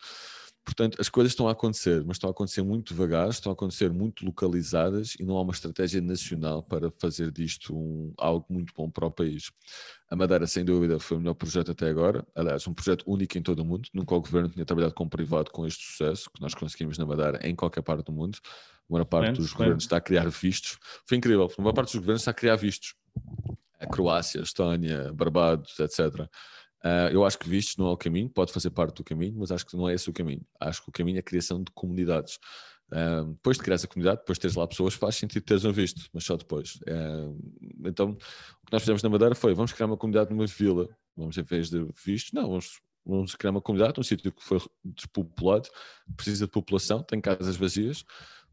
Portanto, 0.64 1.00
as 1.00 1.08
coisas 1.08 1.32
estão 1.32 1.48
a 1.48 1.52
acontecer, 1.52 2.04
mas 2.04 2.16
estão 2.16 2.28
a 2.28 2.32
acontecer 2.32 2.62
muito 2.62 2.92
devagar, 2.92 3.28
estão 3.28 3.50
a 3.50 3.54
acontecer 3.54 3.90
muito 3.90 4.24
localizadas 4.24 5.14
e 5.18 5.24
não 5.24 5.36
há 5.36 5.42
uma 5.42 5.52
estratégia 5.52 6.00
nacional 6.00 6.62
para 6.62 6.90
fazer 6.98 7.32
disto 7.32 7.74
um, 7.74 8.12
algo 8.18 8.46
muito 8.48 8.72
bom 8.76 8.88
para 8.90 9.06
o 9.06 9.10
país. 9.10 9.50
A 10.10 10.16
Madeira, 10.16 10.46
sem 10.46 10.64
dúvida, 10.64 10.98
foi 10.98 11.16
o 11.16 11.20
melhor 11.20 11.34
projeto 11.34 11.70
até 11.70 11.88
agora. 11.88 12.26
Aliás, 12.34 12.66
um 12.66 12.74
projeto 12.74 13.04
único 13.06 13.38
em 13.38 13.42
todo 13.42 13.60
o 13.60 13.64
mundo. 13.64 13.88
Nunca 13.94 14.14
o 14.14 14.20
governo 14.20 14.48
tinha 14.48 14.64
trabalhado 14.64 14.94
com 14.94 15.04
o 15.04 15.08
privado 15.08 15.50
com 15.50 15.66
este 15.66 15.82
sucesso 15.82 16.30
que 16.30 16.40
nós 16.40 16.54
conseguimos 16.54 16.98
na 16.98 17.06
Madeira 17.06 17.40
em 17.42 17.54
qualquer 17.54 17.82
parte 17.82 18.04
do 18.04 18.12
mundo. 18.12 18.38
A 18.88 18.92
maior 18.92 19.04
parte 19.04 19.32
dos 19.32 19.52
governos 19.52 19.84
está 19.84 19.96
a 19.96 20.00
criar 20.00 20.28
vistos. 20.28 20.78
Foi 21.06 21.16
incrível, 21.16 21.48
a 21.56 21.62
maior 21.62 21.72
parte 21.72 21.92
dos 21.92 22.00
governos 22.00 22.22
está 22.22 22.32
a 22.32 22.34
criar 22.34 22.56
vistos. 22.56 22.94
A 23.78 23.86
Croácia, 23.86 24.40
a 24.40 24.44
Estónia, 24.44 25.12
Barbados, 25.14 25.78
etc. 25.78 26.28
Uh, 26.84 27.12
eu 27.12 27.24
acho 27.24 27.38
que 27.38 27.48
vistos 27.48 27.76
não 27.76 27.88
é 27.88 27.90
o 27.90 27.96
caminho, 27.96 28.28
pode 28.28 28.52
fazer 28.52 28.70
parte 28.70 28.96
do 28.96 29.04
caminho, 29.04 29.34
mas 29.38 29.50
acho 29.50 29.66
que 29.66 29.76
não 29.76 29.88
é 29.88 29.94
esse 29.94 30.08
o 30.08 30.12
caminho. 30.12 30.44
Acho 30.58 30.82
que 30.82 30.88
o 30.88 30.92
caminho 30.92 31.16
é 31.16 31.20
a 31.20 31.22
criação 31.22 31.62
de 31.62 31.70
comunidades. 31.72 32.38
Uh, 32.90 33.32
depois 33.34 33.56
de 33.56 33.62
criar 33.62 33.76
essa 33.76 33.86
comunidade, 33.86 34.20
depois 34.20 34.36
de 34.36 34.42
teres 34.42 34.56
lá 34.56 34.66
pessoas, 34.66 34.94
faz 34.94 35.14
sentido 35.14 35.44
teres 35.44 35.64
um 35.64 35.72
visto, 35.72 36.08
mas 36.12 36.24
só 36.24 36.36
depois. 36.36 36.76
Uh, 36.88 37.38
então, 37.84 38.10
o 38.10 38.16
que 38.66 38.72
nós 38.72 38.82
fizemos 38.82 39.02
na 39.02 39.08
Madeira 39.08 39.34
foi: 39.34 39.54
vamos 39.54 39.72
criar 39.72 39.86
uma 39.86 39.96
comunidade 39.96 40.30
numa 40.30 40.46
vila, 40.46 40.88
vamos 41.16 41.36
em 41.36 41.42
vez 41.42 41.70
de 41.70 41.86
vistos, 42.04 42.32
não, 42.32 42.48
vamos, 42.48 42.80
vamos 43.04 43.34
criar 43.36 43.50
uma 43.52 43.60
comunidade, 43.60 44.00
um 44.00 44.02
sítio 44.02 44.32
que 44.32 44.42
foi 44.42 44.58
despopulado, 44.84 45.68
precisa 46.16 46.46
de 46.46 46.50
população, 46.50 47.02
tem 47.02 47.20
casas 47.20 47.56
vazias, 47.56 48.04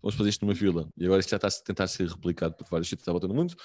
vamos 0.02 0.16
fazer 0.16 0.30
isto 0.30 0.46
numa 0.46 0.54
vila. 0.54 0.88
E 0.98 1.06
agora 1.06 1.20
isto 1.20 1.30
já 1.30 1.38
está 1.38 1.48
a 1.48 1.64
tentar 1.64 1.88
ser 1.88 2.08
replicado 2.08 2.56
por 2.56 2.68
vários 2.70 2.90
sítios 2.90 3.08
à 3.08 3.12
volta 3.12 3.28
do 3.28 3.34
mundo. 3.34 3.56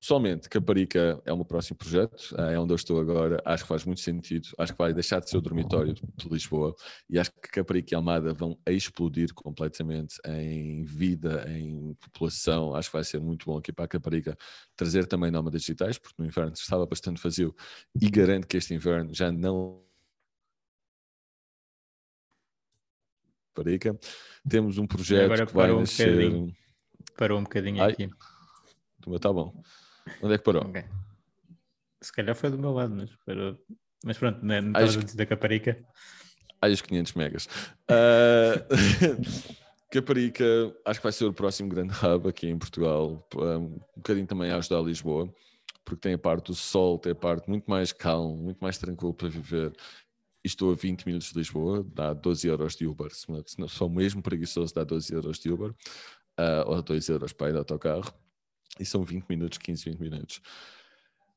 Pessoalmente, 0.00 0.48
Caparica 0.48 1.20
é 1.24 1.32
o 1.32 1.36
meu 1.36 1.44
próximo 1.44 1.76
projeto, 1.76 2.32
eh, 2.38 2.54
é 2.54 2.58
onde 2.58 2.72
eu 2.72 2.76
estou 2.76 3.00
agora. 3.00 3.42
Acho 3.44 3.64
que 3.64 3.68
faz 3.68 3.84
muito 3.84 4.00
sentido. 4.00 4.48
Acho 4.56 4.72
que 4.72 4.78
vai 4.78 4.94
deixar 4.94 5.20
de 5.20 5.28
ser 5.28 5.36
o 5.38 5.40
dormitório 5.40 5.92
de 5.92 6.28
Lisboa 6.28 6.72
e 7.10 7.18
acho 7.18 7.32
que 7.32 7.48
Caparica 7.50 7.94
e 7.94 7.96
Almada 7.96 8.32
vão 8.32 8.56
explodir 8.68 9.34
completamente 9.34 10.14
em 10.24 10.84
vida, 10.84 11.44
em 11.50 11.94
população. 11.94 12.76
Acho 12.76 12.90
que 12.90 12.96
vai 12.96 13.02
ser 13.02 13.20
muito 13.20 13.44
bom 13.44 13.58
aqui 13.58 13.72
para 13.72 13.86
a 13.86 13.88
Caparica 13.88 14.36
trazer 14.76 15.04
também 15.04 15.32
nómadas 15.32 15.62
digitais, 15.62 15.98
porque 15.98 16.14
no 16.16 16.26
inverno 16.26 16.52
estava 16.52 16.86
bastante 16.86 17.20
vazio 17.20 17.52
e 18.00 18.08
garanto 18.08 18.46
que 18.46 18.56
este 18.56 18.72
inverno 18.72 19.12
já 19.12 19.32
não. 19.32 19.82
Caparica. 23.52 23.98
Temos 24.48 24.78
um 24.78 24.86
projeto 24.86 25.44
que 25.48 25.54
vai 25.54 25.72
um 25.72 25.80
nascer. 25.80 26.14
Bocadinho. 26.14 26.56
Parou 27.16 27.40
um 27.40 27.42
bocadinho 27.42 27.82
Ai, 27.82 27.90
aqui. 27.90 28.08
Está 29.08 29.32
bom. 29.32 29.60
Onde 30.22 30.34
é 30.34 30.38
que 30.38 30.44
parou? 30.44 30.64
Okay. 30.66 30.84
Se 32.00 32.12
calhar 32.12 32.34
foi 32.34 32.50
do 32.50 32.58
meu 32.58 32.72
lado, 32.72 32.94
mas, 32.94 33.10
parou. 33.26 33.58
mas 34.04 34.18
pronto, 34.18 34.44
não, 34.44 34.62
não 34.62 34.80
a 34.80 34.84
dizer 34.84 35.16
da 35.16 35.26
Caparica. 35.26 35.84
Ai, 36.60 36.72
os 36.72 36.80
500 36.80 37.12
megas. 37.14 37.48
Uh... 37.90 39.58
Caparica, 39.90 40.44
acho 40.84 41.00
que 41.00 41.04
vai 41.04 41.12
ser 41.12 41.24
o 41.24 41.32
próximo 41.32 41.70
grande 41.70 41.94
hub 41.94 42.28
aqui 42.28 42.46
em 42.46 42.58
Portugal, 42.58 43.26
um 43.34 43.80
bocadinho 43.96 44.26
também 44.26 44.50
a 44.50 44.58
ajudar 44.58 44.80
a 44.80 44.82
Lisboa, 44.82 45.32
porque 45.82 46.00
tem 46.02 46.12
a 46.12 46.18
parte 46.18 46.48
do 46.48 46.54
sol, 46.54 46.98
tem 46.98 47.12
a 47.12 47.14
parte 47.14 47.48
muito 47.48 47.64
mais 47.70 47.90
calma, 47.90 48.36
muito 48.36 48.58
mais 48.58 48.76
tranquilo 48.76 49.14
para 49.14 49.28
viver. 49.28 49.72
estou 50.44 50.72
a 50.72 50.74
20 50.74 51.06
minutos 51.06 51.32
de 51.32 51.38
Lisboa, 51.38 51.86
dá 51.94 52.12
12 52.12 52.46
euros 52.46 52.76
de 52.76 52.86
Uber. 52.86 53.10
Se 53.14 53.58
não 53.58 53.66
sou 53.66 53.88
mesmo 53.88 54.22
preguiçoso, 54.22 54.74
dá 54.74 54.84
12 54.84 55.14
euros 55.14 55.38
de 55.38 55.50
Uber, 55.50 55.70
uh, 55.70 56.66
ou 56.66 56.82
2 56.82 57.08
euros 57.08 57.32
para 57.32 57.48
ir 57.48 57.52
de 57.52 57.58
autocarro 57.58 58.12
e 58.78 58.84
são 58.84 59.02
20 59.02 59.26
minutos, 59.28 59.58
15, 59.58 59.84
20 59.90 60.00
minutos. 60.00 60.40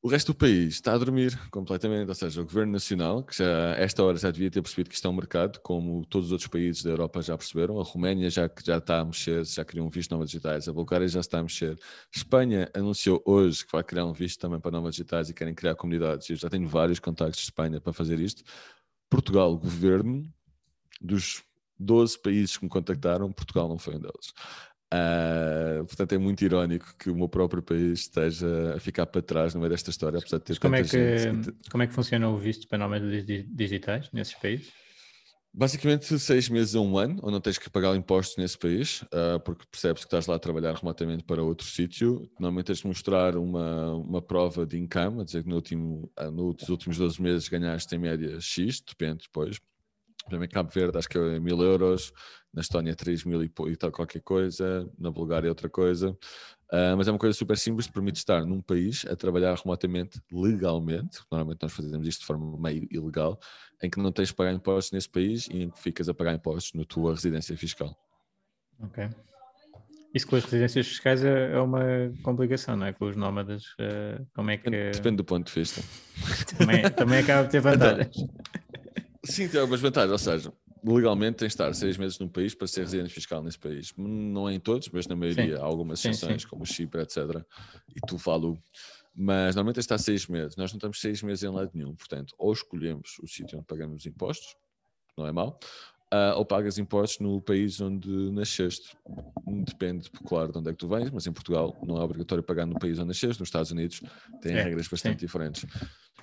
O 0.04 0.08
resto 0.08 0.34
do 0.34 0.36
país 0.36 0.74
está 0.74 0.94
a 0.94 0.98
dormir 0.98 1.40
completamente, 1.52 2.10
ou 2.10 2.16
seja, 2.16 2.42
o 2.42 2.44
Governo 2.44 2.72
Nacional, 2.72 3.24
que 3.24 3.38
já 3.38 3.74
a 3.74 3.76
esta 3.76 4.04
hora 4.04 4.18
já 4.18 4.32
devia 4.32 4.50
ter 4.50 4.60
percebido 4.60 4.90
que 4.90 4.96
isto 4.96 5.08
é 5.08 5.12
um 5.12 5.14
mercado, 5.14 5.60
como 5.60 6.04
todos 6.08 6.28
os 6.28 6.32
outros 6.32 6.48
países 6.48 6.82
da 6.82 6.90
Europa 6.90 7.22
já 7.22 7.38
perceberam, 7.38 7.80
a 7.80 7.84
Roménia 7.84 8.28
já, 8.28 8.50
já 8.66 8.80
está 8.80 9.02
a 9.02 9.06
mexer, 9.06 9.46
já 9.46 9.64
criou 9.64 9.86
um 9.86 9.92
visto 9.92 10.10
novas 10.10 10.32
digitais, 10.32 10.68
a 10.68 10.74
Bulgária 10.74 11.08
já 11.08 11.20
está 11.20 11.38
a 11.38 11.44
mexer, 11.44 11.78
Espanha 12.12 12.68
anunciou 12.74 13.22
hoje 13.24 13.64
que 13.64 13.72
vai 13.72 13.84
criar 13.84 14.06
um 14.06 14.12
visto 14.12 14.40
também 14.40 14.60
para 14.60 14.72
novas 14.72 14.96
digitais 14.96 15.30
e 15.30 15.36
querem 15.36 15.54
criar 15.54 15.76
comunidades, 15.76 16.28
eu 16.32 16.36
já 16.36 16.50
tenho 16.50 16.68
vários 16.68 16.98
contactos 16.98 17.38
de 17.38 17.44
Espanha 17.44 17.80
para 17.80 17.94
fazer 17.94 18.20
isto. 18.20 18.42
Portugal, 19.08 19.56
governo, 19.56 20.28
dos 21.00 21.44
12 21.78 22.20
países 22.20 22.58
que 22.58 22.64
me 22.64 22.70
contactaram, 22.70 23.32
Portugal 23.32 23.68
não 23.68 23.78
foi 23.78 23.98
um 23.98 24.00
deles. 24.00 24.34
Uh, 24.94 25.86
portanto, 25.86 26.12
é 26.14 26.18
muito 26.18 26.44
irónico 26.44 26.94
que 27.00 27.10
o 27.10 27.16
meu 27.16 27.30
próprio 27.30 27.64
país 27.64 28.02
esteja 28.02 28.76
a 28.76 28.80
ficar 28.80 29.06
para 29.06 29.22
trás 29.22 29.54
no 29.54 29.62
meio 29.62 29.72
desta 29.72 29.90
história, 29.90 30.20
apesar 30.20 30.38
de 30.40 30.44
ter 30.44 30.60
como 30.60 30.76
é, 30.76 30.84
que, 30.84 31.18
gente... 31.18 31.54
como 31.70 31.84
é 31.84 31.88
que 31.88 31.94
funciona 31.94 32.28
o 32.28 32.38
visto 32.38 32.68
para 32.68 32.78
nómadas 32.78 33.26
digitais 33.26 34.10
nesses 34.12 34.34
países? 34.34 34.70
Basicamente, 35.54 36.18
seis 36.18 36.48
meses 36.48 36.76
a 36.76 36.80
um 36.80 36.98
ano, 36.98 37.20
onde 37.24 37.34
não 37.34 37.42
tens 37.42 37.58
que 37.58 37.70
pagar 37.70 37.94
impostos 37.96 38.38
nesse 38.38 38.58
país, 38.58 39.02
uh, 39.04 39.40
porque 39.44 39.66
percebes 39.70 40.04
que 40.04 40.08
estás 40.08 40.26
lá 40.26 40.36
a 40.36 40.40
trabalhar 40.40 40.74
remotamente 40.76 41.24
para 41.24 41.44
outro 41.44 41.68
sítio. 41.68 42.30
Normalmente 42.40 42.68
tens 42.68 42.80
de 42.80 42.88
mostrar 42.88 43.36
uma, 43.36 43.94
uma 43.96 44.22
prova 44.22 44.66
de 44.66 44.78
income, 44.78 45.22
a 45.22 45.26
dizer 45.26 45.44
que 45.44 45.50
no 45.50 45.56
último, 45.56 46.10
uh, 46.18 46.32
nos 46.32 46.70
últimos 46.70 46.98
12 46.98 47.22
meses 47.22 47.50
ganhaste 47.50 47.94
em 47.94 48.00
média 48.00 48.40
X, 48.40 48.82
depende 48.82 49.24
depois. 49.24 49.60
Por 50.30 50.48
Cabo 50.48 50.70
Verde 50.70 50.98
acho 50.98 51.10
que 51.10 51.18
é 51.18 51.40
mil 51.40 51.62
euros, 51.62 52.14
na 52.54 52.62
Estónia 52.62 52.96
3 52.96 53.24
mil 53.26 53.44
e, 53.44 53.52
e 53.68 53.76
tal 53.76 53.92
qualquer 53.92 54.22
coisa, 54.22 54.90
na 54.98 55.12
Bulgária 55.12 55.50
outra 55.50 55.70
coisa. 55.70 56.12
Uh, 56.72 56.96
mas 56.98 57.08
é 57.08 57.12
uma 57.12 57.20
coisa 57.20 57.38
super 57.38 57.58
simples, 57.58 57.88
permite 57.88 58.18
estar 58.18 58.46
num 58.46 58.62
país 58.62 59.06
a 59.06 59.16
trabalhar 59.16 59.56
remotamente 59.56 60.22
legalmente, 60.32 61.20
normalmente 61.30 61.62
nós 61.62 61.74
fazemos 61.74 62.08
isto 62.08 62.22
de 62.22 62.26
forma 62.26 62.58
meio 62.58 62.88
ilegal, 62.90 63.40
em 63.84 63.90
que 63.90 64.00
não 64.00 64.12
tens 64.12 64.30
de 64.30 64.36
pagar 64.36 64.54
impostos 64.54 64.92
nesse 64.94 65.10
país 65.10 65.48
e 65.48 65.64
em 65.64 65.70
que 65.70 65.80
ficas 65.80 66.08
a 66.08 66.14
pagar 66.14 66.34
impostos 66.34 66.74
na 66.74 66.86
tua 66.86 67.14
residência 67.14 67.58
fiscal. 67.58 67.94
Ok. 68.80 69.10
Isso 70.14 70.28
com 70.28 70.36
as 70.36 70.44
residências 70.44 70.88
fiscais 70.88 71.24
é, 71.24 71.54
é 71.54 71.60
uma 71.60 71.82
complicação, 72.22 72.76
não 72.76 72.86
é? 72.86 72.94
Com 72.94 73.06
os 73.06 73.16
nómadas, 73.16 73.64
uh, 73.80 74.26
como 74.34 74.52
é 74.52 74.58
que... 74.58 74.70
Depende 74.70 75.18
do 75.18 75.24
ponto 75.24 75.48
de 75.48 75.54
vista. 75.54 75.82
também, 76.58 76.90
também 76.92 77.20
acaba 77.20 77.44
de 77.44 77.52
ter 77.52 77.60
então, 77.60 77.72
vantagens. 77.72 78.16
Sim, 79.24 79.48
tem 79.48 79.60
algumas 79.60 79.80
vantagens, 79.80 80.12
ou 80.12 80.18
seja, 80.18 80.54
legalmente 80.84 81.38
tens 81.38 81.50
de 81.50 81.54
estar 81.54 81.74
seis 81.74 81.98
meses 81.98 82.20
num 82.20 82.28
país 82.28 82.56
para 82.56 82.68
ser 82.68 82.82
residente 82.82 83.14
fiscal 83.14 83.44
nesse 83.44 83.60
país. 83.60 83.94
Não 83.98 84.50
é 84.50 84.54
em 84.54 84.60
todos, 84.60 84.90
mas 84.90 85.08
na 85.08 85.16
maioria 85.16 85.58
sim. 85.58 85.62
há 85.62 85.66
algumas 85.66 86.04
exceções, 86.04 86.46
como 86.46 86.64
o 86.64 86.66
Chipre, 86.66 87.02
etc. 87.02 87.18
E 87.96 88.00
tu 88.08 88.18
falo. 88.18 88.62
Mas 89.14 89.56
normalmente 89.56 89.80
está 89.80 89.98
seis 89.98 90.28
meses. 90.28 90.56
Nós 90.56 90.72
não 90.72 90.78
estamos 90.78 91.00
seis 91.02 91.22
meses 91.22 91.44
em 91.44 91.50
lado 91.50 91.72
nenhum. 91.74 91.94
Portanto, 91.96 92.34
ou 92.38 92.52
escolhemos 92.54 93.18
o 93.22 93.28
sítio 93.28 93.58
onde 93.58 93.68
pagamos 93.68 94.06
impostos, 94.06 94.56
não 95.18 95.28
é 95.28 95.32
mau, 95.32 95.60
uh, 96.14 96.38
ou 96.38 96.46
pagas 96.46 96.78
impostos 96.78 97.20
no 97.20 97.42
país 97.42 97.80
onde 97.80 98.10
nasceste. 98.32 98.96
Depende, 99.66 100.10
claro, 100.26 100.52
de 100.52 100.58
onde 100.60 100.70
é 100.70 100.72
que 100.74 100.78
tu 100.78 100.88
vens, 100.88 101.10
mas 101.10 101.26
em 101.26 101.32
Portugal 101.32 101.78
não 101.86 101.98
é 101.98 102.02
obrigatório 102.02 102.44
pagar 102.44 102.66
no 102.66 102.78
país 102.78 103.00
onde 103.00 103.08
nasceste. 103.08 103.40
Nos 103.40 103.48
Estados 103.48 103.72
Unidos 103.72 104.02
tem 104.42 104.54
é, 104.54 104.64
regras 104.64 104.88
bastante 104.88 105.20
sim. 105.20 105.26
diferentes. 105.26 105.66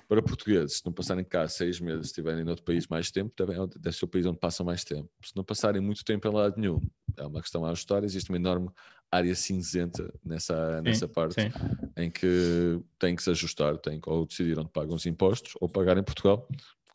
Para 0.07 0.23
portugueses, 0.23 0.77
se 0.77 0.85
não 0.85 0.91
passarem 0.91 1.23
cá 1.23 1.47
seis 1.47 1.79
meses, 1.79 2.07
estiverem 2.07 2.43
noutro 2.43 2.63
país 2.63 2.87
mais 2.87 3.11
tempo, 3.11 3.31
deve, 3.37 3.53
deve 3.79 3.95
ser 3.95 4.05
o 4.05 4.07
país 4.07 4.25
onde 4.25 4.39
passam 4.39 4.65
mais 4.65 4.83
tempo. 4.83 5.07
Se 5.23 5.35
não 5.35 5.43
passarem 5.43 5.79
muito 5.79 6.03
tempo 6.03 6.27
em 6.27 6.31
lado 6.31 6.55
nenhum, 6.57 6.79
é 7.15 7.25
uma 7.27 7.41
questão 7.41 7.63
a 7.63 7.69
ajustar. 7.69 8.03
Existe 8.03 8.31
uma 8.31 8.37
enorme 8.37 8.69
área 9.11 9.35
cinzenta 9.35 10.11
nessa, 10.25 10.77
sim, 10.77 10.83
nessa 10.83 11.07
parte 11.07 11.35
sim. 11.39 11.51
em 11.95 12.09
que 12.09 12.79
tem 12.97 13.15
que 13.15 13.21
se 13.21 13.29
ajustar, 13.29 13.77
tem 13.77 13.99
ou 14.07 14.25
decidir 14.25 14.57
onde 14.57 14.69
pagam 14.71 14.95
os 14.95 15.05
impostos 15.05 15.53
ou 15.61 15.69
pagar 15.69 15.97
em 15.97 16.03
Portugal, 16.03 16.47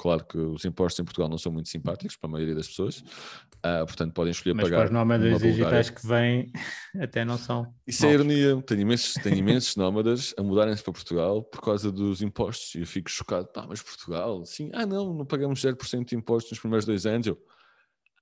Claro 0.04 0.22
que 0.22 0.36
os 0.36 0.66
impostos 0.66 1.00
em 1.00 1.04
Portugal 1.04 1.30
não 1.30 1.38
são 1.38 1.50
muito 1.50 1.70
simpáticos 1.70 2.14
para 2.14 2.28
a 2.28 2.32
maioria 2.32 2.54
das 2.54 2.68
pessoas, 2.68 2.98
uh, 2.98 3.86
portanto 3.86 4.12
podem 4.12 4.32
escolher 4.32 4.52
Mas 4.52 4.64
pagar. 4.64 4.76
Mas 4.76 4.90
para 4.90 4.92
os 4.92 4.92
nómadas 4.92 5.40
digitais 5.40 5.88
que 5.88 6.06
vêm, 6.06 6.52
até 7.00 7.24
não 7.24 7.38
são. 7.38 7.74
Isso 7.86 8.04
é 8.04 8.12
ironia. 8.12 8.60
Tenho 8.66 8.82
imensos, 8.82 9.14
tenho 9.14 9.36
imensos 9.36 9.76
nómadas 9.76 10.34
a 10.36 10.42
mudarem-se 10.42 10.82
para 10.82 10.92
Portugal 10.92 11.42
por 11.42 11.62
causa 11.62 11.90
dos 11.90 12.20
impostos. 12.20 12.74
E 12.74 12.80
eu 12.80 12.86
fico 12.86 13.10
chocado. 13.10 13.46
Pá, 13.46 13.64
mas 13.66 13.80
Portugal, 13.80 14.44
sim, 14.44 14.70
ah 14.74 14.84
não, 14.84 15.14
não 15.14 15.24
pagamos 15.24 15.58
0% 15.58 16.04
de 16.04 16.14
impostos 16.14 16.50
nos 16.50 16.60
primeiros 16.60 16.84
dois 16.84 17.06
anos. 17.06 17.26
Eu, 17.26 17.38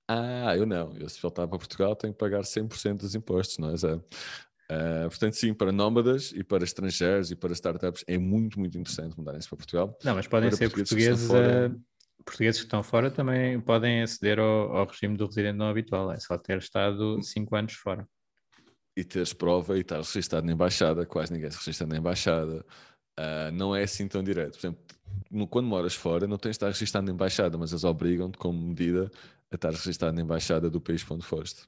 ah, 0.07 0.55
eu 0.55 0.65
não. 0.65 0.95
Eu 0.95 1.09
se 1.09 1.21
voltar 1.21 1.45
para 1.49 1.57
Portugal 1.57 1.97
tenho 1.97 2.13
que 2.13 2.19
pagar 2.19 2.43
100% 2.43 2.99
dos 2.99 3.13
impostos, 3.13 3.57
não 3.57 3.71
é 3.71 3.75
zero. 3.75 4.01
Uh, 4.73 5.09
portanto, 5.09 5.33
sim, 5.33 5.53
para 5.53 5.71
nómadas 5.71 6.31
e 6.31 6.43
para 6.43 6.63
estrangeiros 6.63 7.29
e 7.29 7.35
para 7.35 7.53
startups 7.53 8.03
é 8.07 8.17
muito, 8.17 8.59
muito 8.59 8.77
interessante 8.77 9.15
mudarem-se 9.17 9.47
para 9.47 9.57
Portugal. 9.57 9.97
Não, 10.03 10.15
mas 10.15 10.27
podem 10.27 10.49
para 10.49 10.57
ser 10.57 10.69
portugueses, 10.71 11.27
portugueses, 11.27 11.75
uh, 11.75 11.81
portugueses 12.25 12.61
que 12.61 12.65
estão 12.65 12.81
fora 12.81 13.11
também 13.11 13.59
podem 13.59 14.01
aceder 14.01 14.39
ao, 14.39 14.75
ao, 14.75 14.87
regime 14.87 15.15
do 15.15 15.27
residente 15.27 15.57
não 15.57 15.67
habitual, 15.67 16.11
é 16.11 16.19
só 16.19 16.37
ter 16.37 16.57
estado 16.57 17.21
5 17.21 17.55
anos 17.55 17.73
fora. 17.73 18.07
E 18.95 19.03
teres 19.03 19.33
prova 19.33 19.77
e 19.77 19.81
estar 19.81 19.97
registado 19.97 20.45
na 20.45 20.53
embaixada, 20.53 21.05
quase 21.05 21.33
ninguém 21.33 21.51
se 21.51 21.57
registra 21.57 21.85
na 21.85 21.97
embaixada. 21.97 22.65
Uh, 23.19 23.51
não 23.51 23.75
é 23.75 23.83
assim 23.83 24.07
tão 24.07 24.23
direto. 24.23 24.53
Por 24.53 24.59
exemplo, 24.59 24.83
no, 25.29 25.47
quando 25.47 25.67
moras 25.67 25.93
fora, 25.93 26.25
não 26.25 26.37
tens 26.37 26.51
de 26.51 26.55
estar 26.57 26.67
registado 26.67 27.05
na 27.05 27.11
embaixada, 27.11 27.57
mas 27.57 27.71
eles 27.71 27.83
obrigam-te, 27.83 28.37
como 28.37 28.59
medida, 28.59 29.11
a 29.51 29.55
estar 29.55 29.71
registado 29.71 30.15
na 30.15 30.21
embaixada 30.21 30.69
do 30.69 30.81
país 30.81 31.03
para 31.03 31.15
onde 31.15 31.25
foste. 31.25 31.67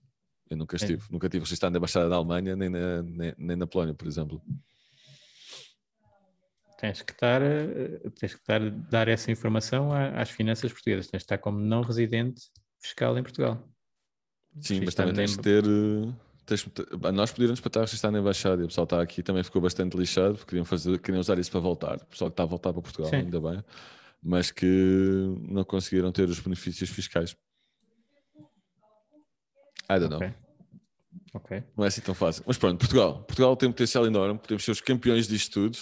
Eu 0.49 0.57
nunca 0.57 0.75
estive, 0.75 1.01
é. 1.03 1.11
nunca 1.11 1.27
tive 1.27 1.43
registrado 1.43 1.73
na 1.73 1.77
Embaixada 1.77 2.07
da 2.07 2.15
Alemanha 2.15 2.55
nem 2.55 2.69
na, 2.69 3.01
nem, 3.01 3.33
nem, 3.37 3.57
na 3.57 3.65
Polónia, 3.67 3.93
por 3.93 4.07
exemplo. 4.07 4.41
Tens 6.77 7.01
que 7.01 7.13
estar, 7.13 7.41
eh, 7.41 8.01
tens 8.19 8.33
que 8.33 8.41
estar, 8.41 8.59
dar 8.89 9.07
essa 9.07 9.31
informação 9.31 9.91
às 9.91 10.29
finanças 10.29 10.71
portuguesas. 10.71 11.07
Tens 11.07 11.21
que 11.21 11.25
estar 11.25 11.37
como 11.37 11.57
não 11.57 11.81
residente 11.81 12.43
fiscal 12.79 13.17
em 13.17 13.23
Portugal. 13.23 13.63
Sim, 14.61 14.81
mas 14.85 14.93
também 14.93 15.13
tens 15.13 15.31
de 15.31 15.39
ter. 15.39 15.63
Eh, 15.65 16.13
tens, 16.45 16.67
nós 17.13 17.31
pedimos 17.31 17.59
para 17.59 17.69
estar 17.69 17.81
registrado 17.81 18.13
na 18.13 18.19
Embaixada 18.19 18.61
e 18.61 18.65
o 18.65 18.67
pessoal 18.67 18.85
está 18.85 19.01
aqui 19.01 19.23
também 19.23 19.43
ficou 19.43 19.61
bastante 19.61 19.97
lixado 19.97 20.35
porque 20.35 20.49
queriam, 20.49 20.65
fazer, 20.65 20.99
queriam 20.99 21.19
usar 21.19 21.39
isso 21.39 21.49
para 21.49 21.59
voltar. 21.59 21.95
O 21.97 22.05
pessoal 22.05 22.29
que 22.29 22.33
está 22.33 22.43
a 22.43 22.47
voltar 22.47 22.71
para 22.71 22.81
Portugal, 22.81 23.09
Sim. 23.09 23.17
ainda 23.17 23.41
bem, 23.41 23.63
mas 24.21 24.51
que 24.51 25.35
não 25.41 25.63
conseguiram 25.63 26.11
ter 26.11 26.29
os 26.29 26.39
benefícios 26.39 26.89
fiscais. 26.89 27.35
I 29.89 29.99
don't 29.99 30.09
know. 30.09 30.33
Okay. 31.35 31.63
Não 31.75 31.83
é 31.83 31.87
assim 31.87 32.01
tão 32.01 32.15
fácil. 32.15 32.43
Mas 32.47 32.57
pronto, 32.57 32.79
Portugal. 32.79 33.23
Portugal 33.23 33.55
tem 33.57 33.67
um 33.67 33.71
potencial 33.71 34.05
enorme, 34.05 34.39
podemos 34.39 34.63
ser 34.63 34.71
os 34.71 34.81
campeões 34.81 35.27
disto 35.27 35.51
tudo. 35.53 35.77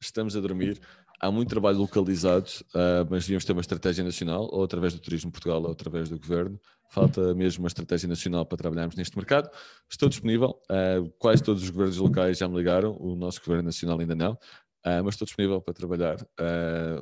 Estamos 0.00 0.36
a 0.36 0.40
dormir. 0.40 0.80
Há 1.20 1.30
muito 1.32 1.48
trabalho 1.48 1.78
localizado, 1.78 2.48
uh, 2.74 3.06
mas 3.10 3.24
devíamos 3.24 3.44
ter 3.44 3.52
uma 3.52 3.60
estratégia 3.60 4.04
nacional, 4.04 4.48
ou 4.52 4.62
através 4.62 4.94
do 4.94 5.00
Turismo 5.00 5.32
Portugal, 5.32 5.60
ou 5.62 5.72
através 5.72 6.08
do 6.08 6.18
Governo. 6.18 6.60
Falta 6.90 7.34
mesmo 7.34 7.64
uma 7.64 7.68
estratégia 7.68 8.08
nacional 8.08 8.46
para 8.46 8.56
trabalharmos 8.56 8.94
neste 8.94 9.16
mercado. 9.16 9.50
Estou 9.90 10.08
disponível. 10.08 10.60
Uh, 10.70 11.10
quase 11.18 11.42
todos 11.42 11.62
os 11.62 11.70
governos 11.70 11.96
locais 11.96 12.38
já 12.38 12.48
me 12.48 12.56
ligaram, 12.56 12.96
o 13.00 13.16
nosso 13.16 13.40
Governo 13.40 13.64
Nacional 13.64 13.98
ainda 13.98 14.14
não. 14.14 14.32
Uh, 14.32 15.02
mas 15.04 15.14
estou 15.14 15.26
disponível 15.26 15.60
para 15.60 15.74
trabalhar. 15.74 16.16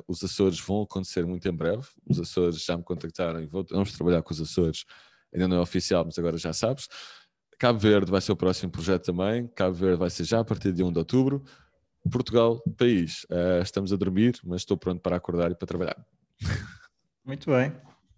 Os 0.07 0.23
Açores 0.23 0.59
vão 0.59 0.81
acontecer 0.81 1.25
muito 1.25 1.47
em 1.47 1.53
breve. 1.53 1.87
Os 2.09 2.19
Açores 2.19 2.63
já 2.63 2.75
me 2.75 2.83
contactaram 2.83 3.39
e 3.39 3.45
vamos 3.45 3.91
trabalhar 3.93 4.23
com 4.23 4.33
os 4.33 4.41
Açores 4.41 4.83
ainda 5.33 5.47
não 5.47 5.57
é 5.57 5.59
oficial, 5.59 6.05
mas 6.05 6.17
agora 6.17 6.37
já 6.37 6.53
sabes. 6.53 6.87
Cabo 7.59 7.79
Verde 7.79 8.11
vai 8.11 8.21
ser 8.21 8.31
o 8.31 8.35
próximo 8.35 8.71
projeto 8.71 9.05
também. 9.05 9.47
Cabo 9.47 9.73
Verde 9.73 9.97
vai 9.97 10.09
ser 10.09 10.23
já 10.23 10.39
a 10.39 10.45
partir 10.45 10.71
de 10.71 10.83
1 10.83 10.91
de 10.91 10.99
outubro. 10.99 11.43
Portugal, 12.09 12.61
país. 12.77 13.25
Uh, 13.25 13.61
estamos 13.61 13.91
a 13.91 13.95
dormir, 13.95 14.39
mas 14.43 14.61
estou 14.61 14.77
pronto 14.77 15.01
para 15.01 15.15
acordar 15.15 15.51
e 15.51 15.55
para 15.55 15.67
trabalhar. 15.67 16.05
Muito 17.25 17.51
bem, 17.51 17.73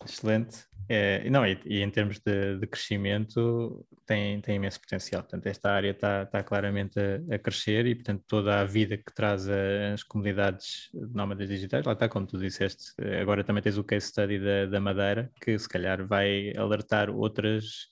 excelente. 0.05 0.68
É, 0.91 1.29
não, 1.29 1.45
e, 1.45 1.55
e, 1.65 1.83
em 1.83 1.91
termos 1.91 2.19
de, 2.19 2.57
de, 2.57 2.65
crescimento 2.65 3.85
tem, 4.07 4.41
tem 4.41 4.55
imenso 4.55 4.81
potencial. 4.81 5.21
Portanto, 5.21 5.45
esta 5.45 5.71
área 5.71 5.91
está, 5.91 6.23
está 6.23 6.41
claramente 6.41 6.99
a, 6.99 7.35
a, 7.35 7.37
crescer 7.37 7.85
e, 7.85 7.93
portanto, 7.93 8.23
toda 8.27 8.59
a 8.59 8.65
vida 8.65 8.97
que 8.97 9.13
traz 9.13 9.47
as 9.47 10.01
comunidades 10.01 10.89
nómadas 10.93 11.47
digitais, 11.47 11.85
lá 11.85 11.93
está, 11.93 12.09
como 12.09 12.25
tu 12.25 12.39
disseste, 12.39 12.91
agora 13.21 13.43
também 13.43 13.61
tens 13.61 13.77
o 13.77 13.83
case 13.83 14.07
study 14.07 14.39
da, 14.39 14.65
da 14.65 14.79
Madeira, 14.79 15.31
que 15.39 15.59
se 15.59 15.69
calhar 15.69 16.03
vai 16.07 16.53
alertar 16.57 17.11
outras, 17.11 17.89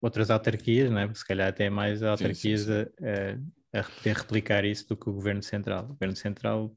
outras 0.00 0.30
autarquias, 0.30 0.90
não 0.90 1.00
é? 1.00 1.04
Porque 1.04 1.18
se 1.18 1.26
calhar 1.26 1.48
até 1.48 1.68
mais 1.68 2.02
autarquias 2.02 2.62
sim, 2.62 2.66
sim, 2.66 2.84
sim. 2.98 3.52
A, 3.74 3.80
a, 3.80 4.10
a 4.10 4.12
replicar 4.14 4.64
isso 4.64 4.88
do 4.88 4.96
que 4.96 5.10
o 5.10 5.12
Governo 5.12 5.42
Central. 5.42 5.84
O 5.84 5.88
Governo 5.88 6.16
Central 6.16 6.74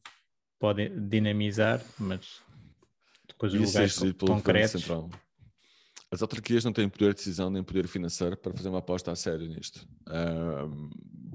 pode 0.59 0.89
dinamizar, 0.89 1.81
mas 1.97 2.41
depois 3.37 3.53
os 3.53 3.59
lugares 3.59 4.01
é 4.01 4.13
concretos. 4.13 4.85
As 6.09 6.21
autarquias 6.21 6.63
não 6.63 6.73
têm 6.73 6.89
poder 6.89 7.09
de 7.09 7.17
decisão 7.17 7.49
nem 7.49 7.63
poder 7.63 7.87
financeiro 7.87 8.35
para 8.37 8.53
fazer 8.53 8.69
uma 8.69 8.79
aposta 8.79 9.11
a 9.11 9.15
sério 9.15 9.47
nisto. 9.47 9.87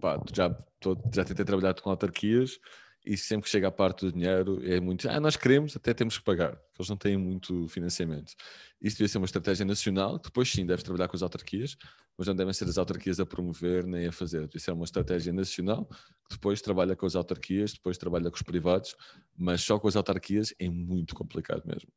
pá, 0.00 0.20
já, 0.34 0.50
tô, 0.80 0.96
já 1.14 1.24
tentei 1.24 1.44
trabalhar 1.44 1.74
com 1.74 1.90
autarquias 1.90 2.58
e 3.04 3.16
sempre 3.16 3.44
que 3.44 3.50
chega 3.50 3.68
a 3.68 3.70
parte 3.70 4.06
do 4.06 4.12
dinheiro 4.12 4.60
é 4.64 4.78
muito, 4.80 5.08
ah, 5.08 5.18
nós 5.18 5.36
queremos, 5.36 5.76
até 5.76 5.92
temos 5.92 6.18
que 6.18 6.24
pagar, 6.24 6.58
eles 6.78 6.88
não 6.88 6.96
têm 6.96 7.16
muito 7.16 7.66
financiamento. 7.68 8.34
Isto 8.80 8.98
devia 8.98 9.08
ser 9.08 9.18
uma 9.18 9.24
estratégia 9.24 9.64
nacional, 9.64 10.18
que 10.18 10.28
depois 10.28 10.50
sim 10.50 10.64
deves 10.64 10.84
trabalhar 10.84 11.08
com 11.08 11.16
as 11.16 11.22
autarquias, 11.22 11.76
mas 12.16 12.28
não 12.28 12.34
devem 12.34 12.52
ser 12.52 12.68
as 12.68 12.78
autarquias 12.78 13.18
a 13.18 13.26
promover 13.26 13.84
nem 13.84 14.06
a 14.06 14.12
fazer. 14.12 14.46
Devia 14.46 14.60
ser 14.60 14.72
uma 14.72 14.84
estratégia 14.84 15.32
nacional, 15.32 15.86
que 16.28 16.36
depois 16.36 16.62
trabalha 16.62 16.94
com 16.94 17.06
as 17.06 17.16
autarquias, 17.16 17.72
depois 17.72 17.98
trabalha 17.98 18.30
com 18.30 18.36
os 18.36 18.42
privados, 18.42 18.94
mas 19.36 19.62
só 19.62 19.78
com 19.78 19.88
as 19.88 19.96
autarquias 19.96 20.54
é 20.58 20.68
muito 20.68 21.14
complicado 21.14 21.62
mesmo. 21.66 21.90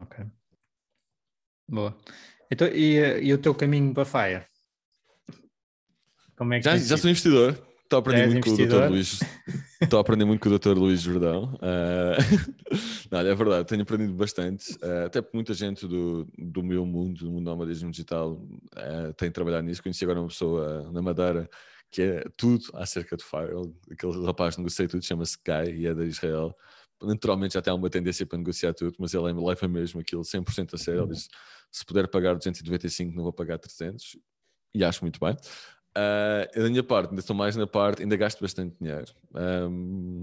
Ok. 0.00 0.24
Boa. 1.68 1.96
Então, 2.50 2.68
e, 2.68 2.96
e 3.22 3.32
o 3.32 3.38
teu 3.38 3.54
caminho 3.54 3.92
para 3.92 4.02
a 4.02 4.06
FAIA? 4.06 4.48
Como 6.36 6.52
é 6.52 6.58
que 6.58 6.64
já, 6.64 6.76
já 6.76 6.96
sou 6.96 7.08
investidor, 7.08 7.58
Estou 7.86 7.98
a 7.98 8.00
aprender 8.00 8.26
muito 8.26 8.44
com 8.44 8.50
o 8.50 8.56
Dr. 8.56 8.90
Luís. 8.90 9.20
Estou 9.80 9.98
a 9.98 10.00
aprender 10.00 10.24
muito 10.24 10.40
com 10.40 10.48
o 10.48 10.58
Dr. 10.58 10.76
Luís 10.76 11.02
Jordão. 11.02 11.54
Uh, 11.54 12.74
não, 13.12 13.20
é 13.20 13.34
verdade, 13.34 13.68
tenho 13.68 13.82
aprendido 13.82 14.12
bastante. 14.12 14.72
Uh, 14.82 15.06
até 15.06 15.22
porque 15.22 15.36
muita 15.36 15.54
gente 15.54 15.86
do, 15.86 16.26
do 16.36 16.64
meu 16.64 16.84
mundo, 16.84 17.24
do 17.24 17.30
mundo 17.30 17.44
do 17.44 17.50
nomadismo 17.50 17.88
digital, 17.88 18.32
uh, 18.32 19.12
tem 19.16 19.30
trabalhado 19.30 19.64
nisso. 19.64 19.80
Conheci 19.84 20.02
agora 20.02 20.18
uma 20.18 20.26
pessoa 20.26 20.90
na 20.90 21.00
Madeira 21.00 21.48
que 21.92 22.02
é 22.02 22.24
tudo 22.36 22.64
acerca 22.74 23.16
de 23.16 23.22
Fire. 23.22 23.52
Aquele 23.88 24.26
rapaz 24.26 24.56
negocia 24.56 24.88
tudo, 24.88 25.04
chama-se 25.04 25.38
Guy 25.46 25.82
e 25.82 25.86
é 25.86 25.94
da 25.94 26.04
Israel. 26.04 26.56
Naturalmente 27.00 27.54
já 27.54 27.62
tem 27.62 27.72
uma 27.72 27.88
tendência 27.88 28.26
para 28.26 28.38
negociar 28.38 28.74
tudo, 28.74 28.96
mas 28.98 29.14
ele 29.14 29.32
leva 29.32 29.68
mesmo 29.68 30.00
aquilo 30.00 30.22
100% 30.22 30.74
a 30.74 30.76
sério. 30.76 31.02
Ele 31.04 31.12
diz: 31.12 31.28
se 31.70 31.86
puder 31.86 32.08
pagar 32.08 32.34
295, 32.34 33.14
não 33.14 33.22
vou 33.22 33.32
pagar 33.32 33.58
300. 33.58 34.18
E 34.74 34.84
acho 34.84 35.02
muito 35.04 35.20
bem. 35.20 35.36
Uh, 35.96 36.60
da 36.62 36.68
minha 36.68 36.82
parte, 36.82 37.10
ainda 37.10 37.20
estou 37.20 37.34
mais 37.34 37.56
na 37.56 37.66
parte, 37.66 38.02
ainda 38.02 38.16
gasto 38.16 38.38
bastante 38.40 38.76
dinheiro, 38.78 39.10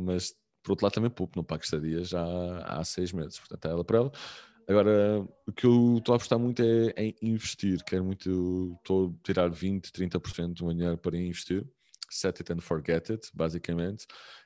mas 0.05 0.35
por 0.61 0.73
outro 0.73 0.85
lado 0.85 0.93
também 0.93 1.09
pouco, 1.09 1.33
não 1.35 1.43
pago 1.43 1.63
estadia 1.63 2.03
já 2.03 2.23
há 2.65 2.83
seis 2.83 3.11
meses, 3.11 3.39
portanto 3.39 3.65
é 3.65 3.71
ela 3.71 3.83
para 3.83 3.97
ela. 3.97 4.11
Agora, 4.67 5.27
o 5.45 5.51
que 5.51 5.65
eu 5.65 5.97
estou 5.97 6.13
a 6.13 6.15
apostar 6.15 6.39
muito 6.39 6.61
é 6.61 6.93
em 6.95 7.15
investir, 7.21 7.83
quero 7.83 8.05
muito, 8.05 8.77
estou 8.77 9.09
a 9.09 9.25
tirar 9.25 9.49
20, 9.49 9.91
30% 9.91 10.53
do 10.53 10.65
meu 10.65 10.73
dinheiro 10.73 10.97
para 10.97 11.17
investir, 11.17 11.65
set 12.09 12.39
it 12.39 12.53
and 12.53 12.61
forget 12.61 13.09
it, 13.11 13.29
basicamente, 13.33 14.05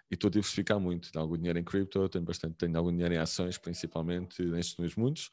e 0.10 0.16
estou 0.16 0.30
a 0.30 0.32
diversificar 0.32 0.80
muito, 0.80 1.12
tenho 1.12 1.22
algum 1.22 1.38
dinheiro 1.38 1.60
em 1.60 1.64
cripto, 1.64 2.10
tenho 2.10 2.26
bastante, 2.26 2.56
tenho 2.56 2.76
algum 2.76 2.92
dinheiro 2.92 3.14
em 3.14 3.18
ações, 3.18 3.60
principalmente 3.60 4.42
nestes 4.44 4.76
dois 4.76 4.96
mundos, 4.96 5.30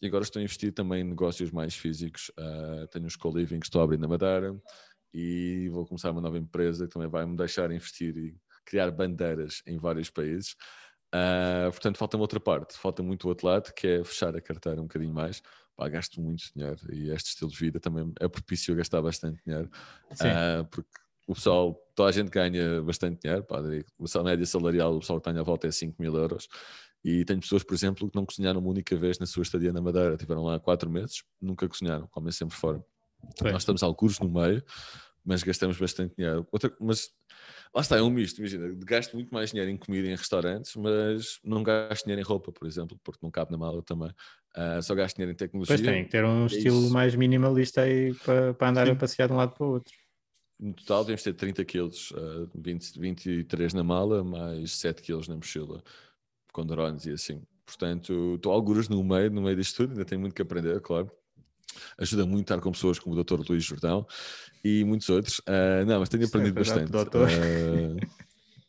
e 0.00 0.06
agora 0.06 0.22
estou 0.22 0.38
a 0.38 0.42
investir 0.44 0.72
também 0.72 1.00
em 1.00 1.04
negócios 1.04 1.50
mais 1.50 1.74
físicos, 1.74 2.30
uh, 2.38 2.86
tenho 2.88 3.06
uns 3.06 3.16
co-living 3.16 3.58
que 3.58 3.66
estou 3.66 3.80
a 3.80 3.84
abrir 3.84 3.98
na 3.98 4.06
Madeira, 4.06 4.54
e 5.12 5.68
vou 5.70 5.86
começar 5.86 6.10
uma 6.10 6.20
nova 6.20 6.38
empresa 6.38 6.86
que 6.86 6.92
também 6.92 7.08
vai 7.08 7.24
me 7.26 7.36
deixar 7.36 7.70
investir 7.70 8.16
e 8.16 8.36
criar 8.64 8.90
bandeiras 8.90 9.62
em 9.66 9.78
vários 9.78 10.10
países. 10.10 10.54
Uh, 11.14 11.70
portanto, 11.70 11.96
falta-me 11.96 12.20
outra 12.20 12.38
parte, 12.38 12.76
falta 12.76 13.02
muito 13.02 13.24
o 13.24 13.28
outro 13.28 13.46
lado, 13.46 13.72
que 13.72 13.86
é 13.86 14.04
fechar 14.04 14.36
a 14.36 14.40
carteira 14.40 14.80
um 14.80 14.84
bocadinho 14.84 15.14
mais. 15.14 15.42
Pá, 15.74 15.88
gasto 15.88 16.20
muito 16.20 16.42
dinheiro 16.54 16.80
e 16.92 17.10
este 17.10 17.28
estilo 17.28 17.50
de 17.50 17.56
vida 17.56 17.78
também 17.78 18.12
é 18.20 18.26
propício 18.28 18.74
a 18.74 18.76
gastar 18.76 19.00
bastante 19.00 19.40
dinheiro, 19.46 19.70
uh, 20.10 20.64
porque 20.70 20.90
o 21.28 21.34
pessoal, 21.34 21.74
toda 21.94 22.08
a 22.08 22.12
gente 22.12 22.30
ganha 22.30 22.82
bastante 22.82 23.20
dinheiro, 23.22 23.44
pá, 23.44 23.58
a 23.58 24.22
média 24.24 24.46
salarial 24.46 24.96
o 24.96 25.00
pessoal 25.00 25.20
que 25.20 25.30
tem 25.30 25.38
à 25.38 25.42
volta 25.42 25.68
é 25.68 25.70
5 25.70 25.94
mil 26.00 26.16
euros. 26.16 26.48
E 27.04 27.24
tenho 27.24 27.40
pessoas, 27.40 27.62
por 27.62 27.74
exemplo, 27.74 28.10
que 28.10 28.16
não 28.16 28.26
cozinharam 28.26 28.60
uma 28.60 28.68
única 28.70 28.96
vez 28.96 29.18
na 29.18 29.26
sua 29.26 29.42
estadia 29.42 29.72
na 29.72 29.80
Madeira, 29.80 30.16
tiveram 30.16 30.42
lá 30.42 30.58
quatro 30.58 30.90
meses, 30.90 31.22
nunca 31.40 31.68
cozinharam, 31.68 32.08
comem 32.08 32.32
sempre 32.32 32.56
fora. 32.56 32.84
Nós 33.42 33.62
estamos 33.62 33.82
alguns 33.82 34.18
no 34.20 34.28
meio, 34.28 34.62
mas 35.24 35.42
gastamos 35.42 35.78
bastante 35.78 36.14
dinheiro. 36.16 36.46
Outra, 36.50 36.74
mas 36.80 37.10
lá 37.74 37.82
está, 37.82 37.96
é 37.96 38.02
um 38.02 38.10
misto. 38.10 38.38
Imagina, 38.38 38.74
gasto 38.84 39.14
muito 39.14 39.32
mais 39.32 39.50
dinheiro 39.50 39.70
em 39.70 39.76
comida 39.76 40.08
e 40.08 40.10
em 40.10 40.16
restaurantes, 40.16 40.74
mas 40.76 41.38
não 41.44 41.62
gasto 41.62 42.04
dinheiro 42.04 42.22
em 42.22 42.24
roupa, 42.24 42.52
por 42.52 42.66
exemplo, 42.66 42.98
porque 43.02 43.20
não 43.22 43.30
cabe 43.30 43.52
na 43.52 43.58
mala 43.58 43.82
também. 43.82 44.10
Uh, 44.56 44.82
só 44.82 44.94
gasto 44.94 45.16
dinheiro 45.16 45.32
em 45.32 45.36
tecnologia. 45.36 45.76
Pois 45.76 45.86
tem 45.86 46.04
que 46.04 46.10
ter 46.10 46.24
um 46.24 46.44
é 46.44 46.46
estilo 46.46 46.82
isso. 46.84 46.92
mais 46.92 47.14
minimalista 47.14 47.82
aí 47.82 48.14
para, 48.14 48.54
para 48.54 48.68
andar 48.70 48.86
Sim. 48.86 48.92
a 48.92 48.96
passear 48.96 49.28
de 49.28 49.34
um 49.34 49.36
lado 49.36 49.54
para 49.54 49.66
o 49.66 49.70
outro. 49.70 49.94
No 50.58 50.72
total 50.72 51.04
devemos 51.04 51.22
ter 51.22 51.34
30 51.34 51.64
quilos, 51.64 52.10
uh, 52.12 52.50
20, 52.54 52.98
23 52.98 53.74
na 53.74 53.84
mala, 53.84 54.24
mais 54.24 54.72
7 54.72 55.02
quilos 55.02 55.28
na 55.28 55.36
mochila, 55.36 55.84
com 56.52 56.66
drones 56.66 57.06
e 57.06 57.12
assim. 57.12 57.42
Portanto, 57.64 58.34
estou 58.36 58.50
algures 58.50 58.88
no 58.88 59.04
meio, 59.04 59.30
no 59.30 59.42
meio 59.42 59.54
disto 59.54 59.76
tudo, 59.76 59.92
ainda 59.92 60.04
tenho 60.04 60.20
muito 60.20 60.34
que 60.34 60.42
aprender, 60.42 60.80
claro 60.80 61.12
ajuda 61.98 62.26
muito 62.26 62.42
estar 62.42 62.60
com 62.60 62.72
pessoas 62.72 62.98
como 62.98 63.14
o 63.14 63.24
Dr. 63.24 63.40
Luís 63.48 63.64
Jordão 63.64 64.06
e 64.64 64.84
muitos 64.84 65.08
outros. 65.08 65.38
Uh, 65.40 65.84
não, 65.86 66.00
mas 66.00 66.08
tenho 66.08 66.26
aprendido 66.26 66.54
bastante. 66.54 66.90
Uh, 66.90 67.96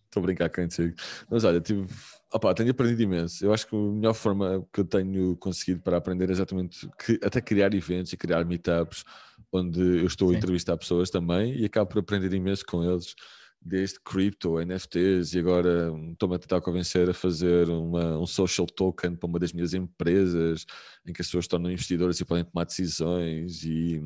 estou 0.05 0.21
a 0.21 0.25
brincar 0.25 0.49
contigo. 0.49 0.95
Mas 1.29 1.43
olha, 1.43 1.61
tive, 1.61 1.87
opa, 2.33 2.53
tenho 2.53 2.71
aprendido 2.71 3.01
imenso. 3.01 3.45
Eu 3.45 3.53
acho 3.53 3.67
que 3.67 3.75
a 3.75 3.79
melhor 3.79 4.13
forma 4.13 4.65
que 4.73 4.81
eu 4.81 4.85
tenho 4.85 5.35
conseguido 5.37 5.81
para 5.81 5.97
aprender 5.97 6.29
é 6.29 6.31
exatamente 6.31 6.89
que, 7.03 7.19
até 7.23 7.39
criar 7.39 7.73
eventos 7.73 8.11
e 8.13 8.17
criar 8.17 8.43
meetups 8.45 9.03
onde 9.51 9.79
eu 9.79 10.05
estou 10.05 10.29
Sim. 10.29 10.35
a 10.35 10.37
entrevistar 10.37 10.77
pessoas 10.77 11.09
também 11.09 11.55
e 11.55 11.65
acabo 11.65 11.89
por 11.89 11.99
aprender 11.99 12.33
imenso 12.33 12.65
com 12.65 12.83
eles 12.83 13.15
desde 13.61 13.99
cripto, 13.99 14.59
NFTs 14.59 15.33
e 15.33 15.39
agora 15.39 15.91
estou-me 16.11 16.35
a 16.35 16.39
tentar 16.39 16.61
convencer 16.61 17.09
a 17.09 17.13
fazer 17.13 17.69
uma, 17.69 18.17
um 18.17 18.25
social 18.25 18.65
token 18.65 19.15
para 19.15 19.27
uma 19.27 19.39
das 19.39 19.51
minhas 19.51 19.73
empresas 19.73 20.65
em 21.05 21.11
que 21.11 21.21
as 21.21 21.27
pessoas 21.27 21.47
tornam 21.47 21.71
investidores 21.71 22.19
e 22.19 22.25
podem 22.25 22.45
tomar 22.45 22.65
decisões 22.65 23.63
e 23.63 24.01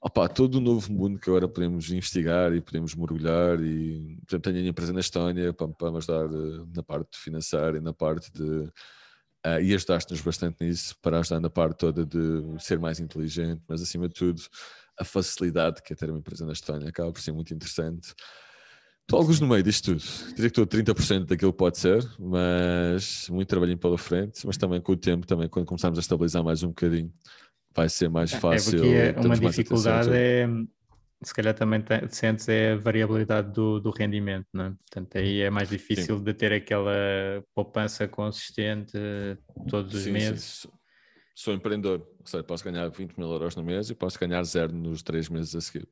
opa, 0.00 0.28
todo 0.28 0.56
o 0.56 0.60
novo 0.60 0.92
mundo 0.92 1.18
que 1.18 1.28
agora 1.28 1.48
podemos 1.48 1.90
investigar 1.90 2.52
e 2.54 2.60
podemos 2.60 2.94
mergulhar 2.94 3.60
e 3.60 4.18
por 4.24 4.34
exemplo, 4.34 4.40
tenho 4.40 4.56
a 4.56 4.60
minha 4.60 4.70
empresa 4.70 4.92
na 4.92 5.00
Estónia 5.00 5.52
para, 5.52 5.68
para 5.68 5.90
me 5.90 5.98
ajudar 5.98 6.26
eh, 6.26 6.64
na 6.74 6.82
parte 6.82 7.18
financeira 7.18 7.78
e 7.78 7.80
na 7.80 7.92
parte 7.92 8.32
de 8.32 8.70
Uh, 9.46 9.62
e 9.62 9.72
ajudaste-nos 9.72 10.20
bastante 10.22 10.56
nisso 10.64 10.96
para 11.00 11.20
ajudar 11.20 11.38
na 11.38 11.48
parte 11.48 11.78
toda 11.78 12.04
de 12.04 12.42
ser 12.58 12.80
mais 12.80 12.98
inteligente, 12.98 13.62
mas 13.68 13.80
acima 13.80 14.08
de 14.08 14.14
tudo 14.14 14.42
a 14.98 15.04
facilidade 15.04 15.82
que 15.82 15.92
é 15.92 15.96
ter 15.96 16.10
uma 16.10 16.18
empresa 16.18 16.44
na 16.44 16.52
Estónia 16.52 16.88
acaba 16.88 17.12
por 17.12 17.20
ser 17.20 17.30
muito 17.30 17.54
interessante. 17.54 18.12
Estou 19.06 19.20
alguns 19.20 19.38
no 19.38 19.46
meio 19.46 19.62
disto 19.62 19.92
tudo. 19.92 20.02
Diria 20.34 20.50
que 20.50 20.60
estou 20.60 20.64
a 20.64 20.66
30% 20.66 21.26
daquilo 21.26 21.52
que 21.52 21.58
pode 21.58 21.78
ser, 21.78 22.04
mas 22.18 23.28
muito 23.30 23.46
trabalhinho 23.46 23.78
pela 23.78 23.96
frente, 23.96 24.44
mas 24.44 24.56
também 24.56 24.80
com 24.80 24.92
o 24.92 24.96
tempo, 24.96 25.24
também 25.24 25.48
quando 25.48 25.64
começarmos 25.64 25.96
a 25.96 26.00
estabilizar 26.00 26.42
mais 26.42 26.64
um 26.64 26.68
bocadinho, 26.68 27.12
vai 27.72 27.88
ser 27.88 28.08
mais 28.08 28.32
é, 28.32 28.40
fácil. 28.40 28.84
É 28.84 29.12
porque 29.12 29.28
uma 29.28 29.36
dificuldade 29.36 30.10
é, 30.12 30.48
se 31.22 31.32
calhar 31.32 31.54
também 31.54 31.84
sentes 32.08 32.48
é 32.48 32.72
a 32.72 32.76
variabilidade 32.76 33.52
do, 33.52 33.78
do 33.78 33.90
rendimento, 33.90 34.48
não 34.52 34.64
é? 34.64 34.70
Portanto, 34.70 35.18
aí 35.18 35.40
é 35.40 35.50
mais 35.50 35.68
difícil 35.68 36.18
sim. 36.18 36.24
de 36.24 36.34
ter 36.34 36.52
aquela 36.52 36.92
poupança 37.54 38.08
consistente 38.08 38.98
todos 39.68 39.94
os 39.94 40.02
sim, 40.02 40.10
meses. 40.10 40.62
Sim. 40.62 40.68
Sou 41.32 41.54
empreendedor, 41.54 42.00
ou 42.18 42.26
seja, 42.26 42.42
posso 42.42 42.64
ganhar 42.64 42.88
20 42.88 43.16
mil 43.16 43.30
euros 43.30 43.54
no 43.54 43.62
mês 43.62 43.88
e 43.88 43.94
posso 43.94 44.18
ganhar 44.18 44.42
zero 44.42 44.72
nos 44.72 45.00
três 45.00 45.28
meses 45.28 45.54
a 45.54 45.60
seguir. 45.60 45.86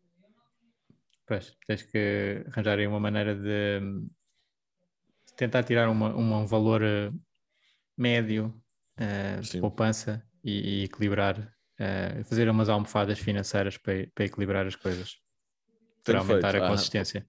Pois, 1.27 1.57
tens 1.67 1.83
que 1.83 2.45
arranjar 2.49 2.79
aí 2.79 2.87
uma 2.87 3.01
maneira 3.01 3.35
de, 3.35 3.81
de 5.27 5.35
tentar 5.37 5.63
tirar 5.63 5.89
uma, 5.89 6.15
uma, 6.15 6.39
um 6.39 6.47
valor 6.47 6.83
eh, 6.83 7.11
médio 7.97 8.55
uh, 9.01 9.41
de 9.41 9.59
poupança 9.59 10.23
e, 10.43 10.81
e 10.81 10.85
equilibrar, 10.85 11.39
uh, 11.39 12.25
fazer 12.25 12.49
umas 12.51 12.69
almofadas 12.69 13.19
financeiras 13.19 13.79
para, 13.79 14.07
para 14.15 14.27
equilibrar 14.27 14.67
as 14.67 14.77
coisas, 14.77 15.17
para 16.05 16.19
aumentar 16.19 16.51
feito. 16.51 16.63
a 16.63 16.67
ah, 16.67 16.71
consistência. 16.71 17.27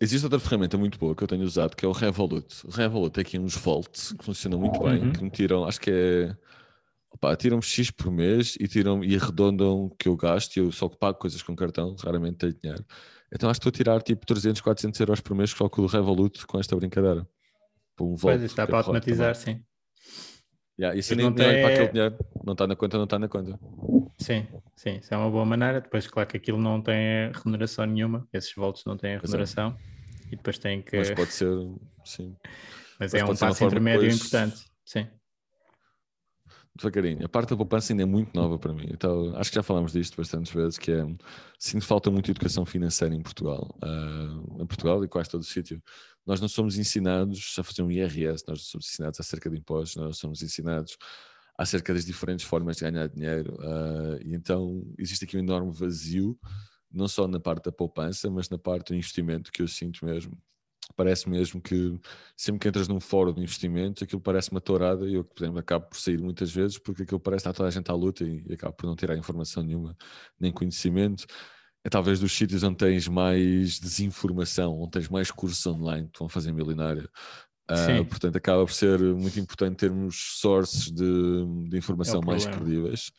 Existe 0.00 0.24
outra 0.24 0.38
ferramenta 0.38 0.78
muito 0.78 0.98
boa 0.98 1.14
que 1.14 1.22
eu 1.22 1.28
tenho 1.28 1.42
usado 1.42 1.76
que 1.76 1.84
é 1.84 1.88
o 1.88 1.92
Revolut. 1.92 2.64
O 2.64 2.70
Revolut 2.70 3.12
tem 3.12 3.22
aqui 3.22 3.38
uns 3.38 3.56
volts 3.56 4.12
que 4.12 4.24
funcionam 4.24 4.58
muito 4.58 4.78
bem, 4.80 5.02
uhum. 5.02 5.12
que 5.12 5.24
me 5.24 5.30
tiram, 5.30 5.64
acho 5.64 5.80
que 5.80 5.90
é 5.90 6.36
Opa, 7.12 7.34
tiram-me 7.34 7.62
X 7.62 7.90
por 7.90 8.10
mês 8.10 8.56
e, 8.60 8.68
tiram, 8.68 9.02
e 9.02 9.16
arredondam 9.16 9.90
que 9.98 10.08
eu 10.08 10.16
gasto 10.16 10.56
e 10.56 10.60
eu 10.60 10.70
só 10.70 10.88
pago 10.88 11.18
coisas 11.18 11.42
com 11.42 11.56
cartão, 11.56 11.96
raramente 12.02 12.38
tenho 12.38 12.54
dinheiro. 12.54 12.84
Então 13.32 13.50
acho 13.50 13.60
que 13.60 13.68
estou 13.68 13.76
a 13.76 13.84
tirar 13.84 14.02
tipo 14.02 14.24
300, 14.24 14.60
400 14.60 15.00
euros 15.00 15.20
por 15.20 15.34
mês 15.34 15.50
só 15.50 15.68
com 15.68 15.82
o 15.82 15.86
Revolut 15.86 16.46
com 16.46 16.58
esta 16.58 16.76
brincadeira. 16.76 17.26
Um 18.00 18.14
pois, 18.16 18.42
está 18.42 18.66
para 18.66 18.78
automatizar, 18.78 19.34
sim. 19.34 19.62
Yeah, 20.78 20.98
e 20.98 21.02
se 21.02 21.14
nem 21.14 21.30
tem... 21.34 21.62
para 21.62 21.74
aquele 21.74 21.88
dinheiro, 21.88 22.16
não 22.42 22.52
está 22.54 22.66
na 22.66 22.74
conta, 22.74 22.96
não 22.96 23.04
está 23.04 23.18
na 23.18 23.28
conta. 23.28 23.60
Sim, 24.18 24.46
sim, 24.74 24.96
isso 24.96 25.12
é 25.12 25.16
uma 25.16 25.30
boa 25.30 25.44
maneira. 25.44 25.80
Depois, 25.82 26.06
claro 26.06 26.26
que 26.26 26.38
aquilo 26.38 26.58
não 26.58 26.80
tem 26.80 27.30
remuneração 27.32 27.84
nenhuma, 27.84 28.26
esses 28.32 28.54
volts 28.54 28.84
não 28.86 28.96
têm 28.96 29.18
remuneração 29.18 29.76
e 30.28 30.36
depois 30.36 30.58
tem 30.58 30.80
que. 30.80 30.96
Mas 30.96 31.10
pode 31.10 31.32
ser, 31.32 31.54
sim. 32.04 32.34
Mas, 32.98 33.12
Mas 33.12 33.14
é 33.14 33.24
um 33.24 33.36
passo 33.36 33.64
intermédio 33.64 34.02
depois... 34.02 34.16
importante, 34.16 34.64
sim 34.84 35.06
devagarinho. 36.76 37.24
A 37.24 37.28
parte 37.28 37.50
da 37.50 37.56
poupança 37.56 37.92
ainda 37.92 38.02
é 38.02 38.06
muito 38.06 38.34
nova 38.34 38.58
para 38.58 38.72
mim. 38.72 38.86
Então, 38.90 39.36
acho 39.36 39.50
que 39.50 39.56
já 39.56 39.62
falámos 39.62 39.92
disto 39.92 40.16
bastantes 40.16 40.52
vezes, 40.52 40.78
que 40.78 40.92
é, 40.92 41.04
sinto 41.58 41.84
falta 41.84 42.10
muito 42.10 42.26
de 42.26 42.30
educação 42.32 42.64
financeira 42.64 43.14
em 43.14 43.22
Portugal. 43.22 43.74
Uh, 43.82 44.62
em 44.62 44.66
Portugal 44.66 45.04
e 45.04 45.08
quase 45.08 45.30
todo 45.30 45.42
o 45.42 45.44
sítio. 45.44 45.82
Nós 46.26 46.40
não 46.40 46.48
somos 46.48 46.78
ensinados 46.78 47.56
a 47.58 47.62
fazer 47.62 47.82
um 47.82 47.90
IRS, 47.90 48.44
nós 48.46 48.58
não 48.58 48.64
somos 48.64 48.86
ensinados 48.86 49.20
acerca 49.20 49.50
de 49.50 49.56
impostos, 49.58 49.96
nós 49.96 50.06
não 50.06 50.12
somos 50.12 50.42
ensinados 50.42 50.96
acerca 51.58 51.92
das 51.92 52.04
diferentes 52.04 52.44
formas 52.46 52.76
de 52.76 52.90
ganhar 52.90 53.08
dinheiro. 53.08 53.54
Uh, 53.60 54.22
e 54.22 54.34
então, 54.34 54.84
existe 54.98 55.24
aqui 55.24 55.36
um 55.36 55.40
enorme 55.40 55.72
vazio, 55.72 56.38
não 56.90 57.08
só 57.08 57.26
na 57.28 57.40
parte 57.40 57.64
da 57.64 57.72
poupança, 57.72 58.30
mas 58.30 58.48
na 58.48 58.58
parte 58.58 58.88
do 58.88 58.94
investimento 58.94 59.52
que 59.52 59.62
eu 59.62 59.68
sinto 59.68 60.04
mesmo 60.04 60.36
parece 60.94 61.28
mesmo 61.28 61.60
que 61.60 61.98
sempre 62.36 62.60
que 62.60 62.68
entras 62.68 62.88
num 62.88 63.00
fórum 63.00 63.32
de 63.32 63.40
investimento, 63.40 64.04
aquilo 64.04 64.20
parece 64.20 64.50
uma 64.50 64.60
tourada 64.60 65.06
e 65.06 65.14
eu, 65.14 65.24
por 65.24 65.42
exemplo, 65.42 65.58
acabo 65.58 65.86
por 65.86 65.98
sair 65.98 66.18
muitas 66.18 66.52
vezes 66.52 66.78
porque 66.78 67.02
aquilo 67.02 67.20
parece 67.20 67.42
estar 67.42 67.52
toda 67.52 67.68
a 67.68 67.72
gente 67.72 67.90
à 67.90 67.94
luta 67.94 68.24
e, 68.24 68.44
e 68.48 68.54
acabo 68.54 68.74
por 68.74 68.86
não 68.86 68.96
tirar 68.96 69.16
informação 69.16 69.62
nenhuma, 69.62 69.96
nem 70.38 70.52
conhecimento. 70.52 71.26
É 71.82 71.88
talvez 71.88 72.20
dos 72.20 72.32
sítios 72.32 72.62
onde 72.62 72.76
tens 72.76 73.08
mais 73.08 73.78
desinformação, 73.78 74.78
onde 74.80 74.90
tens 74.90 75.08
mais 75.08 75.30
cursos 75.30 75.66
online 75.66 76.08
que 76.12 76.18
vão 76.18 76.28
fazer 76.28 76.52
milionário. 76.52 77.08
Uh, 77.70 78.04
portanto, 78.04 78.36
acaba 78.36 78.66
por 78.66 78.72
ser 78.72 78.98
muito 78.98 79.38
importante 79.38 79.76
termos 79.76 80.38
sources 80.40 80.90
de, 80.90 81.44
de 81.68 81.78
informação 81.78 82.20
é 82.20 82.26
mais 82.26 82.44
credíveis. 82.44 83.12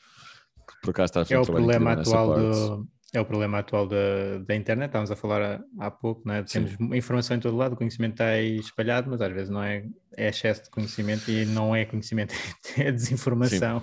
Por 0.81 0.91
acaso 0.91 1.05
está 1.05 1.21
a 1.21 1.37
É 1.37 1.39
o 1.39 1.45
problema 1.45 1.93
atual 1.93 2.35
do, 2.35 2.87
é 3.13 3.19
o 3.19 3.25
problema 3.25 3.59
atual 3.59 3.87
da, 3.87 4.37
da 4.45 4.55
internet. 4.55 4.87
Estávamos 4.87 5.11
a 5.11 5.15
falar 5.15 5.61
há, 5.79 5.91
pouco, 5.91 6.21
não 6.25 6.35
é? 6.35 6.43
temos 6.43 6.71
Sim. 6.71 6.95
informação 6.95 7.35
em 7.35 7.39
todo 7.39 7.57
lado, 7.57 7.73
o 7.73 7.77
conhecimento 7.77 8.13
está 8.13 8.27
aí 8.27 8.57
espalhado, 8.57 9.09
mas 9.09 9.21
às 9.21 9.33
vezes 9.33 9.49
não 9.49 9.61
é, 9.61 9.85
é 10.15 10.29
excesso 10.29 10.63
de 10.63 10.69
conhecimento 10.69 11.29
e 11.29 11.45
não 11.45 11.75
é 11.75 11.85
conhecimento, 11.85 12.33
é 12.77 12.91
desinformação 12.91 13.81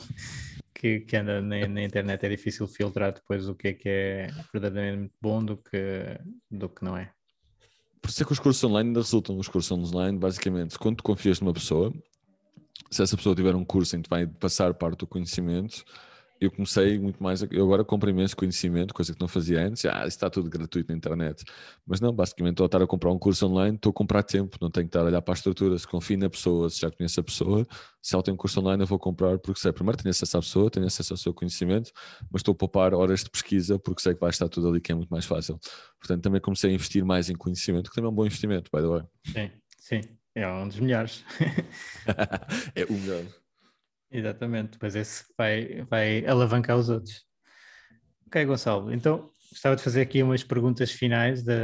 que, 0.75 1.01
que, 1.01 1.17
anda 1.17 1.43
na, 1.43 1.67
na, 1.67 1.83
internet. 1.83 2.25
É 2.25 2.29
difícil 2.29 2.67
filtrar 2.67 3.13
depois 3.13 3.49
o 3.49 3.55
que 3.55 3.69
é 3.69 3.73
que 3.75 3.89
é 3.89 4.31
verdadeiramente 4.53 5.13
bom 5.21 5.45
do 5.45 5.57
que, 5.57 6.19
do 6.51 6.69
que 6.69 6.85
não 6.85 6.97
é. 6.97 7.11
Por 8.01 8.11
isso 8.11 8.23
é 8.23 8.27
que 8.27 8.33
os 8.33 8.39
cursos 8.39 8.65
online 8.65 8.91
ainda 8.91 9.01
resultam. 9.01 9.37
Os 9.37 9.49
cursos 9.49 9.71
online, 9.73 10.17
basicamente, 10.17 10.79
quando 10.79 10.97
tu 10.97 11.03
confias 11.03 11.41
numa 11.41 11.53
pessoa, 11.53 11.93
se 12.91 13.03
essa 13.03 13.17
pessoa 13.17 13.35
tiver 13.35 13.55
um 13.55 13.65
curso 13.65 13.97
em 13.97 14.03
que 14.03 14.09
vai 14.09 14.27
passar 14.27 14.73
parte 14.73 15.01
do 15.01 15.07
conhecimento, 15.07 15.85
eu 16.41 16.51
comecei 16.51 16.99
muito 16.99 17.23
mais. 17.23 17.43
Eu 17.43 17.65
agora 17.65 17.85
compro 17.85 18.09
imenso 18.09 18.37
conhecimento, 18.37 18.95
coisa 18.95 19.13
que 19.13 19.21
não 19.21 19.29
fazia 19.29 19.67
antes. 19.67 19.85
Ah, 19.85 20.07
está 20.07 20.31
tudo 20.31 20.49
gratuito 20.49 20.91
na 20.91 20.97
internet. 20.97 21.45
Mas 21.87 22.01
não, 22.01 22.13
basicamente, 22.13 22.53
estou 22.53 22.65
a 22.65 22.67
estar 22.67 22.83
a 22.83 22.87
comprar 22.87 23.11
um 23.11 23.19
curso 23.19 23.47
online, 23.47 23.77
estou 23.77 23.91
a 23.91 23.93
comprar 23.93 24.23
tempo, 24.23 24.57
não 24.61 24.71
tenho 24.71 24.87
que 24.87 24.91
estar 24.91 25.01
a 25.01 25.05
olhar 25.05 25.21
para 25.21 25.35
a 25.35 25.37
estrutura. 25.37 25.79
Se 25.79 25.87
confio 25.87 26.19
na 26.19 26.31
pessoa, 26.31 26.71
se 26.71 26.81
já 26.81 26.91
conheço 26.91 27.21
a 27.21 27.23
pessoa, 27.23 27.67
se 28.01 28.15
ela 28.15 28.23
tem 28.23 28.33
um 28.33 28.37
curso 28.37 28.61
online, 28.61 28.83
eu 28.83 28.87
vou 28.87 28.99
comprar 28.99 29.39
porque 29.39 29.61
sei, 29.61 29.73
primeiro, 29.73 29.99
tenho 29.99 30.11
acesso 30.11 30.39
à 30.39 30.41
pessoa, 30.41 30.71
tenho 30.71 30.87
acesso 30.87 31.13
ao 31.13 31.17
seu 31.17 31.35
conhecimento, 31.35 31.93
mas 32.31 32.41
estou 32.41 32.53
a 32.53 32.57
poupar 32.57 32.95
horas 32.95 33.25
de 33.25 33.31
pesquisa 33.31 33.79
porque 33.79 34.01
sei 34.01 34.15
que 34.15 34.21
vai 34.21 34.31
estar 34.31 34.49
tudo 34.49 34.69
ali, 34.69 34.81
que 34.81 34.93
é 34.93 34.95
muito 34.95 35.11
mais 35.11 35.25
fácil. 35.25 35.59
Portanto, 35.99 36.23
também 36.23 36.41
comecei 36.41 36.71
a 36.71 36.75
investir 36.75 37.05
mais 37.05 37.29
em 37.29 37.35
conhecimento, 37.35 37.91
que 37.91 37.97
também 37.97 38.09
é 38.09 38.13
um 38.13 38.15
bom 38.15 38.25
investimento, 38.25 38.71
by 38.73 38.83
the 38.83 38.89
way. 38.89 39.03
Sim, 39.25 39.51
sim. 39.79 40.01
É 40.35 40.47
um 40.47 40.69
dos 40.69 40.79
melhores. 40.79 41.25
é 42.77 42.85
o 42.85 42.93
melhor. 42.93 43.25
Exatamente, 44.11 44.73
depois 44.73 44.95
esse 44.97 45.25
vai, 45.37 45.83
vai 45.89 46.27
alavancar 46.27 46.77
os 46.77 46.89
outros. 46.89 47.23
Ok, 48.27 48.45
Gonçalo, 48.45 48.93
então 48.93 49.31
gostava 49.51 49.77
de 49.77 49.83
fazer 49.83 50.03
aqui 50.03 50.23
umas 50.23 50.45
perguntas 50.45 50.91
finais 50.91 51.43
de, 51.43 51.55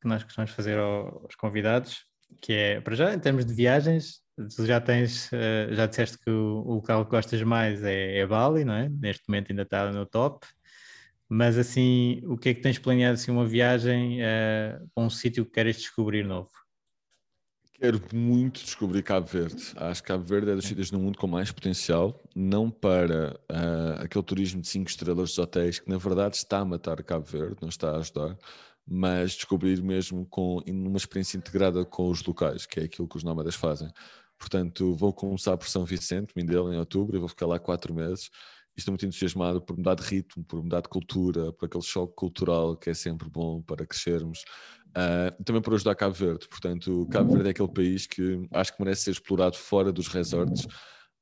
que 0.00 0.08
nós 0.08 0.22
costumamos 0.22 0.52
fazer 0.52 0.78
aos 0.78 1.34
convidados, 1.36 2.04
que 2.40 2.52
é, 2.52 2.80
para 2.80 2.94
já, 2.94 3.14
em 3.14 3.18
termos 3.18 3.44
de 3.44 3.54
viagens, 3.54 4.20
tu 4.56 4.66
já 4.66 4.80
tens, 4.80 5.32
eh, 5.32 5.68
já 5.72 5.86
disseste 5.86 6.18
que 6.18 6.30
o, 6.30 6.62
o 6.66 6.74
local 6.74 7.04
que 7.04 7.10
gostas 7.10 7.42
mais 7.42 7.82
é, 7.84 8.18
é 8.18 8.26
Bali, 8.26 8.64
não 8.64 8.74
é? 8.74 8.88
Neste 8.88 9.22
momento 9.28 9.50
ainda 9.50 9.62
está 9.62 9.90
no 9.92 10.06
top, 10.06 10.46
mas 11.28 11.58
assim, 11.58 12.20
o 12.24 12.36
que 12.36 12.50
é 12.50 12.54
que 12.54 12.60
tens 12.60 12.78
planeado, 12.78 13.14
assim, 13.14 13.30
uma 13.30 13.46
viagem 13.46 14.20
uh, 14.22 14.88
para 14.94 15.04
um 15.04 15.10
sítio 15.10 15.44
que 15.44 15.52
queres 15.52 15.76
descobrir 15.76 16.24
novo? 16.24 16.50
Quero 17.80 17.98
muito 18.12 18.62
descobrir 18.62 19.02
Cabo 19.02 19.26
Verde. 19.26 19.72
Acho 19.74 20.02
que 20.02 20.08
Cabo 20.08 20.22
Verde 20.22 20.50
é 20.50 20.54
dos 20.54 20.66
sítios 20.66 20.90
no 20.90 20.98
mundo 20.98 21.16
com 21.16 21.26
mais 21.26 21.50
potencial, 21.50 22.22
não 22.36 22.70
para 22.70 23.40
uh, 23.50 24.02
aquele 24.02 24.22
turismo 24.22 24.60
de 24.60 24.68
5 24.68 24.90
estrelas 24.90 25.30
dos 25.30 25.38
hotéis, 25.38 25.78
que 25.78 25.88
na 25.88 25.96
verdade 25.96 26.36
está 26.36 26.58
a 26.58 26.64
matar 26.64 27.02
Cabo 27.02 27.24
Verde, 27.24 27.56
não 27.62 27.70
está 27.70 27.92
a 27.92 27.96
ajudar, 27.96 28.36
mas 28.86 29.32
descobrir 29.32 29.82
mesmo 29.82 30.26
com 30.26 30.58
uma 30.68 30.98
experiência 30.98 31.38
integrada 31.38 31.82
com 31.82 32.10
os 32.10 32.22
locais, 32.22 32.66
que 32.66 32.80
é 32.80 32.82
aquilo 32.82 33.08
que 33.08 33.16
os 33.16 33.24
nómadas 33.24 33.54
fazem. 33.54 33.88
Portanto, 34.38 34.94
vou 34.94 35.10
começar 35.14 35.56
por 35.56 35.66
São 35.66 35.86
Vicente, 35.86 36.34
Mindelo, 36.36 36.74
em 36.74 36.78
outubro, 36.78 37.16
e 37.16 37.18
vou 37.18 37.28
ficar 37.28 37.46
lá 37.46 37.58
quatro 37.58 37.94
meses. 37.94 38.28
estou 38.76 38.92
muito 38.92 39.06
entusiasmado 39.06 39.58
por 39.62 39.74
mudar 39.74 39.94
de 39.94 40.02
ritmo, 40.02 40.44
por 40.44 40.62
mudar 40.62 40.82
de 40.82 40.88
cultura, 40.90 41.50
por 41.54 41.64
aquele 41.64 41.82
choque 41.82 42.14
cultural 42.14 42.76
que 42.76 42.90
é 42.90 42.94
sempre 42.94 43.26
bom 43.30 43.62
para 43.62 43.86
crescermos. 43.86 44.44
Uh, 44.90 45.44
também 45.44 45.62
por 45.62 45.74
ajudar 45.74 45.94
Cabo 45.94 46.14
Verde, 46.14 46.48
portanto, 46.48 47.06
Cabo 47.10 47.32
Verde 47.32 47.48
é 47.48 47.50
aquele 47.52 47.72
país 47.72 48.06
que 48.06 48.48
acho 48.52 48.74
que 48.74 48.82
merece 48.82 49.02
ser 49.02 49.12
explorado 49.12 49.56
fora 49.56 49.92
dos 49.92 50.08
resorts, 50.08 50.66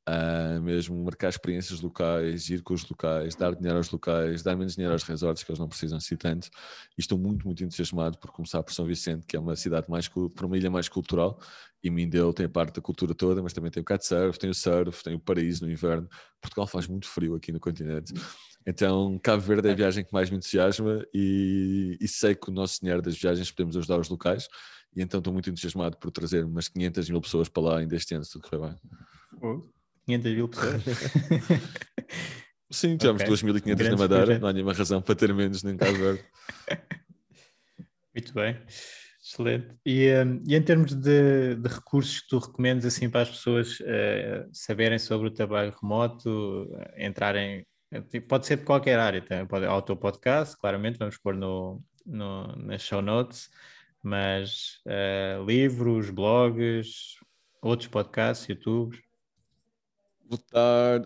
uh, 0.08 0.60
mesmo 0.62 1.04
marcar 1.04 1.28
experiências 1.28 1.80
locais, 1.80 2.48
ir 2.48 2.62
com 2.62 2.72
os 2.72 2.88
locais, 2.88 3.34
dar 3.34 3.54
dinheiro 3.54 3.76
aos 3.76 3.90
locais, 3.90 4.42
dar 4.42 4.56
menos 4.56 4.74
dinheiro 4.74 4.94
aos 4.94 5.02
resorts, 5.02 5.42
que 5.42 5.50
eles 5.50 5.58
não 5.58 5.68
precisam 5.68 5.98
assim 5.98 6.16
tanto. 6.16 6.48
E 6.96 7.00
estou 7.00 7.18
muito, 7.18 7.44
muito 7.44 7.62
entusiasmado 7.62 8.18
por 8.18 8.30
começar 8.30 8.62
por 8.62 8.72
São 8.72 8.86
Vicente, 8.86 9.26
que 9.26 9.36
é 9.36 9.40
uma 9.40 9.54
cidade 9.54 9.86
mais, 9.88 10.08
por 10.08 10.44
uma 10.44 10.56
ilha 10.56 10.70
mais 10.70 10.88
cultural, 10.88 11.38
e 11.82 11.90
Mindelo 11.90 12.32
tem 12.32 12.46
a 12.46 12.48
parte 12.48 12.74
da 12.74 12.82
cultura 12.82 13.14
toda, 13.14 13.42
mas 13.42 13.52
também 13.52 13.70
tem 13.70 13.80
o 13.80 13.84
kitesurf, 13.84 14.38
tem 14.38 14.50
o 14.50 14.54
surf, 14.54 15.02
tem 15.02 15.14
o 15.14 15.20
paraíso 15.20 15.64
no 15.64 15.70
inverno. 15.70 16.08
Portugal 16.40 16.66
faz 16.66 16.86
muito 16.86 17.06
frio 17.06 17.34
aqui 17.34 17.52
no 17.52 17.60
continente. 17.60 18.12
Então, 18.66 19.18
Cabo 19.22 19.40
Verde 19.40 19.68
é 19.68 19.72
a 19.72 19.74
viagem 19.74 20.04
que 20.04 20.12
mais 20.12 20.30
me 20.30 20.36
entusiasma 20.36 21.04
e, 21.14 21.96
e 22.00 22.08
sei 22.08 22.34
que 22.34 22.50
o 22.50 22.52
nosso 22.52 22.80
dinheiro 22.80 23.00
das 23.00 23.16
viagens 23.18 23.50
podemos 23.50 23.76
ajudar 23.76 23.98
os 23.98 24.08
locais. 24.08 24.48
E 24.94 25.02
então 25.02 25.18
estou 25.18 25.32
muito 25.32 25.48
entusiasmado 25.48 25.96
por 25.98 26.10
trazer 26.10 26.44
umas 26.44 26.68
500 26.68 27.10
mil 27.10 27.20
pessoas 27.20 27.48
para 27.48 27.62
lá 27.62 27.78
ainda 27.78 27.94
este 27.94 28.14
ano, 28.14 28.24
se 28.24 28.32
tudo 28.32 28.48
correr 28.48 28.68
bem. 28.68 28.76
Oh, 29.40 29.62
500 30.06 30.32
mil 30.32 30.48
pessoas? 30.48 30.82
Sim, 32.70 32.96
tivemos 32.96 33.22
okay. 33.22 33.34
2.500 33.34 33.90
na 33.90 33.96
Madeira, 33.96 34.38
não 34.38 34.48
há 34.48 34.52
nenhuma 34.52 34.72
razão 34.72 35.00
para 35.00 35.14
ter 35.14 35.32
menos 35.32 35.62
nem 35.62 35.76
Cabo 35.76 35.96
Verde. 35.96 36.24
Muito 38.14 38.34
bem, 38.34 38.60
excelente. 39.42 39.74
E, 39.84 40.08
um, 40.24 40.42
e 40.46 40.54
em 40.54 40.62
termos 40.62 40.94
de, 40.94 41.54
de, 41.54 41.68
recursos 41.68 42.20
que 42.20 42.28
tu 42.28 42.38
recomendas 42.38 42.84
assim, 42.84 43.08
para 43.08 43.22
as 43.22 43.30
pessoas 43.30 43.80
uh, 43.80 44.48
saberem 44.52 44.98
sobre 44.98 45.28
o 45.28 45.30
trabalho 45.30 45.74
remoto, 45.80 46.68
entrarem 46.96 47.66
é, 47.90 48.00
tipo, 48.02 48.28
pode 48.28 48.46
ser 48.46 48.58
de 48.58 48.64
qualquer 48.64 48.98
área, 48.98 49.22
tá? 49.22 49.46
pode, 49.46 49.64
ao 49.64 49.80
teu 49.80 49.96
podcast, 49.96 50.56
claramente, 50.58 50.98
vamos 50.98 51.16
pôr 51.16 51.34
no, 51.34 51.82
no, 52.04 52.54
nas 52.56 52.82
show 52.82 53.00
notes, 53.00 53.48
mas 54.02 54.80
uh, 54.86 55.44
livros, 55.44 56.10
blogs, 56.10 57.14
outros 57.62 57.88
podcasts, 57.88 58.46
YouTube. 58.48 58.98
Vou 60.28 60.38
estar. 60.38 61.02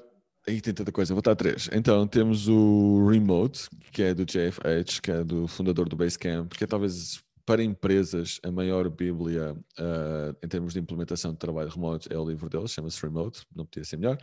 Aí 0.49 0.61
tem 0.61 0.75
tanta 0.75 0.91
coisa, 0.91 1.15
vou 1.15 1.21
estar 1.21 1.37
três. 1.37 1.71
Então 1.73 2.05
temos 2.05 2.49
o 2.49 3.09
Remote, 3.09 3.69
que 3.93 4.03
é 4.03 4.13
do 4.13 4.25
JFH, 4.25 5.01
que 5.01 5.11
é 5.13 5.23
do 5.23 5.47
fundador 5.47 5.89
do 5.89 5.95
Basecamp, 5.95 6.53
que 6.53 6.65
é 6.65 6.67
talvez 6.67 7.23
para 7.45 7.63
empresas 7.63 8.41
a 8.43 8.51
maior 8.51 8.89
bíblia 8.89 9.53
uh, 9.53 10.37
em 10.43 10.49
termos 10.49 10.73
de 10.73 10.81
implementação 10.81 11.33
de 11.33 11.39
trabalho 11.39 11.69
remoto 11.69 12.13
é 12.13 12.19
o 12.19 12.29
livro 12.29 12.49
dele, 12.49 12.69
chama-se 12.69 13.01
Remote, 13.03 13.45
não 13.55 13.65
podia 13.65 13.85
ser 13.85 13.97
melhor 13.97 14.19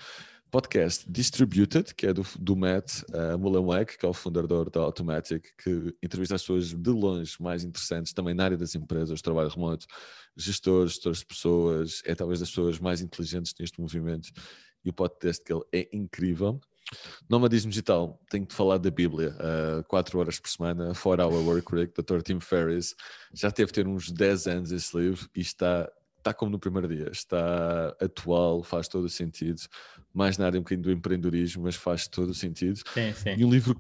podcast 0.52 1.06
Distributed, 1.10 1.94
que 1.94 2.08
é 2.08 2.14
do, 2.14 2.26
do 2.40 2.56
Matt 2.56 3.04
uh, 3.10 3.86
que 3.86 4.06
é 4.06 4.10
o 4.10 4.14
fundador 4.14 4.70
da 4.70 4.80
Automatic, 4.82 5.44
que 5.56 5.96
entrevista 6.02 6.36
as 6.36 6.42
pessoas 6.42 6.74
de 6.74 6.90
longe 6.90 7.36
mais 7.40 7.64
interessantes 7.64 8.14
também 8.14 8.34
na 8.34 8.46
área 8.46 8.58
das 8.58 8.74
empresas, 8.74 9.22
trabalho 9.22 9.50
remoto, 9.50 9.86
gestores, 10.36 10.94
gestores 10.94 11.20
de 11.20 11.26
pessoas, 11.26 12.02
é 12.06 12.16
talvez 12.16 12.40
das 12.40 12.50
pessoas 12.50 12.80
mais 12.80 13.02
inteligentes 13.02 13.54
neste 13.60 13.80
movimento 13.80 14.30
e 14.84 14.90
o 14.90 14.94
podcast 14.94 15.44
dele 15.44 15.62
é 15.72 15.88
incrível. 15.94 16.60
Nomadismo 17.30 17.70
Digital, 17.70 18.20
tenho 18.30 18.46
que 18.46 18.54
falar 18.54 18.78
da 18.78 18.90
Bíblia, 18.90 19.36
uh, 19.80 19.84
4 19.84 20.20
horas 20.20 20.40
por 20.40 20.50
semana, 20.50 20.94
4 20.96 21.24
Hour 21.24 21.46
Work 21.46 21.76
Week, 21.76 21.94
Dr. 21.94 22.22
Tim 22.22 22.40
Ferriss. 22.40 22.96
Já 23.34 23.52
teve 23.52 23.72
ter 23.72 23.88
uns 23.88 24.12
10 24.12 24.48
anos 24.48 24.72
esse 24.72 24.98
livro 24.98 25.30
e 25.36 25.42
está 25.42 25.90
está 26.18 26.34
como 26.34 26.52
no 26.52 26.60
primeiro 26.60 26.88
dia, 26.88 27.10
está 27.12 27.96
atual, 28.02 28.62
faz 28.62 28.90
todo 28.90 29.06
o 29.06 29.10
sentido, 29.10 29.62
mais 30.14 30.38
na 30.38 30.48
área 30.48 30.60
um 30.60 30.64
bocadinho 30.64 30.84
do 30.84 30.92
empreendedorismo, 30.92 31.64
mas 31.64 31.76
faz 31.76 32.08
todo 32.08 32.30
o 32.30 32.34
sentido. 32.34 32.78
Sim, 32.94 33.14
sim. 33.14 33.36
E 33.38 33.46
um 33.46 33.50
livro 33.50 33.80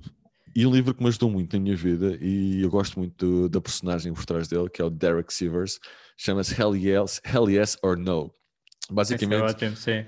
e 0.55 0.65
um 0.65 0.71
livro 0.71 0.93
que 0.95 1.03
me 1.03 1.09
ajudou 1.09 1.29
muito 1.29 1.55
na 1.55 1.61
minha 1.61 1.75
vida 1.75 2.17
e 2.19 2.61
eu 2.61 2.69
gosto 2.69 2.97
muito 2.97 3.25
do, 3.25 3.49
da 3.49 3.61
personagem 3.61 4.13
por 4.13 4.25
trás 4.25 4.47
dele, 4.47 4.69
que 4.69 4.81
é 4.81 4.85
o 4.85 4.89
Derek 4.89 5.33
Sivers, 5.33 5.79
chama-se 6.17 6.59
Hell 6.59 6.75
yes, 6.75 7.21
Hell 7.25 7.49
yes 7.49 7.77
or 7.83 7.97
No. 7.97 8.33
Basicamente, 8.89 9.41
é 9.41 9.45
ótimo, 9.45 9.75
sim. 9.75 10.05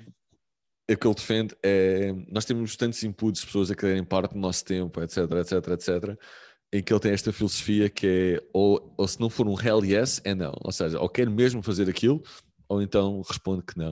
O 0.93 0.97
que 0.97 1.07
ele 1.07 1.15
defende 1.15 1.55
é 1.63 2.13
nós 2.29 2.45
temos 2.45 2.75
tantos 2.75 3.03
inputs, 3.03 3.45
pessoas 3.45 3.71
a 3.71 3.75
quererem 3.75 4.03
parte 4.03 4.33
do 4.33 4.39
nosso 4.39 4.63
tempo, 4.65 5.01
etc, 5.01 5.17
etc, 5.31 5.67
etc 5.69 6.19
em 6.73 6.81
que 6.81 6.93
ele 6.93 6.99
tem 6.99 7.11
esta 7.11 7.33
filosofia 7.33 7.89
que 7.89 8.07
é 8.07 8.43
ou, 8.53 8.93
ou 8.97 9.07
se 9.07 9.19
não 9.19 9.29
for 9.29 9.47
um 9.47 9.59
hell 9.59 9.83
yes, 9.83 10.21
é 10.23 10.33
não. 10.33 10.53
Ou 10.61 10.71
seja, 10.71 10.99
ou 10.99 11.09
quer 11.09 11.29
mesmo 11.29 11.61
fazer 11.61 11.89
aquilo, 11.89 12.23
ou 12.69 12.81
então 12.81 13.21
responde 13.27 13.63
que 13.63 13.77
não. 13.77 13.91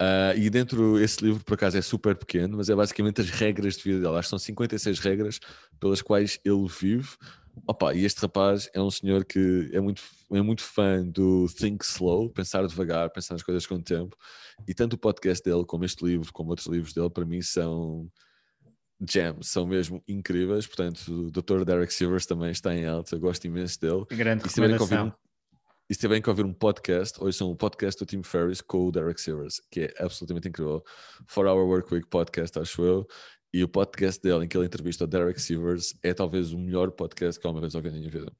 Uh, 0.00 0.36
e 0.36 0.48
dentro 0.48 0.98
esse 1.00 1.24
livro, 1.24 1.44
por 1.44 1.54
acaso, 1.54 1.76
é 1.76 1.82
super 1.82 2.16
pequeno, 2.16 2.56
mas 2.56 2.68
é 2.68 2.74
basicamente 2.74 3.20
as 3.20 3.30
regras 3.30 3.76
de 3.76 3.84
vida 3.84 4.00
dele. 4.00 4.16
Acho 4.18 4.26
que 4.26 4.30
são 4.30 4.38
56 4.38 4.98
regras 5.00 5.40
pelas 5.78 6.02
quais 6.02 6.40
ele 6.44 6.66
vive. 6.68 7.08
Opa, 7.66 7.94
e 7.94 8.04
este 8.04 8.20
rapaz 8.20 8.68
é 8.72 8.80
um 8.80 8.90
senhor 8.90 9.24
que 9.24 9.70
é 9.72 9.80
muito, 9.80 10.02
é 10.32 10.40
muito 10.42 10.62
fã 10.62 11.04
do 11.06 11.46
Think 11.48 11.84
Slow, 11.84 12.30
pensar 12.30 12.66
devagar, 12.66 13.10
pensar 13.10 13.34
nas 13.34 13.42
coisas 13.42 13.66
com 13.66 13.76
o 13.76 13.82
tempo. 13.82 14.16
E 14.66 14.74
tanto 14.74 14.94
o 14.94 14.98
podcast 14.98 15.42
dele, 15.42 15.64
como 15.64 15.84
este 15.84 16.04
livro, 16.04 16.32
como 16.32 16.50
outros 16.50 16.66
livros 16.66 16.92
dele, 16.92 17.10
para 17.10 17.24
mim 17.24 17.42
são 17.42 18.10
gems, 19.06 19.48
são 19.48 19.66
mesmo 19.66 20.02
incríveis. 20.08 20.66
Portanto, 20.66 21.08
o 21.08 21.30
Dr. 21.30 21.64
Derek 21.64 21.92
Silvers 21.92 22.26
também 22.26 22.50
está 22.50 22.74
em 22.74 22.86
alta, 22.86 23.14
eu 23.14 23.20
gosto 23.20 23.44
imenso 23.46 23.80
dele. 23.80 24.04
Grande 24.10 24.44
e 24.44 24.48
recomendação. 24.48 25.14
E 25.90 25.94
se 25.94 26.00
tiverem 26.00 26.20
que 26.20 26.28
ouvir 26.28 26.44
um 26.44 26.52
podcast, 26.52 27.16
hoje 27.18 27.38
são 27.38 27.50
um 27.50 27.56
podcast 27.56 27.98
do 27.98 28.06
Tim 28.06 28.22
Ferriss 28.22 28.60
com 28.60 28.88
o 28.88 28.92
Derek 28.92 29.18
Silvers, 29.18 29.58
que 29.70 29.80
é 29.80 29.94
absolutamente 29.98 30.46
incrível. 30.46 30.84
For 31.26 31.46
Our 31.46 31.66
Work 31.66 31.94
Week 31.94 32.06
podcast, 32.06 32.58
acho 32.58 32.82
eu. 32.82 33.06
E 33.52 33.64
o 33.64 33.68
podcast 33.68 34.20
dele, 34.22 34.44
em 34.44 34.48
que 34.48 34.56
ele 34.56 34.66
entrevista 34.66 35.04
o 35.04 35.06
Derek 35.06 35.40
Silvers, 35.40 35.98
é 36.02 36.12
talvez 36.12 36.52
o 36.52 36.58
melhor 36.58 36.90
podcast 36.90 37.40
que 37.40 37.46
eu 37.46 37.50
uma 37.50 37.60
vez 37.60 37.74
ouvi 37.74 37.90
na 37.90 37.96
minha 37.96 38.10
vida. 38.10 38.32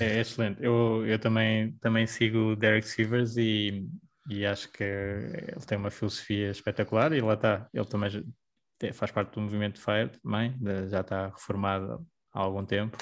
É 0.00 0.20
excelente. 0.20 0.62
Eu, 0.62 1.04
eu 1.06 1.18
também, 1.18 1.72
também 1.80 2.06
sigo 2.06 2.52
o 2.52 2.56
Derek 2.56 2.88
Silvers 2.88 3.36
e, 3.36 3.86
e 4.28 4.46
acho 4.46 4.70
que 4.72 4.84
ele 4.84 5.66
tem 5.66 5.76
uma 5.76 5.90
filosofia 5.90 6.50
espetacular 6.50 7.12
e 7.12 7.20
lá 7.20 7.34
está. 7.34 7.68
Ele 7.74 7.86
também 7.86 8.24
faz 8.92 9.10
parte 9.10 9.34
do 9.34 9.40
movimento 9.40 9.80
FIRE 9.80 10.10
também, 10.22 10.58
já 10.88 11.00
está 11.00 11.28
reformado 11.28 12.06
há 12.32 12.40
algum 12.40 12.64
tempo 12.64 12.96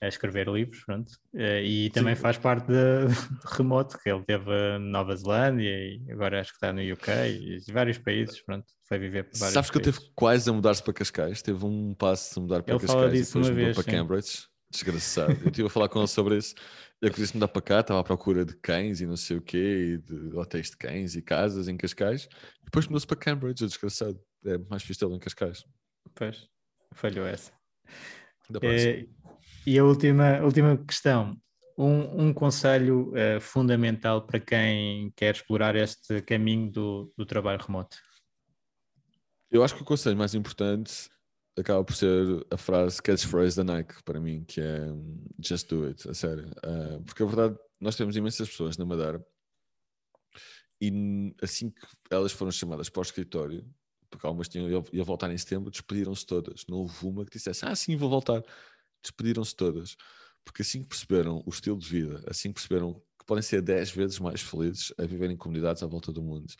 a 0.00 0.08
escrever 0.08 0.48
livros, 0.48 0.82
pronto. 0.84 1.10
Uh, 1.34 1.62
e 1.62 1.90
também 1.90 2.14
Sim. 2.14 2.22
faz 2.22 2.38
parte 2.38 2.66
de, 2.66 3.06
remoto, 3.56 3.98
que 3.98 4.08
ele 4.08 4.24
teve 4.24 4.50
na 4.50 4.78
Nova 4.78 5.14
Zelândia 5.14 5.68
e 5.68 6.02
agora 6.10 6.40
acho 6.40 6.50
que 6.50 6.56
está 6.56 6.72
no 6.72 6.80
UK 6.80 7.60
e 7.68 7.72
vários 7.72 7.98
países, 7.98 8.40
pronto, 8.40 8.64
foi 8.88 8.98
viver 8.98 9.24
para 9.24 9.38
vários 9.38 9.54
Sabes 9.54 9.70
que 9.70 9.78
países. 9.78 9.94
ele 9.94 10.02
teve 10.02 10.14
quase 10.14 10.48
a 10.48 10.52
mudar-se 10.52 10.82
para 10.82 10.94
Cascais, 10.94 11.42
teve 11.42 11.64
um 11.64 11.94
passo 11.94 12.34
de 12.34 12.40
mudar 12.40 12.62
para 12.62 12.74
ele 12.74 12.86
Cascais 12.86 13.12
e 13.12 13.24
depois 13.24 13.48
mudou 13.48 13.54
vez, 13.54 13.76
para 13.76 13.84
sim. 13.84 13.90
Cambridge. 13.90 14.50
Desgraçado. 14.70 15.32
Eu 15.42 15.48
estive 15.48 15.66
a 15.66 15.70
falar 15.70 15.88
com 15.88 15.98
ele 15.98 16.06
sobre 16.06 16.36
isso. 16.36 16.54
Ele 17.02 17.12
quis 17.12 17.32
mudar 17.32 17.48
para 17.48 17.60
cá, 17.60 17.80
estava 17.80 18.00
à 18.00 18.04
procura 18.04 18.44
de 18.44 18.54
cães 18.56 19.00
e 19.00 19.06
não 19.06 19.16
sei 19.16 19.38
o 19.38 19.42
quê, 19.42 19.56
e 19.56 19.98
de 19.98 20.36
hotéis 20.36 20.70
de 20.70 20.76
cães 20.76 21.16
e 21.16 21.22
casas 21.22 21.66
em 21.66 21.76
Cascais. 21.76 22.28
E 22.62 22.66
depois 22.66 22.86
mudou-se 22.86 23.06
para 23.06 23.16
Cambridge, 23.16 23.66
desgraçado. 23.66 24.20
É 24.44 24.56
mais 24.70 24.82
fixe 24.84 25.04
em 25.04 25.18
Cascais. 25.18 25.64
Pois, 26.14 26.48
falhou 26.94 27.26
essa. 27.26 27.52
É, 28.62 29.06
e 29.66 29.78
a 29.78 29.84
última, 29.84 30.40
última 30.40 30.76
questão. 30.76 31.36
Um, 31.76 32.26
um 32.26 32.34
conselho 32.34 33.10
uh, 33.12 33.40
fundamental 33.40 34.26
para 34.26 34.38
quem 34.38 35.10
quer 35.16 35.34
explorar 35.34 35.74
este 35.76 36.20
caminho 36.22 36.70
do, 36.70 37.12
do 37.16 37.24
trabalho 37.24 37.62
remoto? 37.64 37.96
Eu 39.50 39.64
acho 39.64 39.74
que 39.74 39.82
o 39.82 39.84
conselho 39.84 40.16
mais 40.16 40.34
importante 40.34 41.08
acaba 41.58 41.82
por 41.82 41.94
ser 41.94 42.46
a 42.50 42.56
frase 42.56 43.02
catchphrase 43.02 43.56
da 43.56 43.64
Nike 43.64 44.02
para 44.04 44.20
mim, 44.20 44.44
que 44.44 44.60
é 44.60 44.86
just 45.42 45.68
do 45.68 45.86
it, 45.86 46.08
a 46.08 46.14
sério. 46.14 46.50
Uh, 46.64 47.02
porque 47.04 47.22
a 47.22 47.26
verdade, 47.26 47.58
nós 47.80 47.96
temos 47.96 48.14
imensas 48.14 48.48
pessoas 48.48 48.76
na 48.76 48.84
Madeira 48.84 49.24
e 50.80 51.34
assim 51.42 51.70
que 51.70 51.86
elas 52.10 52.32
foram 52.32 52.50
chamadas 52.50 52.88
para 52.88 53.00
o 53.00 53.02
escritório, 53.02 53.66
porque 54.08 54.26
algumas 54.26 54.48
tinham 54.48 54.68
ia 54.92 55.04
voltar 55.04 55.30
em 55.30 55.36
setembro, 55.36 55.70
despediram-se 55.70 56.26
todas. 56.26 56.64
Não 56.68 56.78
houve 56.78 57.06
uma 57.06 57.24
que 57.24 57.32
dissesse, 57.32 57.64
ah, 57.66 57.74
sim, 57.74 57.96
vou 57.96 58.08
voltar. 58.08 58.42
Despediram-se 59.02 59.54
todas. 59.54 59.96
Porque 60.44 60.62
assim 60.62 60.82
que 60.82 60.88
perceberam 60.88 61.42
o 61.46 61.50
estilo 61.50 61.78
de 61.78 61.88
vida, 61.88 62.22
assim 62.26 62.48
que 62.48 62.54
perceberam 62.54 62.94
que 63.18 63.26
podem 63.26 63.42
ser 63.42 63.62
10 63.62 63.90
vezes 63.90 64.18
mais 64.18 64.40
felizes 64.40 64.92
a 64.98 65.04
viver 65.04 65.30
em 65.30 65.36
comunidades 65.36 65.82
à 65.82 65.86
volta 65.86 66.10
do 66.10 66.22
mundo, 66.22 66.52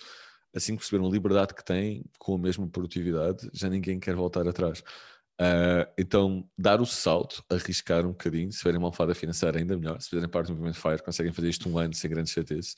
assim 0.54 0.74
que 0.74 0.78
perceberam 0.78 1.08
a 1.08 1.10
liberdade 1.10 1.54
que 1.54 1.64
têm 1.64 2.04
com 2.18 2.34
a 2.34 2.38
mesma 2.38 2.68
produtividade, 2.68 3.48
já 3.52 3.68
ninguém 3.68 3.98
quer 3.98 4.14
voltar 4.14 4.46
atrás. 4.46 4.82
Uh, 5.40 5.88
então, 5.96 6.46
dar 6.58 6.82
o 6.82 6.86
salto, 6.86 7.42
arriscar 7.48 8.04
um 8.04 8.10
bocadinho, 8.10 8.52
se 8.52 8.58
tiverem 8.58 8.78
uma 8.78 8.88
alfada 8.88 9.14
financeira, 9.14 9.58
ainda 9.58 9.74
melhor. 9.74 9.98
Se 9.98 10.10
fizerem 10.10 10.28
parte 10.28 10.48
do 10.48 10.52
movimento 10.52 10.78
FIRE, 10.78 11.02
conseguem 11.02 11.32
fazer 11.32 11.48
isto 11.48 11.66
um 11.66 11.78
ano 11.78 11.94
sem 11.94 12.10
grande 12.10 12.28
chatice. 12.28 12.74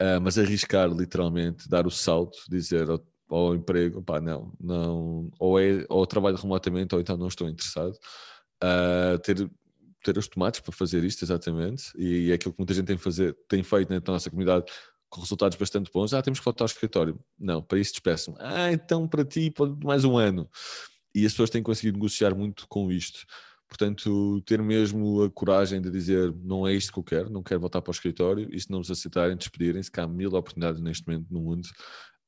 Uh, 0.00 0.20
mas 0.20 0.36
arriscar 0.36 0.90
literalmente, 0.90 1.68
dar 1.70 1.86
o 1.86 1.90
salto, 1.90 2.38
dizer 2.50 2.88
ao, 2.90 3.02
ao 3.30 3.54
emprego: 3.54 4.02
pá, 4.02 4.20
não, 4.20 4.52
não, 4.60 5.30
ou, 5.38 5.58
é, 5.58 5.86
ou 5.88 6.06
trabalho 6.06 6.36
remotamente, 6.36 6.94
ou 6.94 7.00
então 7.00 7.16
não 7.16 7.28
estou 7.28 7.48
interessado. 7.48 7.96
Uh, 8.62 9.18
ter, 9.20 9.50
ter 10.02 10.18
os 10.18 10.28
tomates 10.28 10.60
para 10.60 10.72
fazer 10.72 11.04
isto, 11.04 11.24
exatamente, 11.24 11.92
e 11.96 12.30
é 12.30 12.34
aquilo 12.34 12.52
que 12.52 12.60
muita 12.60 12.74
gente 12.74 12.86
tem, 12.86 12.96
fazer, 12.96 13.36
tem 13.48 13.62
feito 13.62 13.92
na 13.92 14.00
nossa 14.06 14.30
comunidade 14.30 14.64
com 15.10 15.20
resultados 15.20 15.58
bastante 15.58 15.90
bons. 15.92 16.14
Ah, 16.14 16.22
temos 16.22 16.38
que 16.38 16.44
voltar 16.44 16.64
ao 16.64 16.66
escritório. 16.66 17.18
Não, 17.38 17.60
para 17.60 17.78
isso 17.78 17.92
despeçam. 17.92 18.34
Ah, 18.38 18.72
então 18.72 19.08
para 19.08 19.24
ti 19.24 19.50
pode 19.50 19.84
mais 19.84 20.04
um 20.04 20.16
ano. 20.16 20.48
E 21.14 21.26
as 21.26 21.32
pessoas 21.32 21.50
têm 21.50 21.62
conseguido 21.62 21.98
negociar 21.98 22.34
muito 22.34 22.66
com 22.68 22.90
isto. 22.92 23.26
Portanto, 23.68 24.40
ter 24.42 24.62
mesmo 24.62 25.22
a 25.22 25.30
coragem 25.30 25.80
de 25.80 25.90
dizer 25.90 26.32
não 26.42 26.66
é 26.66 26.72
isto 26.72 26.92
que 26.92 26.98
eu 26.98 27.04
quero, 27.04 27.30
não 27.30 27.42
quero 27.42 27.60
voltar 27.60 27.80
para 27.82 27.90
o 27.90 27.94
escritório, 27.94 28.48
e 28.52 28.60
se 28.60 28.70
não 28.70 28.78
nos 28.78 28.90
aceitarem, 28.90 29.36
despedirem-se, 29.36 29.90
que 29.90 30.00
há 30.00 30.06
mil 30.06 30.34
oportunidades 30.34 30.80
neste 30.80 31.06
momento 31.06 31.26
no 31.30 31.40
mundo. 31.40 31.68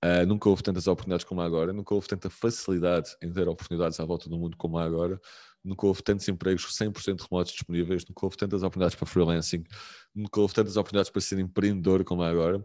Uh, 0.05 0.27
nunca 0.27 0.49
houve 0.49 0.63
tantas 0.63 0.89
oportunidades 0.89 1.25
como 1.25 1.41
há 1.41 1.45
agora, 1.45 1.73
nunca 1.73 1.95
houve 1.95 2.09
tanta 2.09 2.29
facilidade 2.29 3.11
em 3.23 3.33
ter 3.33 3.49
oportunidades 3.49 3.99
à 4.01 4.05
volta 4.05 4.29
do 4.29 4.37
mundo 4.37 4.57
como 4.57 4.79
há 4.79 4.85
agora 4.85 5.21
nunca 5.65 5.87
houve 5.87 6.03
tantos 6.03 6.29
empregos 6.29 6.65
100% 6.77 7.21
remotos 7.31 7.53
disponíveis, 7.53 8.05
nunca 8.07 8.27
houve 8.27 8.37
tantas 8.37 8.63
oportunidades 8.63 8.97
para 8.97 9.07
freelancing, 9.07 9.65
nunca 10.15 10.41
houve 10.41 10.55
tantas 10.55 10.77
oportunidades 10.77 11.11
para 11.11 11.21
ser 11.21 11.39
empreendedor 11.39 12.05
como 12.05 12.23
há 12.23 12.29
agora. 12.29 12.65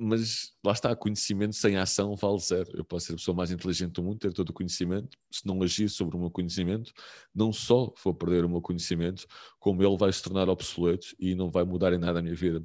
Mas 0.00 0.52
lá 0.64 0.72
está, 0.72 0.94
conhecimento 0.94 1.56
sem 1.56 1.76
ação 1.76 2.14
vale 2.14 2.38
zero. 2.38 2.70
Eu 2.72 2.84
posso 2.84 3.06
ser 3.06 3.12
a 3.14 3.16
pessoa 3.16 3.36
mais 3.36 3.50
inteligente 3.50 3.94
do 3.94 4.02
mundo, 4.02 4.18
ter 4.20 4.32
todo 4.32 4.50
o 4.50 4.52
conhecimento, 4.52 5.18
se 5.28 5.44
não 5.44 5.60
agir 5.60 5.88
sobre 5.88 6.16
o 6.16 6.20
meu 6.20 6.30
conhecimento, 6.30 6.92
não 7.34 7.52
só 7.52 7.92
vou 8.04 8.14
perder 8.14 8.44
o 8.44 8.48
meu 8.48 8.62
conhecimento, 8.62 9.26
como 9.58 9.82
ele 9.82 9.96
vai 9.96 10.12
se 10.12 10.22
tornar 10.22 10.48
obsoleto 10.48 11.08
e 11.18 11.34
não 11.34 11.50
vai 11.50 11.64
mudar 11.64 11.92
em 11.92 11.98
nada 11.98 12.20
a 12.20 12.22
minha 12.22 12.34
vida 12.34 12.64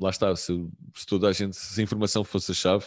lá 0.00 0.08
está, 0.08 0.34
se, 0.34 0.52
se, 0.94 1.06
toda 1.06 1.28
a 1.28 1.32
gente, 1.32 1.54
se 1.54 1.78
a 1.78 1.84
informação 1.84 2.24
fosse 2.24 2.52
a 2.52 2.54
chave, 2.54 2.86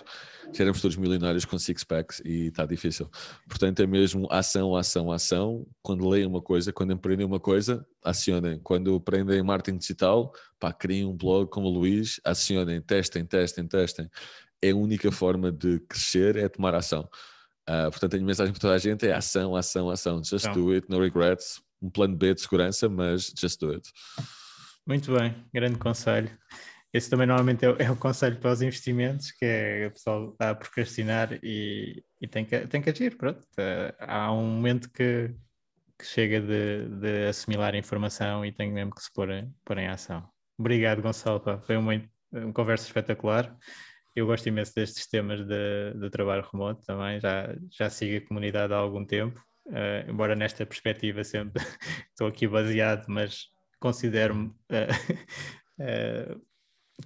já 0.51 0.63
éramos 0.63 0.81
todos 0.81 0.97
milionários 0.97 1.45
com 1.45 1.59
six 1.59 1.83
packs 1.83 2.21
e 2.25 2.47
está 2.47 2.65
difícil. 2.65 3.09
Portanto, 3.47 3.81
é 3.81 3.87
mesmo 3.87 4.27
ação, 4.31 4.75
ação, 4.75 5.11
ação. 5.11 5.67
Quando 5.83 6.09
leem 6.09 6.25
uma 6.25 6.41
coisa, 6.41 6.73
quando 6.73 6.91
empreendem 6.91 7.25
uma 7.25 7.39
coisa, 7.39 7.85
acionem. 8.03 8.59
Quando 8.59 8.95
aprendem 8.95 9.43
marketing 9.43 9.77
digital, 9.77 10.33
pá, 10.59 10.73
criem 10.73 11.05
um 11.05 11.15
blog 11.15 11.49
como 11.49 11.67
o 11.67 11.71
Luís, 11.71 12.19
acionem, 12.25 12.81
testem, 12.81 13.23
testem, 13.25 13.67
testem. 13.67 14.09
É 14.61 14.71
a 14.71 14.75
única 14.75 15.11
forma 15.11 15.51
de 15.51 15.79
crescer, 15.81 16.35
é 16.35 16.49
tomar 16.49 16.73
ação. 16.73 17.07
Uh, 17.69 17.89
portanto, 17.91 18.15
a 18.15 18.17
minha 18.17 18.27
mensagem 18.27 18.51
para 18.51 18.61
toda 18.61 18.73
a 18.73 18.77
gente 18.79 19.07
é 19.07 19.13
ação, 19.13 19.55
ação, 19.55 19.89
ação. 19.89 20.23
Just 20.23 20.45
então. 20.45 20.53
do 20.53 20.71
it, 20.71 20.89
no 20.89 20.99
regrets. 20.99 21.61
Um 21.81 21.89
plano 21.89 22.15
B 22.15 22.33
de 22.33 22.41
segurança, 22.41 22.89
mas 22.89 23.31
just 23.37 23.59
do 23.59 23.71
it. 23.71 23.89
Muito 24.85 25.13
bem, 25.15 25.35
grande 25.53 25.77
conselho. 25.77 26.29
Esse 26.93 27.09
também 27.09 27.25
normalmente 27.25 27.65
é, 27.65 27.69
é, 27.83 27.91
o 27.91 27.95
conselho 27.95 28.37
para 28.39 28.51
os 28.51 28.61
investimentos, 28.61 29.31
que 29.31 29.43
é 29.43 29.87
o 29.87 29.91
pessoal 29.91 30.31
está 30.31 30.51
a 30.51 30.55
procrastinar 30.55 31.39
e, 31.41 32.03
e 32.21 32.27
tem, 32.27 32.45
que, 32.45 32.67
tem 32.67 32.81
que 32.81 32.89
agir, 32.91 33.17
pronto. 33.17 33.43
Eh, 33.57 33.95
há 33.99 34.31
um 34.31 34.45
momento 34.45 34.91
que, 34.91 35.33
que 35.97 36.05
chega 36.05 36.39
de, 36.39 36.87
de, 36.99 37.27
assimilar 37.27 37.73
a 37.73 37.77
informação 37.77 38.45
e 38.45 38.51
tem 38.51 38.71
mesmo 38.71 38.93
que 38.93 39.01
se 39.01 39.11
pôr, 39.11 39.27
pôr 39.65 39.79
em 39.79 39.87
ação. 39.87 40.23
Obrigado, 40.57 41.01
Gonçalo, 41.01 41.41
foi 41.65 41.75
uma, 41.77 41.93
uma 42.31 42.53
conversa 42.53 42.85
espetacular. 42.85 43.57
Eu 44.15 44.27
gosto 44.27 44.47
imenso 44.47 44.73
destes 44.75 45.07
temas 45.07 45.43
de, 45.43 45.93
de 45.99 46.09
trabalho 46.11 46.47
remoto 46.51 46.85
também, 46.85 47.19
já, 47.19 47.55
já 47.71 47.89
sigo 47.89 48.23
a 48.23 48.27
comunidade 48.27 48.71
há 48.71 48.77
algum 48.77 49.03
tempo, 49.03 49.43
uh, 49.65 50.07
embora 50.07 50.35
nesta 50.35 50.63
perspectiva 50.67 51.23
sempre 51.23 51.63
estou 52.11 52.27
aqui 52.27 52.47
baseado, 52.47 53.05
mas 53.07 53.47
considero-me 53.79 54.49
uh, 54.49 56.39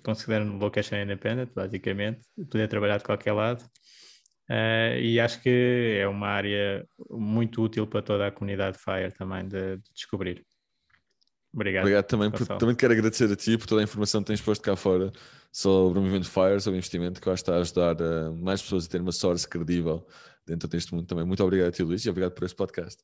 considero-me 0.04 0.60
location 0.60 0.98
independent, 0.98 1.52
basicamente, 1.54 2.22
poder 2.50 2.68
trabalhar 2.68 2.98
de 2.98 3.04
qualquer 3.04 3.34
lado. 3.34 3.64
Uh, 4.50 4.98
e 5.00 5.20
acho 5.20 5.42
que 5.42 5.98
é 6.00 6.08
uma 6.08 6.28
área 6.28 6.88
muito 7.10 7.62
útil 7.62 7.86
para 7.86 8.02
toda 8.02 8.28
a 8.28 8.32
comunidade 8.32 8.78
Fire 8.78 9.12
também 9.12 9.48
de, 9.48 9.78
de 9.78 9.94
descobrir. 9.94 10.46
Obrigado. 11.54 11.84
Obrigado 11.84 12.06
também, 12.06 12.32
por, 12.32 12.46
também 12.46 12.76
quero 12.76 12.94
agradecer 12.94 13.32
a 13.32 13.36
ti 13.36 13.58
por 13.58 13.68
toda 13.68 13.82
a 13.82 13.84
informação 13.84 14.22
que 14.22 14.28
tens 14.28 14.42
posto 14.42 14.62
cá 14.62 14.76
fora 14.76 15.12
sobre 15.52 16.00
o 16.00 16.02
movimento 16.02 16.30
Fire, 16.30 16.62
sobre 16.62 16.78
o 16.78 16.80
investimento, 16.80 17.20
que 17.20 17.28
eu 17.28 17.34
acho 17.34 17.44
que 17.44 17.50
está 17.50 17.58
a 17.58 17.62
ajudar 17.62 18.02
uh, 18.02 18.34
mais 18.36 18.62
pessoas 18.62 18.86
a 18.86 18.90
ter 18.90 19.02
uma 19.02 19.12
source 19.12 19.48
credível 19.48 20.08
dentro 20.46 20.70
deste 20.70 20.94
mundo 20.94 21.08
também. 21.08 21.26
Muito 21.26 21.44
obrigado 21.44 21.70
a 21.70 21.72
ti, 21.72 21.84
Luís, 21.84 22.06
e 22.06 22.10
obrigado 22.10 22.34
por 22.34 22.46
este 22.46 22.56
podcast. 22.56 23.04